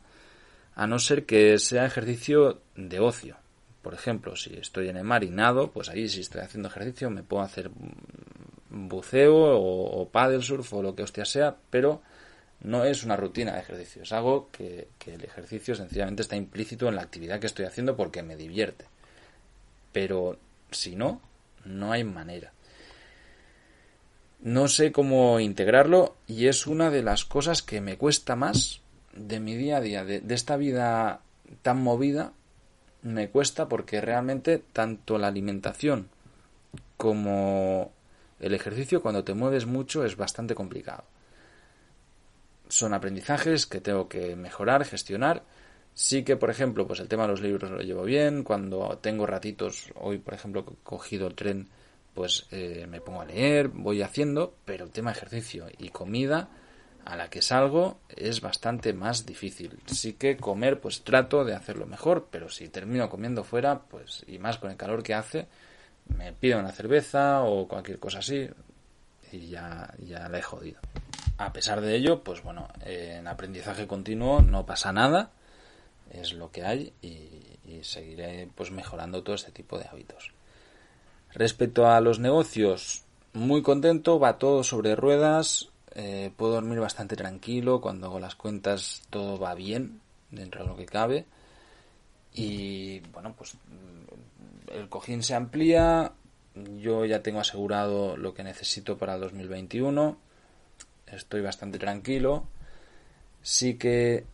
a 0.75 0.87
no 0.87 0.99
ser 0.99 1.25
que 1.25 1.57
sea 1.59 1.85
ejercicio 1.85 2.61
de 2.75 2.99
ocio. 2.99 3.37
Por 3.81 3.93
ejemplo, 3.93 4.35
si 4.35 4.55
estoy 4.55 4.89
en 4.89 4.97
el 4.97 5.03
mar 5.03 5.23
y 5.23 5.29
nado, 5.29 5.71
pues 5.71 5.89
ahí 5.89 6.07
si 6.07 6.21
estoy 6.21 6.41
haciendo 6.41 6.69
ejercicio 6.69 7.09
me 7.09 7.23
puedo 7.23 7.43
hacer 7.43 7.69
buceo 8.69 9.35
o, 9.35 10.09
paddle 10.09 10.41
surf 10.41 10.73
o 10.73 10.81
lo 10.81 10.95
que 10.95 11.03
hostia 11.03 11.25
sea, 11.25 11.55
pero 11.69 12.01
no 12.61 12.85
es 12.85 13.03
una 13.03 13.17
rutina 13.17 13.53
de 13.53 13.59
ejercicio, 13.59 14.03
es 14.03 14.11
algo 14.13 14.49
que 14.51 14.87
el 15.05 15.23
ejercicio 15.23 15.75
sencillamente 15.75 16.21
está 16.21 16.35
implícito 16.35 16.87
en 16.87 16.95
la 16.95 17.01
actividad 17.01 17.39
que 17.39 17.47
estoy 17.47 17.65
haciendo 17.65 17.97
porque 17.97 18.23
me 18.23 18.37
divierte. 18.37 18.85
Pero 19.91 20.39
si 20.71 20.95
no, 20.95 21.21
no 21.65 21.91
hay 21.91 22.03
manera. 22.03 22.53
No 24.41 24.67
sé 24.67 24.91
cómo 24.91 25.39
integrarlo 25.39 26.17
y 26.27 26.47
es 26.47 26.67
una 26.67 26.89
de 26.89 27.01
las 27.01 27.23
cosas 27.23 27.61
que 27.61 27.79
me 27.79 27.97
cuesta 27.97 28.35
más 28.35 28.81
de 29.15 29.39
mi 29.39 29.55
día 29.55 29.77
a 29.77 29.81
día, 29.81 30.05
de, 30.05 30.21
esta 30.29 30.57
vida 30.57 31.21
tan 31.61 31.81
movida, 31.81 32.33
me 33.01 33.29
cuesta 33.29 33.67
porque 33.67 34.01
realmente 34.01 34.61
tanto 34.71 35.17
la 35.17 35.27
alimentación 35.27 36.09
como 36.97 37.91
el 38.39 38.53
ejercicio 38.53 39.01
cuando 39.01 39.23
te 39.23 39.33
mueves 39.33 39.65
mucho 39.65 40.05
es 40.05 40.15
bastante 40.15 40.55
complicado. 40.55 41.03
Son 42.69 42.93
aprendizajes 42.93 43.67
que 43.67 43.81
tengo 43.81 44.07
que 44.07 44.35
mejorar, 44.35 44.85
gestionar. 44.85 45.43
Sí 45.93 46.23
que, 46.23 46.37
por 46.37 46.49
ejemplo, 46.49 46.87
pues 46.87 46.99
el 46.99 47.07
tema 47.07 47.23
de 47.23 47.29
los 47.29 47.41
libros 47.41 47.69
lo 47.69 47.81
llevo 47.81 48.03
bien. 48.03 48.43
Cuando 48.43 48.97
tengo 48.99 49.27
ratitos, 49.27 49.91
hoy, 49.95 50.17
por 50.17 50.33
ejemplo, 50.33 50.61
he 50.61 50.83
cogido 50.83 51.27
el 51.27 51.35
tren, 51.35 51.67
pues 52.13 52.47
eh, 52.51 52.87
me 52.89 53.01
pongo 53.01 53.21
a 53.21 53.25
leer, 53.25 53.67
voy 53.67 54.01
haciendo, 54.01 54.55
pero 54.65 54.85
el 54.85 54.91
tema 54.91 55.11
ejercicio 55.11 55.67
y 55.77 55.89
comida, 55.89 56.49
a 57.05 57.15
la 57.15 57.29
que 57.29 57.41
salgo 57.41 57.97
es 58.09 58.41
bastante 58.41 58.93
más 58.93 59.25
difícil. 59.25 59.79
Sí 59.85 60.13
que 60.13 60.37
comer, 60.37 60.79
pues 60.79 61.03
trato 61.03 61.43
de 61.43 61.55
hacerlo 61.55 61.85
mejor, 61.85 62.27
pero 62.31 62.49
si 62.49 62.69
termino 62.69 63.09
comiendo 63.09 63.43
fuera, 63.43 63.79
pues 63.79 64.23
y 64.27 64.39
más 64.39 64.57
con 64.57 64.71
el 64.71 64.77
calor 64.77 65.03
que 65.03 65.13
hace, 65.13 65.47
me 66.17 66.33
pido 66.33 66.59
una 66.59 66.71
cerveza 66.71 67.43
o 67.43 67.67
cualquier 67.67 67.99
cosa 67.99 68.19
así 68.19 68.49
y 69.31 69.49
ya, 69.49 69.93
ya 69.99 70.29
la 70.29 70.39
he 70.39 70.41
jodido. 70.41 70.79
A 71.37 71.51
pesar 71.51 71.81
de 71.81 71.95
ello, 71.95 72.23
pues 72.23 72.43
bueno, 72.43 72.67
en 72.85 73.27
aprendizaje 73.27 73.87
continuo 73.87 74.41
no 74.41 74.65
pasa 74.65 74.93
nada. 74.93 75.31
es 76.11 76.33
lo 76.33 76.51
que 76.51 76.63
hay 76.63 76.93
y, 77.01 77.43
y 77.65 77.83
seguiré 77.83 78.47
pues 78.55 78.71
mejorando 78.71 79.23
todo 79.23 79.35
este 79.35 79.51
tipo 79.51 79.79
de 79.79 79.87
hábitos. 79.87 80.31
Respecto 81.33 81.87
a 81.87 81.99
los 81.99 82.19
negocios, 82.19 83.03
muy 83.33 83.63
contento, 83.63 84.19
va 84.19 84.37
todo 84.37 84.63
sobre 84.63 84.95
ruedas, 84.95 85.69
eh, 85.95 86.31
puedo 86.35 86.53
dormir 86.53 86.79
bastante 86.79 87.15
tranquilo, 87.15 87.79
cuando 87.79 88.07
hago 88.07 88.19
las 88.19 88.35
cuentas 88.35 89.03
todo 89.09 89.37
va 89.37 89.53
bien, 89.53 90.01
dentro 90.31 90.63
de 90.63 90.67
lo 90.67 90.75
que 90.75 90.85
cabe. 90.85 91.25
Y 92.33 92.99
bueno, 93.11 93.35
pues 93.37 93.55
el 94.71 94.89
cojín 94.89 95.21
se 95.21 95.35
amplía, 95.35 96.13
yo 96.79 97.05
ya 97.05 97.21
tengo 97.21 97.39
asegurado 97.39 98.17
lo 98.17 98.33
que 98.33 98.43
necesito 98.43 98.97
para 98.97 99.15
el 99.15 99.21
2021, 99.21 100.17
estoy 101.07 101.41
bastante 101.41 101.77
tranquilo. 101.77 102.47
Sí 103.43 103.75
que 103.75 104.25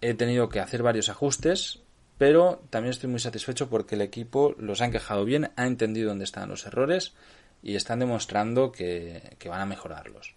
he 0.00 0.14
tenido 0.14 0.48
que 0.48 0.58
hacer 0.58 0.82
varios 0.82 1.08
ajustes, 1.08 1.80
pero 2.18 2.62
también 2.70 2.90
estoy 2.90 3.08
muy 3.08 3.20
satisfecho 3.20 3.68
porque 3.70 3.94
el 3.94 4.00
equipo 4.00 4.54
los 4.58 4.80
ha 4.80 4.86
encajado 4.86 5.24
bien, 5.24 5.52
ha 5.54 5.66
entendido 5.66 6.08
dónde 6.08 6.24
están 6.24 6.48
los 6.48 6.66
errores 6.66 7.14
y 7.62 7.76
están 7.76 8.00
demostrando 8.00 8.72
que 8.72 9.36
van 9.48 9.60
a 9.60 9.66
mejorarlos. 9.66 10.34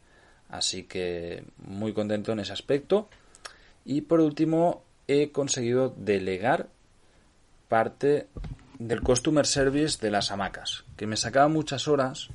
Así 0.49 0.83
que 0.83 1.43
muy 1.57 1.93
contento 1.93 2.31
en 2.31 2.39
ese 2.39 2.53
aspecto. 2.53 3.09
Y 3.83 4.01
por 4.01 4.19
último, 4.19 4.83
he 5.07 5.31
conseguido 5.31 5.93
delegar 5.95 6.67
parte 7.67 8.27
del 8.79 9.01
customer 9.01 9.45
service 9.45 9.99
de 10.01 10.11
las 10.11 10.31
hamacas, 10.31 10.83
que 10.97 11.07
me 11.07 11.17
sacaba 11.17 11.47
muchas 11.47 11.87
horas 11.87 12.29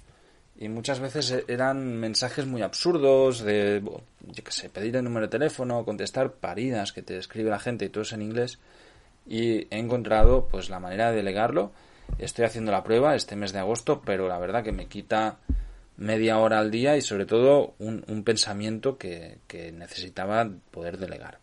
y 0.57 0.69
muchas 0.69 1.01
veces 1.01 1.31
e-, 1.31 1.45
eran 1.49 1.97
mensajes 1.97 2.47
muy 2.47 2.63
absurdos 2.63 3.41
de, 3.41 3.83
yo 3.83 4.45
qué 4.45 4.53
sé, 4.53 4.69
pedir 4.69 4.97
el 4.97 5.05
número 5.05 5.27
de 5.27 5.31
teléfono, 5.31 5.85
contestar 5.85 6.33
paridas 6.33 6.93
que 6.93 7.03
te 7.03 7.17
escribe 7.17 7.51
la 7.51 7.59
gente 7.59 7.87
y 7.87 7.89
todo 7.89 8.03
eso 8.03 8.15
en 8.15 8.23
inglés. 8.23 8.59
Y 9.27 9.69
he 9.75 9.79
encontrado 9.79 10.49
pues 10.51 10.71
la 10.71 10.81
manera 10.81 11.11
de 11.11 11.17
delegarlo. 11.17 11.73
Estoy 12.19 12.45
haciendo 12.45 12.73
la 12.73 12.83
prueba 12.83 13.15
este 13.15 13.37
mes 13.37 13.53
de 13.53 13.61
agosto, 13.61 14.03
pero 14.05 14.29
la 14.29 14.39
verdad 14.39 14.65
que 14.65 14.73
me 14.73 14.87
quita 14.87 15.39
media 16.01 16.39
hora 16.39 16.59
al 16.59 16.71
día 16.71 16.97
y 16.97 17.03
sobre 17.03 17.27
todo 17.27 17.75
un, 17.79 18.25
pensamiento 18.25 18.97
que, 18.97 19.39
que 19.47 19.71
necesitaba 19.71 20.49
poder 20.71 20.97
delegar. 20.97 21.39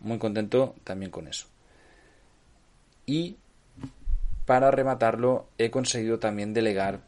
Muy 0.00 0.18
contento 0.18 0.74
también 0.82 1.12
con 1.12 1.28
eso. 1.28 1.46
Y 3.06 3.36
para 4.44 4.72
rematarlo 4.72 5.48
he 5.56 5.70
conseguido 5.70 6.18
también 6.18 6.52
delegar 6.52 7.02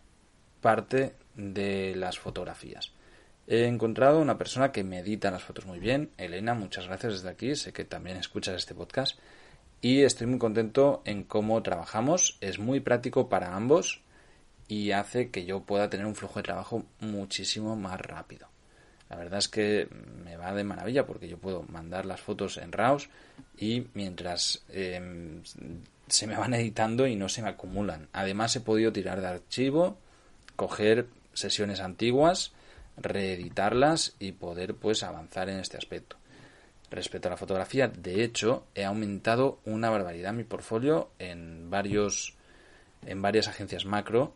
parte 0.61 1.15
de 1.35 1.97
las 1.97 2.17
fotografías. 2.17 2.93
He 3.49 3.67
encontrado 3.67 4.21
una 4.21 4.39
persona 4.39 4.71
que 4.71 4.85
me 4.85 5.01
edita 5.01 5.33
las 5.33 5.43
fotos 5.43 5.67
muy 5.67 5.81
bien. 5.81 6.11
Elena, 6.17 6.55
muchas 6.55 6.87
gracias 6.87 7.15
desde 7.15 7.29
aquí. 7.29 7.57
Sé 7.57 7.73
que 7.73 7.85
también 7.85 8.19
escuchas 8.19 8.55
este 8.55 8.75
podcast. 8.75 9.19
Y 9.81 10.03
estoy 10.03 10.29
muy 10.29 10.39
contento 10.39 11.03
en 11.05 11.25
cómo 11.25 11.61
trabajamos. 11.63 12.39
Es 12.41 12.61
muy 12.61 12.79
práctico 12.79 13.29
para 13.29 13.57
ambos 13.57 14.04
y 14.69 14.93
hace 14.93 15.31
que 15.31 15.45
yo 15.45 15.61
pueda 15.61 15.91
tener 15.91 16.07
un 16.07 16.15
flujo 16.15 16.39
de 16.39 16.45
trabajo 16.45 16.85
muchísimo 17.01 17.77
más 17.77 18.01
rápido. 18.01 18.49
La 19.11 19.17
verdad 19.17 19.39
es 19.39 19.49
que 19.49 19.89
me 20.25 20.37
va 20.37 20.55
de 20.55 20.65
maravilla 20.65 21.07
porque 21.07 21.29
yo 21.29 21.39
puedo 21.39 21.63
mandar 21.65 22.07
las 22.07 22.21
fotos 22.21 22.57
en 22.57 22.73
RAWs 22.73 23.09
y 23.59 23.87
mientras 23.95 24.65
eh, 24.71 25.43
se 26.09 26.27
me 26.27 26.37
van 26.37 26.55
editando 26.55 27.07
y 27.07 27.15
no 27.15 27.29
se 27.29 27.43
me 27.43 27.51
acumulan. 27.51 28.09
Además 28.13 28.57
he 28.57 28.61
podido 28.61 28.93
tirar 28.93 29.21
de 29.21 29.29
archivo, 29.29 29.99
coger 30.57 31.07
sesiones 31.35 31.81
antiguas, 31.81 32.53
reeditarlas 32.97 34.15
y 34.19 34.33
poder 34.33 34.75
pues 34.75 35.03
avanzar 35.03 35.49
en 35.49 35.59
este 35.59 35.77
aspecto. 35.77 36.17
Respecto 36.91 37.29
a 37.29 37.33
la 37.33 37.37
fotografía, 37.37 37.89
de 37.89 38.23
hecho, 38.23 38.67
he 38.75 38.85
aumentado 38.85 39.59
una 39.65 39.91
barbaridad 39.91 40.33
mi 40.33 40.45
portfolio 40.45 41.11
en 41.19 41.69
varios 41.71 42.35
en 43.07 43.21
varias 43.21 43.49
agencias 43.49 43.85
macro 43.85 44.33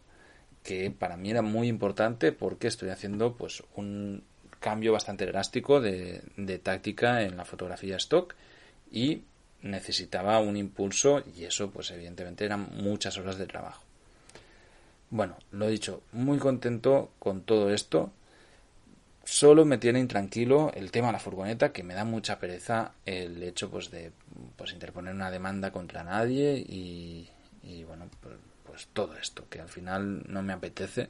que 0.68 0.90
para 0.90 1.16
mí 1.16 1.30
era 1.30 1.40
muy 1.40 1.66
importante 1.66 2.30
porque 2.30 2.66
estoy 2.66 2.90
haciendo 2.90 3.32
pues 3.32 3.62
un 3.74 4.22
cambio 4.60 4.92
bastante 4.92 5.24
drástico 5.24 5.80
de, 5.80 6.20
de 6.36 6.58
táctica 6.58 7.22
en 7.22 7.38
la 7.38 7.46
fotografía 7.46 7.96
stock 7.96 8.34
y 8.92 9.22
necesitaba 9.62 10.40
un 10.40 10.58
impulso 10.58 11.22
y 11.34 11.44
eso 11.44 11.70
pues 11.70 11.90
evidentemente 11.90 12.44
eran 12.44 12.68
muchas 12.82 13.16
horas 13.16 13.38
de 13.38 13.46
trabajo. 13.46 13.82
Bueno, 15.08 15.38
lo 15.52 15.68
dicho, 15.68 16.02
muy 16.12 16.36
contento 16.36 17.12
con 17.18 17.40
todo 17.40 17.72
esto. 17.72 18.12
Solo 19.24 19.64
me 19.64 19.78
tiene 19.78 20.00
intranquilo 20.00 20.70
el 20.74 20.90
tema 20.90 21.06
de 21.06 21.14
la 21.14 21.18
furgoneta, 21.18 21.72
que 21.72 21.82
me 21.82 21.94
da 21.94 22.04
mucha 22.04 22.38
pereza 22.38 22.92
el 23.06 23.42
hecho 23.42 23.70
pues 23.70 23.90
de 23.90 24.12
pues 24.56 24.74
interponer 24.74 25.14
una 25.14 25.30
demanda 25.30 25.70
contra 25.70 26.04
nadie 26.04 26.58
y, 26.58 27.26
y 27.62 27.84
bueno, 27.84 28.10
pues, 28.20 28.34
todo 28.92 29.16
esto, 29.16 29.46
que 29.48 29.60
al 29.60 29.68
final 29.68 30.22
no 30.28 30.42
me 30.42 30.52
apetece, 30.52 31.08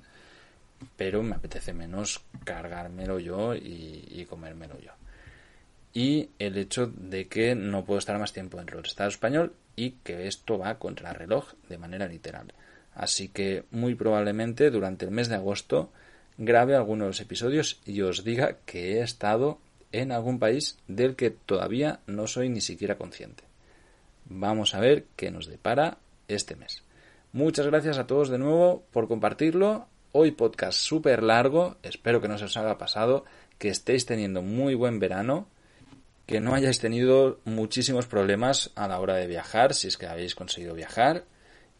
pero 0.97 1.23
me 1.23 1.37
apetece 1.37 1.73
menos 1.73 2.25
cargármelo 2.45 3.19
yo 3.19 3.55
y, 3.55 4.27
comérmelo 4.29 4.79
yo 4.81 4.93
y 5.95 6.31
el 6.39 6.57
hecho 6.59 6.87
de 6.87 7.29
que 7.29 7.55
no 7.55 7.85
puedo 7.85 7.99
estar 7.99 8.19
más 8.19 8.33
tiempo 8.33 8.59
dentro 8.59 8.77
del 8.77 8.87
Estado 8.87 9.09
español 9.09 9.55
y 9.75 9.93
que 10.05 10.29
esto 10.29 10.59
va 10.59 10.79
contra 10.79 11.11
el 11.11 11.16
reloj 11.16 11.55
de 11.69 11.79
manera 11.79 12.07
literal. 12.07 12.53
Así 12.95 13.29
que 13.29 13.64
muy 13.71 13.95
probablemente 13.95 14.71
durante 14.71 15.07
el 15.07 15.11
mes 15.11 15.29
de 15.29 15.37
agosto 15.37 15.91
grabe 16.37 16.77
algunos 16.77 17.07
de 17.07 17.09
los 17.09 17.21
episodios 17.21 17.81
y 17.85 18.03
os 18.03 18.23
diga 18.23 18.59
que 18.66 18.99
he 18.99 19.03
estado 19.03 19.59
en 19.93 20.12
algún 20.12 20.39
país 20.39 20.79
del 20.87 21.16
que 21.16 21.31
todavía 21.31 22.01
no 22.07 22.27
soy 22.27 22.49
ni 22.49 22.61
siquiera 22.61 22.99
consciente. 22.99 23.45
Vamos 24.27 24.75
a 24.75 24.81
ver 24.81 25.07
qué 25.16 25.31
nos 25.31 25.47
depara 25.47 25.99
este 26.29 26.55
mes. 26.55 26.83
Muchas 27.33 27.66
gracias 27.66 27.99
a 27.99 28.07
todos 28.07 28.29
de 28.29 28.39
nuevo 28.39 28.85
por 28.91 29.09
compartirlo. 29.09 29.87
Hoy 30.12 30.31
podcast 30.31 30.79
súper 30.79 31.22
largo, 31.22 31.76
espero 31.83 32.20
que 32.20 32.29
no 32.29 32.39
se 32.39 32.47
os 32.47 32.57
haya 32.57 32.79
pasado, 32.79 33.24
que 33.59 33.68
estéis 33.68 34.07
teniendo 34.07 34.43
muy 34.43 34.74
buen 34.74 34.99
verano 34.99 35.49
que 36.29 36.41
no 36.41 36.55
hayáis 36.55 36.79
tenido 36.79 37.41
muchísimos 37.47 38.07
problemas 38.07 38.70
a 38.74 38.87
la 38.87 39.01
hora 39.01 39.14
de 39.14 39.26
viajar, 39.26 39.72
si 39.72 39.89
es 39.89 39.97
que 39.97 40.07
habéis 40.07 40.35
conseguido 40.35 40.74
viajar, 40.74 41.24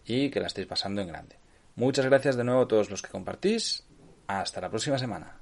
y 0.07 0.31
que 0.31 0.41
la 0.41 0.47
estéis 0.47 0.67
pasando 0.67 1.03
en 1.03 1.09
grande. 1.09 1.37
Muchas 1.77 2.07
gracias 2.07 2.35
de 2.35 2.45
nuevo 2.45 2.63
a 2.63 2.69
todos 2.69 2.91
los 2.91 3.03
que 3.03 3.11
compartís. 3.11 3.85
Hasta 4.27 4.63
la 4.63 4.71
próxima 4.71 4.99
semana. 4.99 5.39